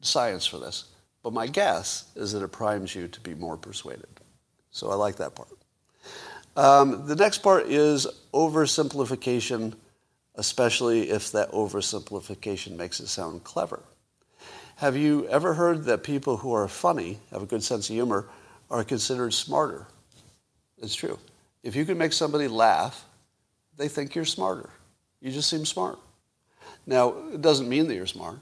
science 0.00 0.46
for 0.46 0.58
this, 0.58 0.84
but 1.22 1.32
my 1.32 1.46
guess 1.46 2.06
is 2.16 2.32
that 2.32 2.42
it 2.42 2.48
primes 2.48 2.94
you 2.94 3.08
to 3.08 3.20
be 3.20 3.34
more 3.34 3.56
persuaded. 3.56 4.19
So 4.70 4.90
I 4.90 4.94
like 4.94 5.16
that 5.16 5.34
part. 5.34 5.48
Um, 6.56 7.06
the 7.06 7.16
next 7.16 7.38
part 7.38 7.66
is 7.66 8.06
oversimplification, 8.32 9.74
especially 10.34 11.10
if 11.10 11.32
that 11.32 11.50
oversimplification 11.52 12.76
makes 12.76 13.00
it 13.00 13.08
sound 13.08 13.44
clever. 13.44 13.82
Have 14.76 14.96
you 14.96 15.28
ever 15.28 15.54
heard 15.54 15.84
that 15.84 16.02
people 16.02 16.38
who 16.38 16.52
are 16.52 16.66
funny, 16.66 17.18
have 17.30 17.42
a 17.42 17.46
good 17.46 17.62
sense 17.62 17.88
of 17.90 17.94
humor, 17.94 18.28
are 18.70 18.82
considered 18.82 19.34
smarter? 19.34 19.86
It's 20.78 20.94
true. 20.94 21.18
If 21.62 21.76
you 21.76 21.84
can 21.84 21.98
make 21.98 22.12
somebody 22.12 22.48
laugh, 22.48 23.04
they 23.76 23.88
think 23.88 24.14
you're 24.14 24.24
smarter. 24.24 24.70
You 25.20 25.30
just 25.30 25.50
seem 25.50 25.66
smart. 25.66 25.98
Now, 26.86 27.14
it 27.32 27.42
doesn't 27.42 27.68
mean 27.68 27.88
that 27.88 27.94
you're 27.94 28.06
smart, 28.06 28.38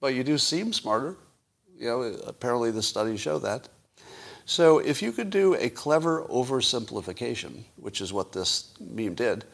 but 0.00 0.14
you 0.14 0.24
do 0.24 0.38
seem 0.38 0.72
smarter. 0.72 1.16
You 1.76 1.86
know, 1.88 2.02
apparently 2.26 2.70
the 2.70 2.82
studies 2.82 3.20
show 3.20 3.38
that. 3.40 3.68
So 4.46 4.78
if 4.78 5.00
you 5.00 5.12
could 5.12 5.30
do 5.30 5.54
a 5.54 5.70
clever 5.70 6.24
oversimplification, 6.24 7.64
which 7.76 8.00
is 8.00 8.12
what 8.12 8.32
this 8.32 8.74
meme 8.78 9.14
did, 9.14 9.44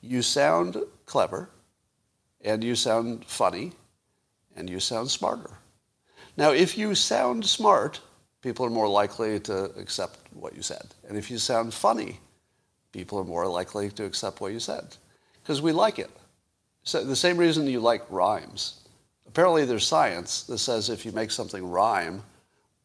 you 0.00 0.22
sound 0.22 0.78
clever, 1.04 1.50
and 2.40 2.64
you 2.64 2.74
sound 2.74 3.26
funny, 3.26 3.72
and 4.56 4.68
you 4.70 4.80
sound 4.80 5.10
smarter. 5.10 5.50
Now, 6.36 6.52
if 6.52 6.78
you 6.78 6.94
sound 6.94 7.44
smart, 7.44 8.00
people 8.40 8.64
are 8.64 8.70
more 8.70 8.88
likely 8.88 9.38
to 9.40 9.64
accept 9.76 10.18
what 10.32 10.56
you 10.56 10.62
said. 10.62 10.86
And 11.06 11.18
if 11.18 11.30
you 11.30 11.38
sound 11.38 11.74
funny, 11.74 12.18
people 12.92 13.18
are 13.18 13.24
more 13.24 13.46
likely 13.46 13.90
to 13.90 14.04
accept 14.04 14.40
what 14.40 14.52
you 14.52 14.60
said 14.60 14.96
because 15.42 15.60
we 15.60 15.72
like 15.72 15.98
it. 15.98 16.10
So 16.82 17.04
the 17.04 17.16
same 17.16 17.36
reason 17.36 17.66
you 17.66 17.80
like 17.80 18.10
rhymes. 18.10 18.80
Apparently, 19.26 19.64
there's 19.64 19.86
science 19.86 20.44
that 20.44 20.58
says 20.58 20.88
if 20.88 21.04
you 21.04 21.12
make 21.12 21.30
something 21.30 21.68
rhyme, 21.70 22.22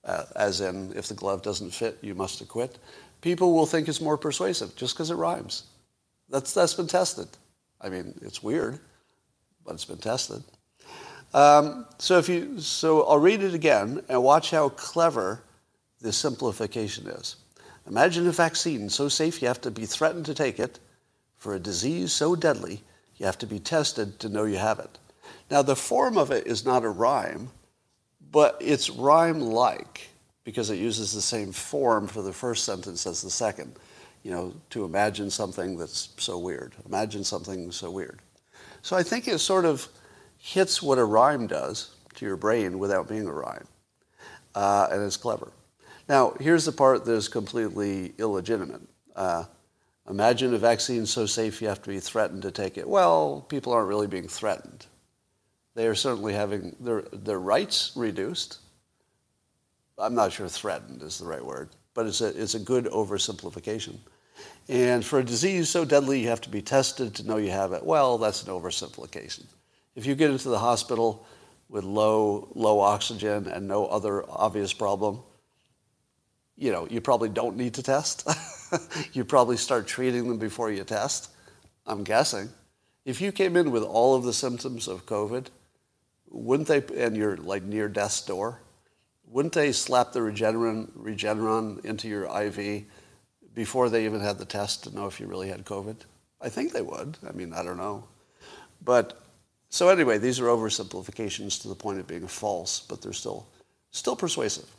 uh, 0.06 0.26
as 0.36 0.62
in 0.62 0.94
if 0.96 1.08
the 1.08 1.14
glove 1.14 1.42
doesn't 1.42 1.72
fit, 1.74 1.98
you 2.02 2.16
must 2.16 2.42
acquit, 2.42 2.78
people 3.22 3.54
will 3.54 3.66
think 3.66 3.88
it's 3.88 4.02
more 4.02 4.18
persuasive 4.18 4.76
just 4.76 4.96
because 4.96 5.12
it 5.12 5.16
rhymes. 5.16 5.64
That's, 6.30 6.54
that's 6.54 6.74
been 6.74 6.88
tested. 6.88 7.28
I 7.82 7.90
mean, 7.90 8.14
it's 8.22 8.42
weird, 8.42 8.80
but 9.66 9.74
it's 9.74 9.86
been 9.86 9.98
tested. 9.98 10.44
Um, 11.34 11.86
so 11.98 12.18
if 12.18 12.30
you, 12.30 12.60
so 12.60 13.04
I'll 13.04 13.20
read 13.20 13.44
it 13.44 13.54
again 13.54 14.02
and 14.08 14.24
watch 14.24 14.52
how 14.52 14.70
clever 14.70 15.44
the 16.02 16.14
simplification 16.14 17.08
is. 17.08 17.36
Imagine 17.88 18.28
a 18.28 18.32
vaccine 18.32 18.90
so 18.90 19.10
safe 19.10 19.42
you 19.42 19.48
have 19.48 19.62
to 19.62 19.72
be 19.72 19.86
threatened 19.86 20.26
to 20.28 20.34
take 20.34 20.60
it 20.60 20.80
for 21.38 21.54
a 21.54 21.60
disease 21.60 22.12
so 22.12 22.36
deadly 22.36 22.82
You 23.18 23.26
have 23.26 23.38
to 23.40 23.48
be 23.48 23.60
tested 23.60 24.20
to 24.20 24.30
know 24.30 24.46
you 24.46 24.58
have 24.58 24.80
it. 24.80 24.98
Now, 25.52 25.62
the 25.62 25.76
form 25.76 26.18
of 26.18 26.32
it 26.32 26.48
is 26.48 26.66
not 26.66 26.84
a 26.84 26.90
rhyme, 26.90 27.52
but 28.32 28.58
it's 28.60 28.90
rhyme-like 28.90 30.10
because 30.44 30.70
it 30.70 30.78
uses 30.78 31.14
the 31.14 31.22
same 31.22 31.52
form 31.52 32.08
for 32.08 32.22
the 32.22 32.34
first 32.34 32.64
sentence 32.66 33.06
as 33.06 33.22
the 33.22 33.30
second. 33.30 33.76
You 34.24 34.32
know, 34.32 34.54
to 34.72 34.86
imagine 34.86 35.30
something 35.30 35.78
that's 35.78 36.10
so 36.18 36.40
weird. 36.40 36.74
Imagine 36.88 37.24
something 37.24 37.72
so 37.72 37.92
weird. 37.92 38.20
So 38.82 38.96
I 38.96 39.04
think 39.04 39.28
it 39.28 39.40
sort 39.40 39.66
of 39.66 39.88
hits 40.38 40.82
what 40.82 40.98
a 40.98 41.06
rhyme 41.06 41.48
does 41.48 41.96
to 42.16 42.26
your 42.26 42.38
brain 42.38 42.80
without 42.80 43.08
being 43.08 43.28
a 43.28 43.32
rhyme. 43.32 43.68
Uh, 44.54 44.88
and 44.92 45.04
it's 45.04 45.18
clever. 45.18 45.52
Now, 46.08 46.34
here's 46.40 46.66
the 46.66 46.72
part 46.72 47.06
that 47.06 47.12
is 47.12 47.28
completely 47.28 48.14
illegitimate. 48.18 48.82
Uh, 49.16 49.46
imagine 50.10 50.54
a 50.54 50.58
vaccine 50.58 51.06
so 51.06 51.26
safe 51.26 51.62
you 51.62 51.68
have 51.68 51.82
to 51.82 51.90
be 51.90 52.00
threatened 52.00 52.44
to 52.44 52.52
take 52.52 52.78
it. 52.78 52.88
Well, 52.88 53.46
people 53.50 53.74
aren't 53.74 53.88
really 53.88 54.08
being 54.08 54.28
threatened. 54.28 54.86
They 55.76 55.88
are 55.88 55.96
certainly 55.96 56.34
having 56.34 56.76
their, 56.80 57.02
their 57.02 57.40
rights 57.40 57.92
reduced. 57.96 58.60
I'm 59.98 60.16
not 60.16 60.32
sure 60.32 60.48
threatened 60.48 61.04
is 61.04 61.20
the 61.20 61.26
right 61.26 61.46
word, 61.46 61.70
but 61.94 62.08
it's 62.08 62.22
a, 62.22 62.28
it's 62.42 62.56
a 62.56 62.60
good 62.60 62.86
oversimplification. 62.86 63.98
And 64.68 65.06
for 65.06 65.20
a 65.20 65.24
disease 65.24 65.70
so 65.70 65.86
deadly 65.86 66.22
you 66.22 66.30
have 66.30 66.42
to 66.42 66.50
be 66.50 66.62
tested 66.62 67.14
to 67.16 67.28
know 67.28 67.38
you 67.38 67.52
have 67.52 67.74
it, 67.74 67.86
well, 67.86 68.18
that's 68.18 68.44
an 68.44 68.52
oversimplification. 68.52 69.44
If 69.96 70.06
you 70.06 70.16
get 70.16 70.32
into 70.32 70.50
the 70.50 70.60
hospital 70.60 71.26
with 71.70 71.84
low, 71.84 72.50
low 72.56 72.80
oxygen 72.80 73.48
and 73.48 73.68
no 73.68 73.86
other 73.88 74.24
obvious 74.30 74.74
problem, 74.74 75.22
you 76.58 76.72
know, 76.72 76.88
you 76.90 77.02
probably 77.02 77.30
don't 77.30 77.58
need 77.58 77.74
to 77.76 77.84
test. 77.84 78.28
you 79.14 79.26
probably 79.26 79.58
start 79.58 79.88
treating 79.88 80.28
them 80.28 80.38
before 80.38 80.72
you 80.72 80.84
test, 80.84 81.32
I'm 81.86 82.04
guessing. 82.04 82.50
If 83.04 83.22
you 83.22 83.32
came 83.32 83.56
in 83.56 83.72
with 83.72 83.84
all 83.84 84.16
of 84.16 84.24
the 84.24 84.34
symptoms 84.34 84.88
of 84.88 85.06
COVID, 85.06 85.48
wouldn't 86.36 86.68
they, 86.68 86.84
and 87.02 87.16
you're 87.16 87.38
like 87.38 87.64
near 87.64 87.88
death's 87.88 88.22
door, 88.22 88.60
wouldn't 89.28 89.54
they 89.54 89.72
slap 89.72 90.12
the 90.12 90.20
Regeneron, 90.20 90.92
Regeneron 90.92 91.84
into 91.84 92.08
your 92.08 92.26
IV 92.26 92.84
before 93.54 93.90
they 93.90 94.06
even 94.06 94.20
had 94.20 94.38
the 94.38 94.46
test 94.46 94.84
to 94.84 94.96
know 94.96 95.08
if 95.08 95.20
you 95.20 95.28
really 95.28 95.50
had 95.50 95.66
COVID? 95.66 95.96
I 96.42 96.50
think 96.50 96.74
they 96.74 96.82
would. 96.82 97.18
I 97.28 97.32
mean, 97.32 97.54
I 97.54 97.64
don't 97.64 97.78
know. 97.78 98.04
But 98.84 99.22
so 99.70 99.90
anyway, 99.90 100.18
these 100.18 100.40
are 100.40 100.46
oversimplifications 100.46 101.62
to 101.62 101.70
the 101.70 101.76
point 101.76 102.00
of 102.00 102.08
being 102.08 102.28
false, 102.28 102.82
but 102.82 103.02
they're 103.02 103.14
still 103.14 103.48
still 103.92 104.16
persuasive. 104.16 104.70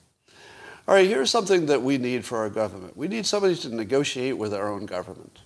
All 0.86 0.94
right, 0.94 1.08
here's 1.08 1.30
something 1.30 1.66
that 1.66 1.82
we 1.82 1.98
need 1.98 2.24
for 2.24 2.38
our 2.38 2.50
government. 2.50 2.96
We 2.96 3.08
need 3.08 3.26
somebody 3.26 3.56
to 3.56 3.74
negotiate 3.74 4.38
with 4.38 4.54
our 4.54 4.70
own 4.70 4.86
government. 4.86 5.40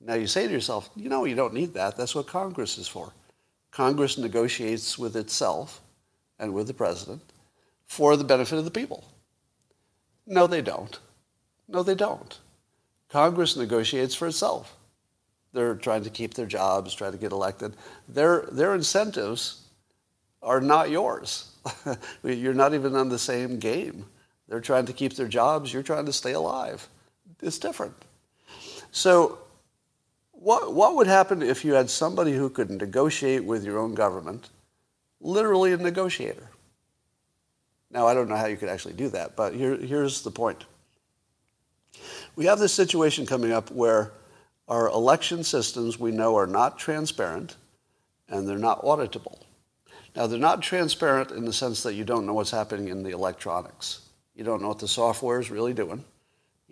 Now 0.00 0.14
you 0.14 0.26
say 0.26 0.46
to 0.46 0.52
yourself, 0.52 0.88
you 0.96 1.08
know, 1.08 1.24
you 1.24 1.34
don't 1.34 1.52
need 1.52 1.74
that. 1.74 1.96
That's 1.96 2.14
what 2.14 2.26
Congress 2.26 2.78
is 2.78 2.88
for. 2.88 3.12
Congress 3.72 4.18
negotiates 4.18 4.98
with 4.98 5.16
itself 5.16 5.80
and 6.38 6.54
with 6.54 6.66
the 6.66 6.74
president 6.74 7.22
for 7.86 8.16
the 8.16 8.24
benefit 8.24 8.58
of 8.58 8.64
the 8.64 8.70
people. 8.70 9.04
No, 10.26 10.46
they 10.46 10.62
don't. 10.62 10.98
No, 11.68 11.82
they 11.82 11.94
don't. 11.94 12.38
Congress 13.08 13.56
negotiates 13.56 14.14
for 14.14 14.28
itself. 14.28 14.76
They're 15.52 15.74
trying 15.74 16.04
to 16.04 16.10
keep 16.10 16.34
their 16.34 16.46
jobs, 16.46 16.94
trying 16.94 17.12
to 17.12 17.18
get 17.18 17.32
elected. 17.32 17.76
Their, 18.08 18.46
their 18.52 18.74
incentives 18.74 19.62
are 20.42 20.60
not 20.60 20.90
yours. 20.90 21.50
You're 22.22 22.54
not 22.54 22.74
even 22.74 22.94
on 22.94 23.08
the 23.08 23.18
same 23.18 23.58
game. 23.58 24.06
They're 24.48 24.60
trying 24.60 24.86
to 24.86 24.92
keep 24.92 25.14
their 25.14 25.28
jobs. 25.28 25.72
You're 25.72 25.82
trying 25.82 26.06
to 26.06 26.12
stay 26.12 26.32
alive. 26.32 26.88
It's 27.42 27.58
different. 27.58 27.94
So 28.90 29.38
what, 30.42 30.74
what 30.74 30.96
would 30.96 31.06
happen 31.06 31.40
if 31.40 31.64
you 31.64 31.74
had 31.74 31.88
somebody 31.88 32.32
who 32.32 32.50
could 32.50 32.68
negotiate 32.68 33.44
with 33.44 33.64
your 33.64 33.78
own 33.78 33.94
government, 33.94 34.50
literally 35.20 35.72
a 35.72 35.76
negotiator? 35.76 36.48
Now, 37.90 38.08
I 38.08 38.14
don't 38.14 38.28
know 38.28 38.36
how 38.36 38.46
you 38.46 38.56
could 38.56 38.68
actually 38.68 38.94
do 38.94 39.08
that, 39.10 39.36
but 39.36 39.54
here, 39.54 39.76
here's 39.76 40.22
the 40.22 40.30
point. 40.30 40.64
We 42.34 42.46
have 42.46 42.58
this 42.58 42.72
situation 42.72 43.24
coming 43.24 43.52
up 43.52 43.70
where 43.70 44.12
our 44.66 44.88
election 44.88 45.44
systems 45.44 46.00
we 46.00 46.10
know 46.10 46.36
are 46.36 46.46
not 46.46 46.78
transparent 46.78 47.56
and 48.28 48.48
they're 48.48 48.58
not 48.58 48.82
auditable. 48.82 49.38
Now, 50.16 50.26
they're 50.26 50.38
not 50.38 50.60
transparent 50.60 51.30
in 51.30 51.44
the 51.44 51.52
sense 51.52 51.82
that 51.84 51.94
you 51.94 52.04
don't 52.04 52.26
know 52.26 52.34
what's 52.34 52.50
happening 52.50 52.88
in 52.88 53.02
the 53.02 53.10
electronics. 53.10 54.00
You 54.34 54.42
don't 54.42 54.60
know 54.60 54.68
what 54.68 54.78
the 54.78 54.88
software 54.88 55.38
is 55.38 55.50
really 55.50 55.72
doing. 55.72 56.04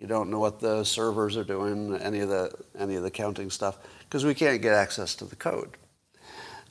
You 0.01 0.07
don't 0.07 0.31
know 0.31 0.39
what 0.39 0.59
the 0.59 0.83
servers 0.83 1.37
are 1.37 1.43
doing, 1.43 1.95
any 1.97 2.21
of 2.21 2.29
the, 2.29 2.51
any 2.77 2.95
of 2.95 3.03
the 3.03 3.11
counting 3.11 3.51
stuff, 3.51 3.77
because 3.99 4.25
we 4.25 4.33
can't 4.33 4.59
get 4.59 4.73
access 4.73 5.13
to 5.15 5.25
the 5.25 5.35
code. 5.35 5.77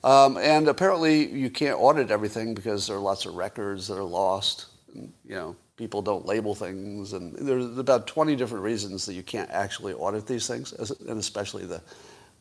Um, 0.02 0.36
and 0.36 0.66
apparently 0.66 1.30
you 1.30 1.48
can't 1.48 1.78
audit 1.78 2.10
everything 2.10 2.54
because 2.54 2.88
there 2.88 2.96
are 2.96 3.00
lots 3.00 3.26
of 3.26 3.36
records 3.36 3.86
that 3.86 3.96
are 3.96 4.02
lost. 4.02 4.66
And, 4.92 5.12
you 5.24 5.36
know, 5.36 5.54
people 5.76 6.02
don't 6.02 6.26
label 6.26 6.56
things. 6.56 7.12
And 7.12 7.36
there's 7.36 7.78
about 7.78 8.08
20 8.08 8.34
different 8.34 8.64
reasons 8.64 9.06
that 9.06 9.14
you 9.14 9.22
can't 9.22 9.50
actually 9.50 9.92
audit 9.92 10.26
these 10.26 10.48
things, 10.48 10.72
and 10.72 11.20
especially 11.20 11.66
the, 11.66 11.80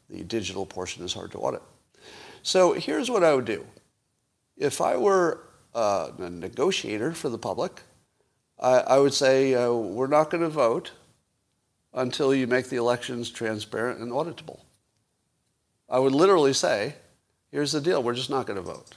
the 0.09 0.23
digital 0.23 0.65
portion 0.65 1.05
is 1.05 1.13
hard 1.13 1.31
to 1.33 1.37
audit. 1.37 1.61
So 2.41 2.73
here's 2.73 3.11
what 3.11 3.23
I 3.23 3.35
would 3.35 3.45
do. 3.45 3.63
If 4.57 4.81
I 4.81 4.97
were 4.97 5.43
uh, 5.75 6.09
a 6.17 6.29
negotiator 6.31 7.11
for 7.11 7.29
the 7.29 7.37
public, 7.37 7.83
I, 8.59 8.79
I 8.79 8.99
would 8.99 9.13
say 9.13 9.53
uh, 9.55 9.71
we're 9.71 10.07
not 10.07 10.29
going 10.29 10.43
to 10.43 10.49
vote 10.49 10.91
until 11.93 12.33
you 12.33 12.47
make 12.47 12.69
the 12.69 12.75
elections 12.75 13.29
transparent 13.29 13.99
and 13.99 14.11
auditable. 14.11 14.59
I 15.89 15.99
would 15.99 16.13
literally 16.13 16.53
say, 16.53 16.95
here's 17.51 17.71
the 17.71 17.81
deal, 17.81 18.03
we're 18.03 18.13
just 18.13 18.29
not 18.29 18.45
going 18.45 18.57
to 18.57 18.63
vote. 18.63 18.95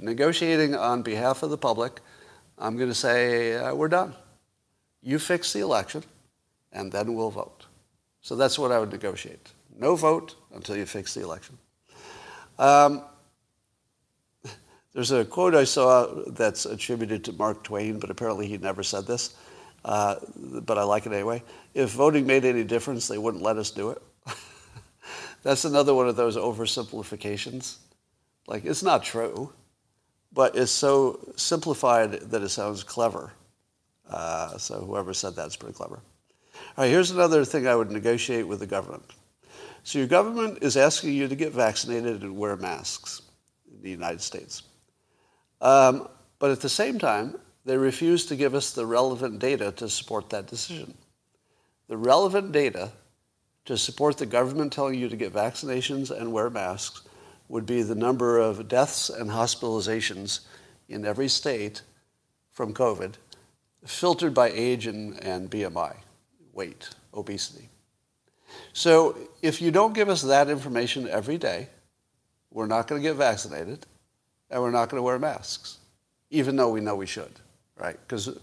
Negotiating 0.00 0.74
on 0.74 1.02
behalf 1.02 1.42
of 1.42 1.50
the 1.50 1.58
public, 1.58 2.00
I'm 2.58 2.76
going 2.76 2.88
to 2.88 2.94
say, 2.94 3.56
uh, 3.56 3.74
we're 3.74 3.88
done. 3.88 4.14
You 5.02 5.18
fix 5.18 5.52
the 5.52 5.60
election, 5.60 6.04
and 6.72 6.90
then 6.90 7.14
we'll 7.14 7.30
vote. 7.30 7.66
So 8.22 8.36
that's 8.36 8.58
what 8.58 8.72
I 8.72 8.78
would 8.78 8.92
negotiate. 8.92 9.50
No 9.76 9.96
vote 9.96 10.36
until 10.54 10.76
you 10.76 10.86
fix 10.86 11.12
the 11.12 11.22
election. 11.22 11.58
Um, 12.58 13.02
there's 14.94 15.10
a 15.10 15.24
quote 15.24 15.54
I 15.54 15.64
saw 15.64 16.06
that's 16.26 16.66
attributed 16.66 17.24
to 17.24 17.32
Mark 17.32 17.64
Twain, 17.64 17.98
but 17.98 18.10
apparently 18.10 18.46
he 18.46 18.58
never 18.58 18.82
said 18.82 19.06
this. 19.06 19.34
Uh, 19.84 20.16
but 20.36 20.78
I 20.78 20.82
like 20.82 21.06
it 21.06 21.12
anyway. 21.12 21.42
If 21.74 21.90
voting 21.90 22.26
made 22.26 22.44
any 22.44 22.62
difference, 22.62 23.08
they 23.08 23.18
wouldn't 23.18 23.42
let 23.42 23.56
us 23.56 23.70
do 23.70 23.90
it. 23.90 24.02
that's 25.42 25.64
another 25.64 25.94
one 25.94 26.08
of 26.08 26.16
those 26.16 26.36
oversimplifications. 26.36 27.78
Like, 28.46 28.64
it's 28.64 28.82
not 28.82 29.02
true, 29.02 29.52
but 30.32 30.56
it's 30.56 30.70
so 30.70 31.32
simplified 31.36 32.12
that 32.12 32.42
it 32.42 32.50
sounds 32.50 32.84
clever. 32.84 33.32
Uh, 34.08 34.58
so 34.58 34.80
whoever 34.80 35.14
said 35.14 35.34
that 35.36 35.48
is 35.48 35.56
pretty 35.56 35.74
clever. 35.74 36.00
All 36.76 36.84
right, 36.84 36.90
here's 36.90 37.10
another 37.10 37.44
thing 37.44 37.66
I 37.66 37.74
would 37.74 37.90
negotiate 37.90 38.46
with 38.46 38.60
the 38.60 38.66
government. 38.66 39.04
So 39.84 39.98
your 39.98 40.08
government 40.08 40.58
is 40.62 40.76
asking 40.76 41.14
you 41.14 41.28
to 41.28 41.34
get 41.34 41.52
vaccinated 41.52 42.22
and 42.22 42.36
wear 42.36 42.56
masks 42.56 43.22
in 43.72 43.82
the 43.82 43.90
United 43.90 44.20
States. 44.20 44.62
Um, 45.62 46.08
but 46.40 46.50
at 46.50 46.60
the 46.60 46.68
same 46.68 46.98
time, 46.98 47.38
they 47.64 47.76
refuse 47.76 48.26
to 48.26 48.36
give 48.36 48.54
us 48.54 48.72
the 48.72 48.84
relevant 48.84 49.38
data 49.38 49.70
to 49.72 49.88
support 49.88 50.28
that 50.30 50.48
decision. 50.48 50.94
The 51.88 51.96
relevant 51.96 52.50
data 52.52 52.90
to 53.64 53.78
support 53.78 54.18
the 54.18 54.26
government 54.26 54.72
telling 54.72 54.98
you 54.98 55.08
to 55.08 55.16
get 55.16 55.32
vaccinations 55.32 56.10
and 56.10 56.32
wear 56.32 56.50
masks 56.50 57.02
would 57.48 57.64
be 57.64 57.82
the 57.82 57.94
number 57.94 58.38
of 58.38 58.66
deaths 58.66 59.08
and 59.08 59.30
hospitalizations 59.30 60.40
in 60.88 61.06
every 61.06 61.28
state 61.28 61.82
from 62.50 62.74
COVID, 62.74 63.14
filtered 63.86 64.34
by 64.34 64.50
age 64.50 64.86
and, 64.86 65.22
and 65.22 65.48
BMI, 65.48 65.94
weight, 66.52 66.88
obesity. 67.14 67.68
So 68.72 69.16
if 69.42 69.62
you 69.62 69.70
don't 69.70 69.94
give 69.94 70.08
us 70.08 70.22
that 70.22 70.50
information 70.50 71.08
every 71.08 71.38
day, 71.38 71.68
we're 72.50 72.66
not 72.66 72.88
going 72.88 73.00
to 73.00 73.08
get 73.08 73.16
vaccinated 73.16 73.86
and 74.52 74.62
we're 74.62 74.70
not 74.70 74.90
going 74.90 74.98
to 74.98 75.02
wear 75.02 75.18
masks, 75.18 75.78
even 76.30 76.54
though 76.54 76.68
we 76.68 76.80
know 76.80 76.94
we 76.94 77.06
should, 77.06 77.32
right? 77.76 77.98
Because 78.06 78.38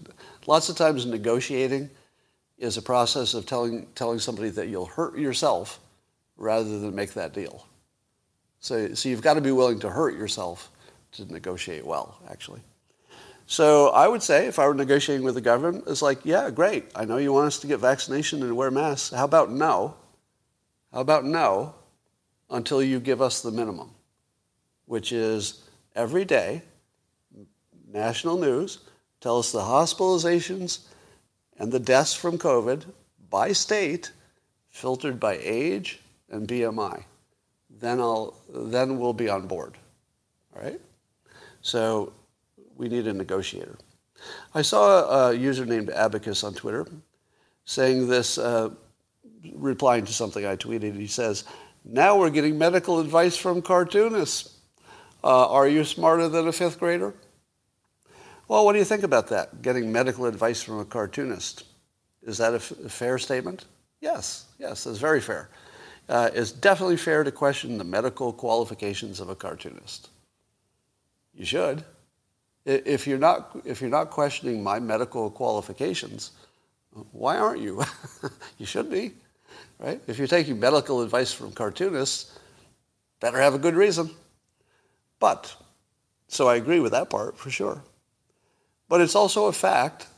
lots 0.46 0.68
of 0.68 0.76
times 0.76 1.06
negotiating 1.06 1.88
is 2.58 2.76
a 2.76 2.82
process 2.82 3.32
of 3.32 3.46
telling, 3.46 3.86
telling 3.94 4.18
somebody 4.18 4.50
that 4.50 4.68
you'll 4.68 4.86
hurt 4.86 5.16
yourself 5.16 5.78
rather 6.36 6.78
than 6.80 6.94
make 6.94 7.14
that 7.14 7.32
deal. 7.32 7.64
So, 8.58 8.92
so 8.92 9.08
you've 9.08 9.22
got 9.22 9.34
to 9.34 9.40
be 9.40 9.52
willing 9.52 9.78
to 9.80 9.88
hurt 9.88 10.14
yourself 10.14 10.70
to 11.12 11.32
negotiate 11.32 11.86
well, 11.86 12.18
actually. 12.28 12.60
So 13.46 13.88
I 13.88 14.06
would 14.06 14.22
say 14.22 14.46
if 14.46 14.58
I 14.58 14.66
were 14.66 14.74
negotiating 14.74 15.24
with 15.24 15.34
the 15.34 15.40
government, 15.40 15.84
it's 15.86 16.02
like, 16.02 16.24
yeah, 16.24 16.50
great. 16.50 16.86
I 16.94 17.04
know 17.04 17.16
you 17.16 17.32
want 17.32 17.46
us 17.46 17.58
to 17.60 17.66
get 17.66 17.78
vaccination 17.78 18.42
and 18.42 18.56
wear 18.56 18.70
masks. 18.70 19.14
How 19.14 19.24
about 19.24 19.50
no? 19.50 19.94
How 20.92 21.00
about 21.00 21.24
no 21.24 21.74
until 22.50 22.82
you 22.82 23.00
give 23.00 23.22
us 23.22 23.42
the 23.42 23.50
minimum, 23.50 23.90
which 24.86 25.12
is 25.12 25.64
every 25.94 26.24
day, 26.24 26.62
national 27.92 28.38
news, 28.38 28.78
tell 29.20 29.38
us 29.38 29.52
the 29.52 29.60
hospitalizations 29.60 30.86
and 31.58 31.72
the 31.72 31.78
deaths 31.78 32.14
from 32.14 32.38
COVID 32.38 32.84
by 33.28 33.52
state, 33.52 34.12
filtered 34.70 35.20
by 35.20 35.38
age 35.40 36.00
and 36.30 36.48
BMI. 36.48 37.04
then 37.80 38.00
I'll 38.00 38.34
then 38.52 38.98
we'll 38.98 39.12
be 39.12 39.28
on 39.28 39.46
board. 39.46 39.78
All 40.54 40.62
right. 40.62 40.80
So 41.62 42.12
we 42.76 42.88
need 42.88 43.06
a 43.06 43.12
negotiator. 43.12 43.78
I 44.54 44.62
saw 44.62 45.28
a 45.28 45.34
user 45.34 45.64
named 45.64 45.90
Abacus 45.90 46.44
on 46.44 46.54
Twitter 46.54 46.86
saying 47.64 48.08
this, 48.08 48.38
uh, 48.38 48.70
replying 49.54 50.04
to 50.04 50.12
something 50.12 50.44
I 50.44 50.56
tweeted. 50.56 50.96
He 50.96 51.06
says, 51.06 51.44
"Now 51.84 52.18
we're 52.18 52.30
getting 52.30 52.58
medical 52.58 53.00
advice 53.00 53.36
from 53.36 53.62
cartoonists. 53.62 54.59
Uh, 55.22 55.48
are 55.50 55.68
you 55.68 55.84
smarter 55.84 56.28
than 56.28 56.48
a 56.48 56.52
fifth 56.52 56.78
grader?" 56.78 57.14
Well, 58.48 58.64
what 58.64 58.72
do 58.72 58.80
you 58.80 58.84
think 58.84 59.04
about 59.04 59.28
that? 59.28 59.62
Getting 59.62 59.92
medical 59.92 60.26
advice 60.26 60.60
from 60.60 60.80
a 60.80 60.84
cartoonist. 60.84 61.62
Is 62.22 62.38
that 62.38 62.52
a, 62.52 62.56
f- 62.56 62.72
a 62.84 62.88
fair 62.88 63.16
statement? 63.16 63.64
Yes, 64.00 64.46
yes, 64.58 64.86
it's 64.86 64.98
very 64.98 65.20
fair. 65.20 65.50
Uh, 66.08 66.30
it's 66.34 66.50
definitely 66.50 66.96
fair 66.96 67.22
to 67.22 67.30
question 67.30 67.78
the 67.78 67.84
medical 67.84 68.32
qualifications 68.32 69.20
of 69.20 69.28
a 69.28 69.36
cartoonist. 69.36 70.08
You 71.32 71.44
should. 71.44 71.84
If 72.64 73.06
you're 73.06 73.18
not, 73.18 73.56
if 73.64 73.80
you're 73.80 73.88
not 73.88 74.10
questioning 74.10 74.62
my 74.62 74.80
medical 74.80 75.30
qualifications, 75.30 76.32
why 77.12 77.36
aren't 77.36 77.60
you? 77.60 77.84
you 78.58 78.66
should 78.66 78.90
be, 78.90 79.12
right? 79.78 80.00
If 80.08 80.18
you're 80.18 80.26
taking 80.26 80.58
medical 80.58 81.02
advice 81.02 81.32
from 81.32 81.52
cartoonists, 81.52 82.36
better 83.20 83.38
have 83.38 83.54
a 83.54 83.58
good 83.58 83.76
reason. 83.76 84.10
But, 85.20 85.54
so 86.26 86.48
I 86.48 86.56
agree 86.56 86.80
with 86.80 86.92
that 86.92 87.10
part 87.10 87.38
for 87.38 87.50
sure. 87.50 87.84
But 88.88 89.00
it's 89.00 89.14
also 89.14 89.46
a 89.46 89.52
fact 89.52 90.08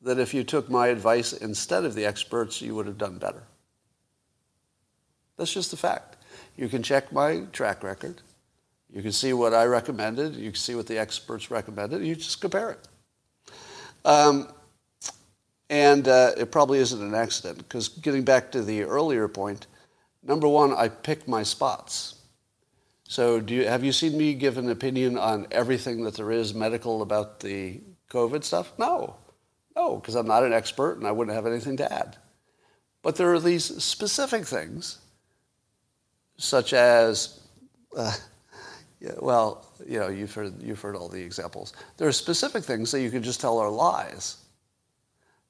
that 0.00 0.18
if 0.18 0.32
you 0.32 0.44
took 0.44 0.70
my 0.70 0.86
advice 0.88 1.32
instead 1.32 1.84
of 1.84 1.94
the 1.94 2.06
experts, 2.06 2.62
you 2.62 2.74
would 2.74 2.86
have 2.86 2.98
done 2.98 3.18
better. 3.18 3.42
That's 5.36 5.52
just 5.52 5.72
a 5.72 5.76
fact. 5.76 6.16
You 6.56 6.68
can 6.68 6.82
check 6.82 7.12
my 7.12 7.42
track 7.52 7.82
record. 7.82 8.22
You 8.92 9.02
can 9.02 9.12
see 9.12 9.32
what 9.32 9.52
I 9.52 9.64
recommended. 9.64 10.36
You 10.36 10.52
can 10.52 10.60
see 10.60 10.76
what 10.76 10.86
the 10.86 10.98
experts 10.98 11.50
recommended. 11.50 12.04
You 12.04 12.14
just 12.14 12.40
compare 12.40 12.70
it. 12.70 12.88
Um, 14.04 14.48
and 15.68 16.06
uh, 16.06 16.32
it 16.36 16.52
probably 16.52 16.78
isn't 16.78 17.02
an 17.02 17.14
accident 17.14 17.58
because 17.58 17.88
getting 17.88 18.22
back 18.22 18.52
to 18.52 18.62
the 18.62 18.82
earlier 18.82 19.26
point, 19.26 19.66
number 20.22 20.46
one, 20.46 20.72
I 20.72 20.88
pick 20.88 21.26
my 21.26 21.42
spots. 21.42 22.20
So, 23.06 23.38
do 23.38 23.54
you, 23.54 23.66
have 23.66 23.84
you 23.84 23.92
seen 23.92 24.16
me 24.16 24.34
give 24.34 24.56
an 24.56 24.70
opinion 24.70 25.18
on 25.18 25.46
everything 25.50 26.04
that 26.04 26.14
there 26.14 26.30
is 26.30 26.54
medical 26.54 27.02
about 27.02 27.40
the 27.40 27.80
COVID 28.10 28.42
stuff? 28.44 28.72
No, 28.78 29.16
no, 29.76 29.96
because 29.96 30.14
I'm 30.14 30.26
not 30.26 30.42
an 30.42 30.52
expert 30.52 30.96
and 30.96 31.06
I 31.06 31.12
wouldn't 31.12 31.34
have 31.34 31.46
anything 31.46 31.76
to 31.78 31.92
add. 31.92 32.16
But 33.02 33.16
there 33.16 33.32
are 33.34 33.40
these 33.40 33.64
specific 33.84 34.46
things, 34.46 34.98
such 36.38 36.72
as, 36.72 37.40
uh, 37.96 38.14
yeah, 39.00 39.12
well, 39.18 39.66
you 39.86 39.98
know, 39.98 40.08
you've 40.08 40.32
heard, 40.32 40.62
you've 40.62 40.80
heard 40.80 40.96
all 40.96 41.08
the 41.08 41.22
examples. 41.22 41.74
There 41.98 42.08
are 42.08 42.12
specific 42.12 42.64
things 42.64 42.90
that 42.92 43.02
you 43.02 43.10
can 43.10 43.22
just 43.22 43.40
tell 43.40 43.58
are 43.58 43.68
lies. 43.68 44.38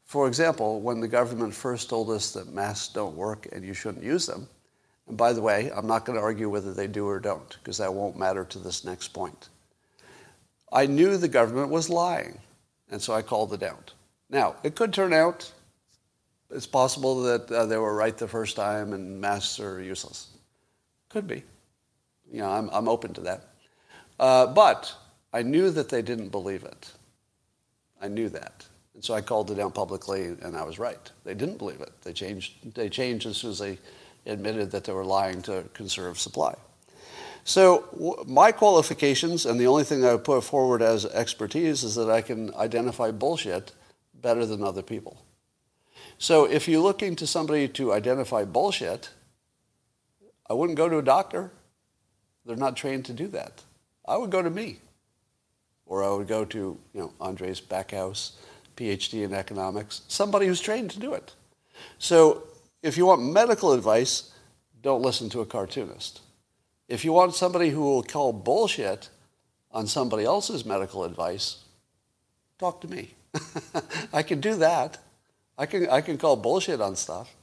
For 0.05 0.27
example, 0.27 0.81
when 0.81 1.01
the 1.01 1.09
government 1.09 1.55
first 1.55 1.89
told 1.89 2.11
us 2.11 2.33
that 2.33 2.53
masks 2.53 2.93
don't 2.93 3.17
work 3.17 3.47
and 3.53 3.65
you 3.65 3.75
shouldn't 3.75 4.05
use 4.05 4.27
them, 4.27 4.49
and 5.09 5.17
by 5.17 5.33
the 5.33 5.43
way, 5.43 5.71
I'm 5.75 5.87
not 5.87 6.05
going 6.05 6.17
to 6.19 6.23
argue 6.23 6.49
whether 6.49 6.73
they 6.73 6.87
do 6.87 7.07
or 7.07 7.21
don't, 7.21 7.49
because 7.59 7.79
that 7.79 7.93
won't 7.93 8.19
matter 8.19 8.45
to 8.45 8.59
this 8.59 8.85
next 8.85 9.09
point. 9.09 9.49
I 10.73 10.87
knew 10.87 11.17
the 11.17 11.29
government 11.29 11.71
was 11.71 11.89
lying, 11.89 12.39
and 12.91 13.01
so 13.01 13.15
I 13.15 13.23
called 13.23 13.53
it 13.53 13.63
out. 13.63 13.93
Now, 14.31 14.57
it 14.63 14.75
could 14.75 14.93
turn 14.93 15.13
out 15.13 15.53
it's 16.51 16.67
possible 16.67 17.23
that 17.23 17.51
uh, 17.51 17.67
they 17.67 17.77
were 17.77 17.95
right 17.95 18.17
the 18.17 18.29
first 18.29 18.57
time 18.57 18.93
and 18.93 19.21
masks 19.21 19.59
are 19.59 19.83
useless. 19.83 20.29
Could 21.09 21.27
be. 21.27 21.43
You 22.31 22.41
know, 22.41 22.51
I'm, 22.51 22.69
I'm 22.73 22.89
open 22.89 23.13
to 23.15 23.21
that. 23.23 23.45
Uh, 24.19 24.47
but 24.47 24.95
I 25.33 25.43
knew 25.43 25.71
that 25.71 25.89
they 25.89 26.03
didn't 26.03 26.29
believe 26.29 26.63
it. 26.63 26.93
I 28.01 28.09
knew 28.09 28.29
that. 28.29 28.67
And 28.95 29.05
so 29.05 29.15
I 29.15 29.21
called 29.21 29.51
it 29.51 29.59
out 29.59 29.75
publicly, 29.75 30.27
and 30.27 30.57
I 30.57 30.63
was 30.63 30.79
right. 30.79 31.11
They 31.25 31.35
didn't 31.35 31.59
believe 31.59 31.81
it. 31.81 31.91
They 32.03 32.13
changed, 32.13 32.75
they 32.75 32.89
changed 32.89 33.27
as 33.27 33.39
soon 33.39 33.51
as 33.51 33.59
they 33.59 33.79
admitted 34.27 34.70
that 34.70 34.85
they 34.85 34.93
were 34.93 35.05
lying 35.05 35.43
to 35.43 35.64
conserve 35.75 36.18
supply. 36.18 36.55
So 37.45 38.25
my 38.27 38.53
qualifications, 38.53 39.45
and 39.45 39.61
the 39.61 39.66
only 39.66 39.85
thing 39.85 40.05
I 40.05 40.12
would 40.12 40.25
put 40.25 40.45
forward 40.45 40.81
as 40.81 41.05
expertise, 41.05 41.85
is 41.85 41.95
that 41.97 42.11
I 42.11 42.22
can 42.22 42.55
identify 42.55 43.11
bullshit 43.11 43.72
better 44.14 44.47
than 44.47 44.62
other 44.62 44.83
people. 44.83 45.22
So 46.16 46.45
if 46.45 46.66
you're 46.66 46.81
looking 46.81 47.16
to 47.16 47.27
somebody 47.27 47.68
to 47.68 47.93
identify 47.93 48.45
bullshit, 48.45 49.11
I 50.49 50.55
wouldn't 50.55 50.79
go 50.79 50.89
to 50.89 50.99
a 50.99 51.03
doctor. 51.03 51.51
They're 52.47 52.57
not 52.57 52.77
trained 52.77 53.05
to 53.07 53.12
do 53.12 53.29
that. 53.29 53.62
I 54.07 54.16
would 54.16 54.31
go 54.31 54.41
to 54.41 54.51
me. 54.51 54.79
Or 55.87 56.03
I 56.03 56.11
would 56.11 56.29
go 56.29 56.47
to, 56.47 56.79
you 56.95 57.01
know, 57.01 57.12
Andreas 57.20 57.61
Backhaus, 57.61 58.33
PhD 58.77 59.22
in 59.22 59.35
economics, 59.35 60.01
somebody 60.09 60.47
who's 60.47 60.61
trained 60.61 60.91
to 60.93 60.99
do 60.99 61.12
it. 61.12 61.35
So 61.99 62.45
if 62.85 62.99
you 62.99 63.07
want 63.07 63.22
medical 63.22 63.72
advice, 63.72 64.30
don't 64.82 65.01
listen 65.01 65.30
to 65.30 65.41
a 65.41 65.47
cartoonist. 65.47 66.20
If 66.87 67.03
you 67.03 67.14
want 67.14 67.35
somebody 67.35 67.70
who 67.70 67.80
will 67.80 68.03
call 68.03 68.35
bullshit 68.35 69.09
on 69.72 69.87
somebody 69.87 70.24
else's 70.24 70.66
medical 70.66 71.03
advice, 71.03 71.64
talk 72.59 72.82
to 72.82 72.89
me. 72.89 73.14
I 74.12 74.22
can 74.22 74.41
do 74.41 74.57
that. 74.57 74.99
I 75.57 75.64
can, 75.64 75.89
I 75.89 76.03
can 76.03 76.18
call 76.18 76.37
bullshit 76.37 76.82
on 76.82 76.95
stuff. 76.95 77.35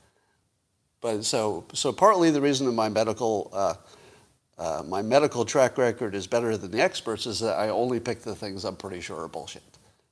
But 1.01 1.25
so, 1.25 1.65
so 1.73 1.91
partly 1.91 2.29
the 2.29 2.39
reason 2.39 2.67
that 2.67 2.73
my 2.73 2.89
medical, 2.89 3.49
uh, 3.51 3.73
uh, 4.59 4.83
my 4.87 5.01
medical 5.01 5.43
track 5.43 5.79
record 5.79 6.13
is 6.13 6.27
better 6.27 6.55
than 6.55 6.69
the 6.69 6.81
experts 6.81 7.25
is 7.25 7.39
that 7.39 7.57
I 7.57 7.69
only 7.69 7.99
pick 7.99 8.21
the 8.21 8.35
things 8.35 8.63
I'm 8.63 8.75
pretty 8.75 9.01
sure 9.01 9.23
are 9.23 9.27
bullshit. 9.27 9.63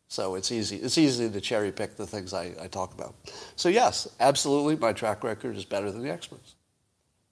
So 0.10 0.34
it's 0.34 0.51
easy. 0.51 0.78
It's 0.78 0.97
easy 0.97 1.30
to 1.30 1.39
cherry 1.39 1.72
pick 1.72 1.95
the 1.95 2.07
things 2.07 2.34
I, 2.34 2.51
I 2.60 2.68
talk 2.68 2.93
about. 2.95 3.14
So 3.55 3.70
yes, 3.70 4.07
absolutely, 4.20 4.76
my 4.76 4.91
track 4.91 5.24
record 5.24 5.55
is 5.55 5.66
better 5.66 5.91
than 5.91 6.01
the 6.01 6.10
experts. 6.10 6.55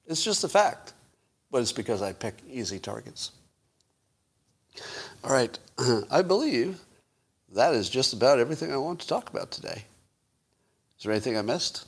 It's 0.06 0.24
just 0.24 0.44
a 0.44 0.48
fact, 0.48 0.94
but 1.52 1.62
it's 1.64 1.72
because 1.72 2.04
I 2.04 2.14
pick 2.14 2.36
easy 2.50 2.80
targets. 2.80 3.32
All 5.24 5.34
right, 5.34 5.58
I 6.12 6.22
believe 6.22 6.80
that 7.54 7.74
is 7.74 7.90
just 7.90 8.14
about 8.14 8.40
everything 8.40 8.72
I 8.72 8.78
want 8.78 9.00
to 9.00 9.08
talk 9.08 9.32
about 9.32 9.50
today. 9.50 9.84
Is 11.00 11.04
there 11.04 11.12
anything 11.12 11.36
I 11.36 11.42
missed? 11.42 11.88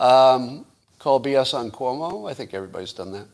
Um, 0.00 0.66
call 0.98 1.22
BS 1.22 1.54
on 1.54 1.70
Cuomo. 1.70 2.28
I 2.28 2.34
think 2.34 2.52
everybody's 2.52 2.92
done 2.92 3.12
that. 3.12 3.26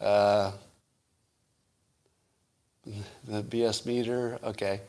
Uh, 0.00 0.52
the 3.26 3.42
BS 3.42 3.86
meter, 3.86 4.38
okay. 4.42 4.80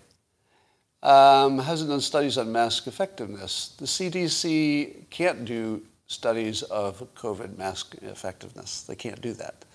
Um, 1.04 1.58
hasn't 1.58 1.90
done 1.90 2.02
studies 2.02 2.38
on 2.38 2.52
mask 2.52 2.88
effectiveness. 2.88 3.76
The 3.78 3.86
CDC 3.86 5.10
can't 5.10 5.46
do 5.46 5.82
studies 6.08 6.62
of 6.64 7.04
COVID 7.16 7.58
mask 7.58 7.96
effectiveness. 8.02 8.84
They 8.84 8.96
can't 8.96 9.22
do 9.22 9.34
that 9.34 9.66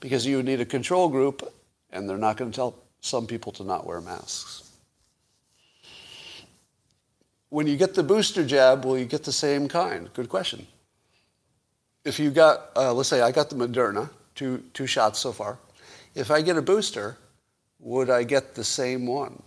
because 0.00 0.26
you 0.26 0.42
need 0.42 0.60
a 0.60 0.64
control 0.66 1.08
group 1.08 1.52
and 1.90 2.08
they're 2.08 2.18
not 2.18 2.36
going 2.36 2.50
to 2.50 2.54
tell 2.54 2.74
some 3.00 3.26
people 3.26 3.52
to 3.52 3.64
not 3.64 3.86
wear 3.86 4.00
masks. 4.00 4.70
When 7.48 7.66
you 7.66 7.76
get 7.76 7.94
the 7.94 8.02
booster 8.02 8.44
jab, 8.44 8.84
will 8.84 8.98
you 8.98 9.04
get 9.04 9.22
the 9.22 9.32
same 9.32 9.68
kind? 9.68 10.12
Good 10.12 10.28
question. 10.28 10.66
If 12.04 12.18
you 12.18 12.30
got, 12.30 12.70
uh, 12.76 12.92
let's 12.92 13.08
say 13.08 13.20
I 13.20 13.30
got 13.30 13.48
the 13.48 13.56
Moderna, 13.56 14.10
two, 14.34 14.62
two 14.74 14.86
shots 14.86 15.20
so 15.20 15.32
far. 15.32 15.58
If 16.14 16.30
I 16.30 16.42
get 16.42 16.56
a 16.56 16.62
booster, 16.62 17.16
would 17.84 18.08
I 18.08 18.24
get 18.24 18.54
the 18.54 18.64
same 18.64 19.06
one? 19.06 19.40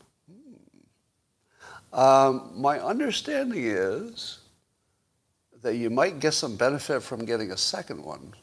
Um, 1.91 2.51
my 2.53 2.79
understanding 2.79 3.63
is 3.63 4.39
that 5.63 5.75
you 5.75 5.89
might 5.89 6.19
get 6.19 6.35
some 6.35 6.55
benefit 6.55 7.01
from 7.01 7.25
getting 7.25 7.51
a 7.51 7.57
second 7.57 8.03
one. 8.03 8.35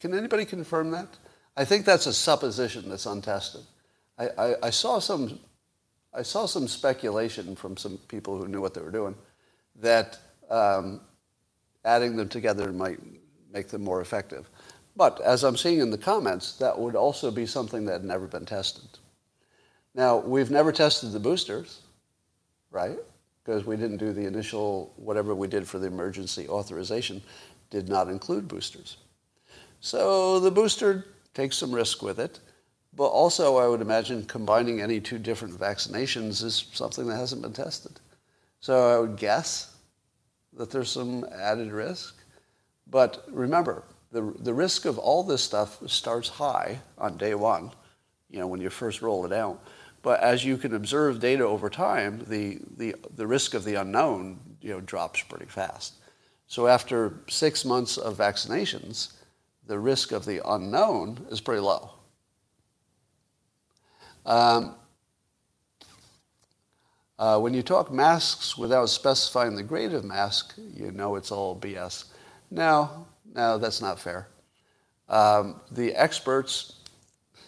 Can 0.00 0.14
anybody 0.14 0.46
confirm 0.46 0.90
that? 0.92 1.08
I 1.54 1.66
think 1.66 1.84
that's 1.84 2.06
a 2.06 2.14
supposition 2.14 2.88
that's 2.88 3.04
untested. 3.04 3.60
I, 4.18 4.28
I, 4.38 4.54
I, 4.64 4.70
saw 4.70 4.98
some, 5.00 5.38
I 6.14 6.22
saw 6.22 6.46
some 6.46 6.66
speculation 6.66 7.54
from 7.54 7.76
some 7.76 7.98
people 8.08 8.38
who 8.38 8.48
knew 8.48 8.62
what 8.62 8.72
they 8.72 8.80
were 8.80 8.90
doing 8.90 9.14
that 9.76 10.18
um, 10.48 11.02
adding 11.84 12.16
them 12.16 12.30
together 12.30 12.72
might 12.72 13.00
make 13.52 13.68
them 13.68 13.84
more 13.84 14.00
effective. 14.00 14.48
But 14.96 15.20
as 15.20 15.42
I'm 15.42 15.56
seeing 15.56 15.80
in 15.80 15.90
the 15.90 15.98
comments, 15.98 16.56
that 16.58 16.78
would 16.78 16.94
also 16.94 17.30
be 17.30 17.46
something 17.46 17.84
that 17.86 17.92
had 17.92 18.04
never 18.04 18.26
been 18.26 18.46
tested. 18.46 18.88
Now, 19.94 20.18
we've 20.18 20.50
never 20.50 20.72
tested 20.72 21.12
the 21.12 21.20
boosters, 21.20 21.80
right? 22.70 22.98
Because 23.44 23.64
we 23.64 23.76
didn't 23.76 23.98
do 23.98 24.12
the 24.12 24.26
initial, 24.26 24.92
whatever 24.96 25.34
we 25.34 25.48
did 25.48 25.66
for 25.68 25.78
the 25.78 25.86
emergency 25.86 26.48
authorization 26.48 27.22
did 27.70 27.88
not 27.88 28.08
include 28.08 28.48
boosters. 28.48 28.96
So 29.80 30.40
the 30.40 30.50
booster 30.50 31.06
takes 31.34 31.56
some 31.56 31.72
risk 31.72 32.02
with 32.02 32.18
it. 32.18 32.40
But 32.96 33.06
also, 33.06 33.56
I 33.56 33.66
would 33.66 33.80
imagine 33.80 34.24
combining 34.24 34.80
any 34.80 35.00
two 35.00 35.18
different 35.18 35.58
vaccinations 35.58 36.44
is 36.44 36.66
something 36.72 37.06
that 37.08 37.16
hasn't 37.16 37.42
been 37.42 37.52
tested. 37.52 37.98
So 38.60 38.96
I 38.96 39.00
would 39.00 39.16
guess 39.16 39.74
that 40.52 40.70
there's 40.70 40.90
some 40.90 41.26
added 41.34 41.72
risk. 41.72 42.14
But 42.86 43.24
remember, 43.28 43.82
the, 44.14 44.32
the 44.38 44.54
risk 44.54 44.84
of 44.84 44.96
all 44.96 45.24
this 45.24 45.42
stuff 45.42 45.78
starts 45.86 46.28
high 46.28 46.78
on 46.96 47.16
day 47.16 47.34
one, 47.34 47.72
you 48.30 48.38
know, 48.38 48.46
when 48.46 48.60
you 48.60 48.70
first 48.70 49.02
roll 49.02 49.26
it 49.26 49.32
out. 49.32 49.60
But 50.02 50.20
as 50.20 50.44
you 50.44 50.56
can 50.56 50.72
observe 50.74 51.18
data 51.18 51.44
over 51.44 51.68
time, 51.68 52.24
the, 52.28 52.60
the, 52.76 52.94
the 53.16 53.26
risk 53.26 53.54
of 53.54 53.64
the 53.64 53.74
unknown, 53.74 54.38
you 54.60 54.70
know, 54.70 54.80
drops 54.80 55.20
pretty 55.22 55.46
fast. 55.46 55.94
So 56.46 56.68
after 56.68 57.14
six 57.28 57.64
months 57.64 57.96
of 57.96 58.16
vaccinations, 58.16 59.14
the 59.66 59.80
risk 59.80 60.12
of 60.12 60.24
the 60.24 60.40
unknown 60.48 61.26
is 61.32 61.40
pretty 61.40 61.62
low. 61.62 61.90
Um, 64.24 64.76
uh, 67.18 67.40
when 67.40 67.52
you 67.52 67.62
talk 67.62 67.90
masks 67.90 68.56
without 68.56 68.90
specifying 68.90 69.56
the 69.56 69.62
grade 69.64 69.92
of 69.92 70.04
mask, 70.04 70.54
you 70.56 70.92
know 70.92 71.16
it's 71.16 71.32
all 71.32 71.58
BS. 71.58 72.04
No, 72.52 73.06
no, 73.34 73.58
that's 73.58 73.80
not 73.80 73.98
fair. 73.98 74.28
Um, 75.08 75.60
the 75.70 75.92
experts, 75.94 76.80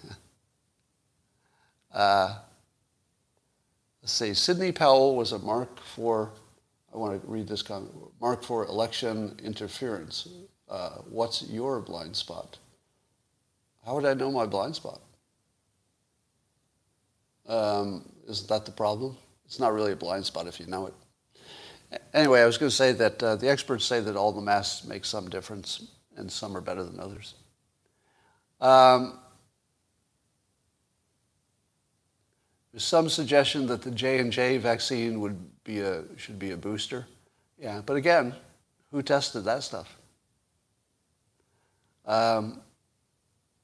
uh, 1.95 2.39
let's 4.03 4.13
see, 4.13 4.35
Sidney 4.35 4.73
Powell 4.73 5.17
was 5.17 5.33
a 5.33 5.39
mark 5.39 5.81
for, 5.81 6.33
I 6.93 6.99
want 6.99 7.21
to 7.21 7.27
read 7.27 7.49
this 7.49 7.63
comment, 7.63 7.93
mark 8.21 8.43
for 8.43 8.67
election 8.67 9.39
interference. 9.43 10.29
Uh, 10.69 10.97
what's 11.09 11.43
your 11.49 11.81
blind 11.81 12.17
spot? 12.17 12.59
How 13.85 13.95
would 13.95 14.05
I 14.05 14.15
know 14.15 14.33
my 14.33 14.47
blind 14.47 14.75
spot? 14.75 15.01
Um, 17.49 18.11
is 18.27 18.45
that 18.49 18.67
the 18.67 18.73
problem? 18.73 19.17
It's 19.45 19.61
not 19.61 19.73
really 19.73 19.93
a 19.93 19.97
blind 19.97 20.27
spot 20.27 20.49
if 20.49 20.59
you 20.59 20.67
know 20.67 20.87
it. 20.87 20.95
Anyway, 22.13 22.41
I 22.41 22.47
was 22.47 22.59
going 22.59 22.71
to 22.71 22.77
say 22.77 22.93
that 22.93 23.23
uh, 23.23 23.37
the 23.37 23.49
experts 23.49 23.85
say 23.85 24.01
that 24.01 24.17
all 24.17 24.33
the 24.33 24.41
masks 24.41 24.87
make 24.87 25.05
some 25.05 25.29
difference 25.29 25.89
and 26.17 26.31
some 26.31 26.57
are 26.57 26.61
better 26.61 26.83
than 26.83 26.99
others. 26.99 27.35
Um, 28.61 29.19
there's 32.73 32.85
some 32.85 33.09
suggestion 33.09 33.67
that 33.67 33.83
the 33.83 33.91
J&J 33.91 34.59
vaccine 34.59 35.21
would 35.21 35.39
be 35.65 35.81
a, 35.81 36.05
should 36.17 36.39
be 36.39 36.53
a 36.53 36.57
booster. 36.57 37.07
Yeah, 37.59 37.83
but 37.85 37.97
again, 37.97 38.35
who 38.91 39.03
tested 39.03 39.45
that 39.45 39.63
stuff? 39.63 39.97
Um, 42.07 42.61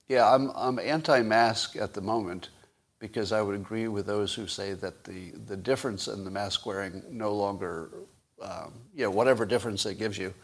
yeah, 0.09 0.31
I'm, 0.31 0.51
I'm 0.55 0.79
anti-mask 0.79 1.77
at 1.77 1.95
the 1.95 2.01
moment 2.01 2.51
because 2.99 3.33
I 3.33 3.43
would 3.43 3.55
agree 3.55 3.89
with 3.89 4.07
those 4.07 4.35
who 4.35 4.47
say 4.47 4.75
that 4.75 5.05
the, 5.05 5.31
the 5.47 5.57
difference 5.57 6.07
in 6.07 6.25
the 6.25 6.31
mask 6.31 6.67
wearing 6.67 7.03
no 7.11 7.35
longer, 7.35 7.91
um, 8.43 8.73
you 8.95 9.05
know, 9.05 9.11
whatever 9.11 9.47
difference 9.47 9.87
it 9.87 9.99
gives 9.99 10.19
you, 10.19 10.35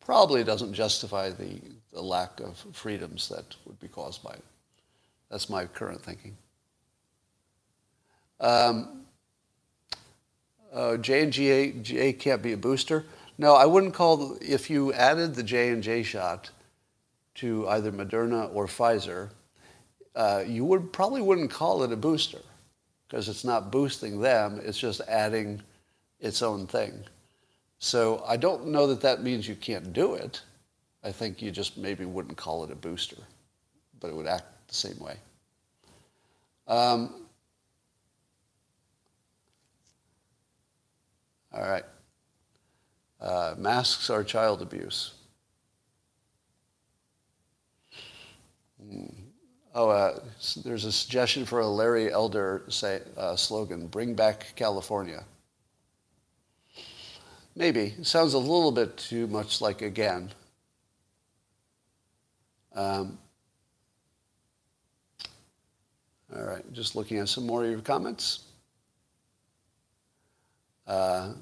probably 0.00 0.44
doesn't 0.44 0.72
justify 0.72 1.30
the, 1.30 1.60
the 1.92 2.00
lack 2.00 2.40
of 2.40 2.56
freedoms 2.72 3.28
that 3.28 3.56
would 3.66 3.78
be 3.80 3.88
caused 3.88 4.22
by 4.22 4.32
it. 4.32 4.44
That's 5.30 5.50
my 5.50 5.66
current 5.66 6.02
thinking. 6.02 6.36
Um, 8.40 9.02
uh, 10.72 10.96
J 10.96 11.24
and 11.24 11.32
J 11.32 12.12
can't 12.12 12.42
be 12.42 12.52
a 12.52 12.56
booster. 12.56 13.04
No, 13.38 13.54
I 13.54 13.66
wouldn't 13.66 13.94
call 13.94 14.38
if 14.40 14.70
you 14.70 14.92
added 14.92 15.34
the 15.34 15.42
J 15.42 15.70
and 15.70 15.82
J 15.82 16.02
shot 16.02 16.50
to 17.36 17.68
either 17.68 17.92
Moderna 17.92 18.54
or 18.54 18.66
Pfizer 18.66 19.30
uh, 20.14 20.44
you 20.46 20.64
would 20.64 20.92
probably 20.92 21.22
wouldn't 21.22 21.50
call 21.50 21.82
it 21.82 21.92
a 21.92 21.96
booster 21.96 22.40
because 23.08 23.28
it's 23.28 23.44
not 23.44 23.70
boosting 23.70 24.20
them, 24.20 24.60
it's 24.64 24.78
just 24.78 25.00
adding 25.08 25.60
its 26.20 26.42
own 26.42 26.66
thing. 26.66 27.04
So 27.80 28.22
I 28.26 28.36
don't 28.36 28.66
know 28.66 28.86
that 28.86 29.00
that 29.00 29.22
means 29.22 29.48
you 29.48 29.56
can't 29.56 29.92
do 29.92 30.14
it. 30.14 30.42
I 31.02 31.10
think 31.10 31.40
you 31.40 31.50
just 31.50 31.78
maybe 31.78 32.04
wouldn't 32.04 32.36
call 32.36 32.62
it 32.62 32.70
a 32.70 32.74
booster, 32.74 33.16
but 34.00 34.08
it 34.08 34.14
would 34.14 34.26
act 34.26 34.68
the 34.68 34.74
same 34.74 34.98
way. 34.98 35.16
Um, 36.68 37.26
all 41.52 41.62
right. 41.62 41.84
Uh, 43.18 43.54
masks 43.56 44.10
are 44.10 44.22
child 44.24 44.60
abuse. 44.60 45.14
Hmm. 48.78 49.06
Oh, 49.74 49.88
uh, 49.88 50.20
there's 50.64 50.84
a 50.84 50.92
suggestion 50.92 51.46
for 51.46 51.60
a 51.60 51.66
Larry 51.66 52.12
Elder 52.12 52.64
say, 52.68 53.00
uh, 53.16 53.36
slogan, 53.36 53.86
bring 53.86 54.14
back 54.14 54.52
California. 54.54 55.24
Maybe. 57.60 57.94
It 57.98 58.06
sounds 58.06 58.32
a 58.32 58.38
little 58.38 58.72
bit 58.72 58.96
too 58.96 59.26
much 59.26 59.60
like 59.60 59.82
again. 59.82 60.30
Um, 62.74 63.18
all 66.34 66.42
right, 66.42 66.72
just 66.72 66.96
looking 66.96 67.18
at 67.18 67.28
some 67.28 67.46
more 67.46 67.62
of 67.62 67.70
your 67.70 67.82
comments. 67.82 68.44
Uh, 70.86 71.34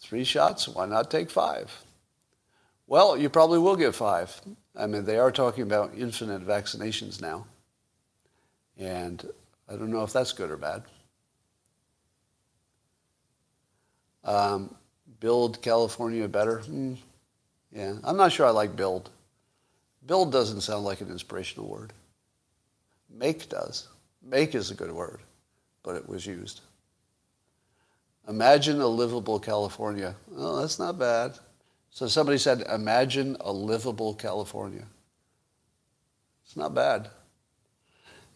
three 0.00 0.24
shots, 0.24 0.66
why 0.66 0.86
not 0.86 1.10
take 1.10 1.28
five? 1.28 1.70
Well, 2.86 3.14
you 3.14 3.28
probably 3.28 3.58
will 3.58 3.76
get 3.76 3.94
five. 3.94 4.40
I 4.74 4.86
mean, 4.86 5.04
they 5.04 5.18
are 5.18 5.30
talking 5.30 5.64
about 5.64 5.92
infinite 5.94 6.40
vaccinations 6.46 7.20
now. 7.20 7.46
And 8.78 9.22
I 9.68 9.72
don't 9.72 9.90
know 9.90 10.04
if 10.04 10.12
that's 10.14 10.32
good 10.32 10.50
or 10.50 10.56
bad. 10.56 10.84
Um, 14.24 14.74
build 15.24 15.62
California 15.62 16.28
better? 16.28 16.58
Hmm. 16.58 16.96
Yeah, 17.72 17.94
I'm 18.04 18.18
not 18.18 18.30
sure 18.30 18.44
I 18.44 18.50
like 18.50 18.76
build. 18.76 19.08
Build 20.04 20.30
doesn't 20.30 20.60
sound 20.60 20.84
like 20.84 21.00
an 21.00 21.08
inspirational 21.08 21.66
word. 21.66 21.94
Make 23.08 23.48
does. 23.48 23.88
Make 24.22 24.54
is 24.54 24.70
a 24.70 24.74
good 24.74 24.92
word, 24.92 25.20
but 25.82 25.96
it 25.96 26.06
was 26.06 26.26
used. 26.26 26.60
Imagine 28.28 28.82
a 28.82 28.86
livable 28.86 29.40
California. 29.40 30.14
Oh, 30.36 30.60
that's 30.60 30.78
not 30.78 30.98
bad. 30.98 31.38
So 31.90 32.06
somebody 32.06 32.36
said, 32.36 32.60
imagine 32.70 33.38
a 33.40 33.50
livable 33.50 34.12
California. 34.12 34.84
It's 36.44 36.54
not 36.54 36.74
bad. 36.74 37.08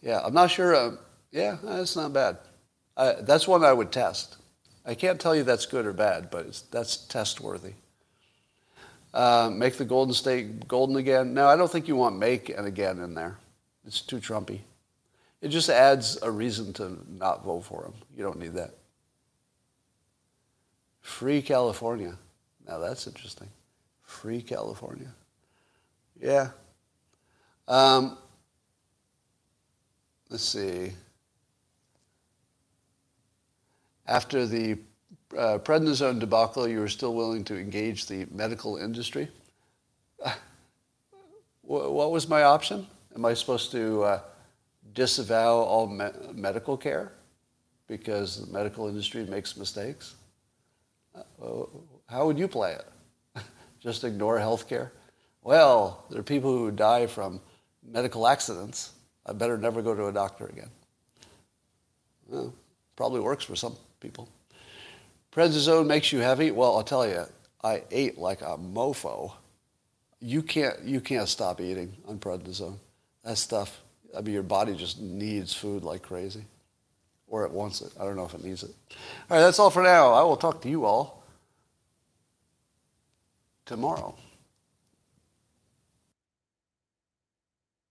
Yeah, 0.01 0.21
I'm 0.25 0.33
not 0.33 0.49
sure. 0.49 0.73
Uh, 0.73 0.95
yeah, 1.31 1.57
that's 1.61 1.95
not 1.95 2.13
bad. 2.13 2.39
Uh, 2.97 3.13
that's 3.21 3.47
one 3.47 3.63
I 3.63 3.73
would 3.73 3.91
test. 3.91 4.38
I 4.89 4.95
can't 4.95 5.21
tell 5.21 5.35
you 5.35 5.43
that's 5.43 5.67
good 5.67 5.85
or 5.85 5.93
bad, 5.93 6.31
but 6.31 6.63
that's 6.71 6.97
test 6.97 7.41
worthy. 7.41 7.73
Uh, 9.13 9.51
make 9.53 9.77
the 9.77 9.85
Golden 9.85 10.15
State 10.15 10.67
golden 10.67 10.95
again. 10.95 11.31
No, 11.31 11.47
I 11.47 11.55
don't 11.55 11.71
think 11.71 11.87
you 11.87 11.95
want 11.95 12.17
make 12.17 12.49
and 12.49 12.65
again 12.65 12.97
in 12.99 13.13
there. 13.13 13.37
It's 13.85 14.01
too 14.01 14.17
Trumpy. 14.17 14.61
It 15.43 15.49
just 15.49 15.69
adds 15.69 16.17
a 16.23 16.31
reason 16.31 16.73
to 16.73 16.97
not 17.07 17.45
vote 17.45 17.65
for 17.65 17.85
him. 17.85 17.93
You 18.17 18.23
don't 18.23 18.39
need 18.39 18.53
that. 18.53 18.71
Free 21.01 21.43
California. 21.43 22.17
Now 22.67 22.79
that's 22.79 23.05
interesting. 23.05 23.49
Free 24.01 24.41
California. 24.41 25.13
Yeah. 26.19 26.49
Um, 27.67 28.17
let's 30.31 30.43
see. 30.43 30.93
After 34.09 34.47
the 34.47 34.79
uh, 35.37 35.59
prednisone 35.59 36.19
debacle, 36.19 36.67
you 36.67 36.79
were 36.79 36.87
still 36.87 37.13
willing 37.13 37.43
to 37.43 37.55
engage 37.55 38.07
the 38.07 38.25
medical 38.31 38.77
industry. 38.77 39.29
what 41.61 42.11
was 42.11 42.27
my 42.27 42.41
option? 42.41 42.87
Am 43.13 43.23
I 43.23 43.35
supposed 43.35 43.71
to 43.71 44.01
uh, 44.01 44.21
disavow 44.93 45.57
all 45.57 45.85
me- 45.85 46.09
medical 46.33 46.75
care 46.75 47.11
because 47.85 48.43
the 48.43 48.51
medical 48.51 48.87
industry 48.87 49.27
makes 49.27 49.55
mistakes? 49.55 50.15
Uh, 51.15 51.65
how 52.07 52.25
would 52.25 52.39
you 52.39 52.47
play 52.47 52.73
it? 52.73 53.43
Just 53.79 54.03
ignore 54.03 54.39
health 54.39 54.67
care? 54.67 54.91
Well, 55.43 56.03
there 56.09 56.19
are 56.19 56.23
people 56.23 56.51
who 56.51 56.71
die 56.71 57.05
from 57.05 57.41
medical 57.87 58.27
accidents. 58.27 58.93
I 59.27 59.33
better 59.33 59.55
never 59.55 59.83
go 59.83 59.93
to 59.93 60.07
a 60.07 60.11
doctor 60.11 60.47
again. 60.47 60.71
Well, 62.25 62.55
probably 62.95 63.19
works 63.19 63.45
for 63.45 63.55
some 63.55 63.75
people. 63.99 64.29
Prednisone 65.31 65.85
makes 65.85 66.11
you 66.11 66.19
heavy. 66.19 66.51
Well, 66.51 66.75
I'll 66.75 66.83
tell 66.83 67.07
you, 67.07 67.25
I 67.63 67.83
ate 67.91 68.17
like 68.17 68.41
a 68.41 68.57
mofo. 68.57 69.33
You 70.19 70.41
can't, 70.41 70.81
you 70.83 71.01
can't 71.01 71.27
stop 71.27 71.61
eating 71.61 71.95
on 72.07 72.19
prednisone. 72.19 72.77
That 73.23 73.37
stuff, 73.37 73.81
I 74.17 74.21
mean, 74.21 74.33
your 74.33 74.43
body 74.43 74.75
just 74.75 74.99
needs 74.99 75.53
food 75.53 75.83
like 75.83 76.01
crazy. 76.01 76.45
Or 77.27 77.45
it 77.45 77.51
wants 77.51 77.81
it. 77.81 77.91
I 77.99 78.05
don't 78.05 78.15
know 78.15 78.25
if 78.25 78.33
it 78.33 78.43
needs 78.43 78.63
it. 78.63 78.71
All 79.29 79.37
right, 79.37 79.41
that's 79.41 79.59
all 79.59 79.69
for 79.69 79.83
now. 79.83 80.13
I 80.13 80.23
will 80.23 80.37
talk 80.37 80.61
to 80.63 80.69
you 80.69 80.85
all 80.85 81.23
tomorrow. 83.65 84.15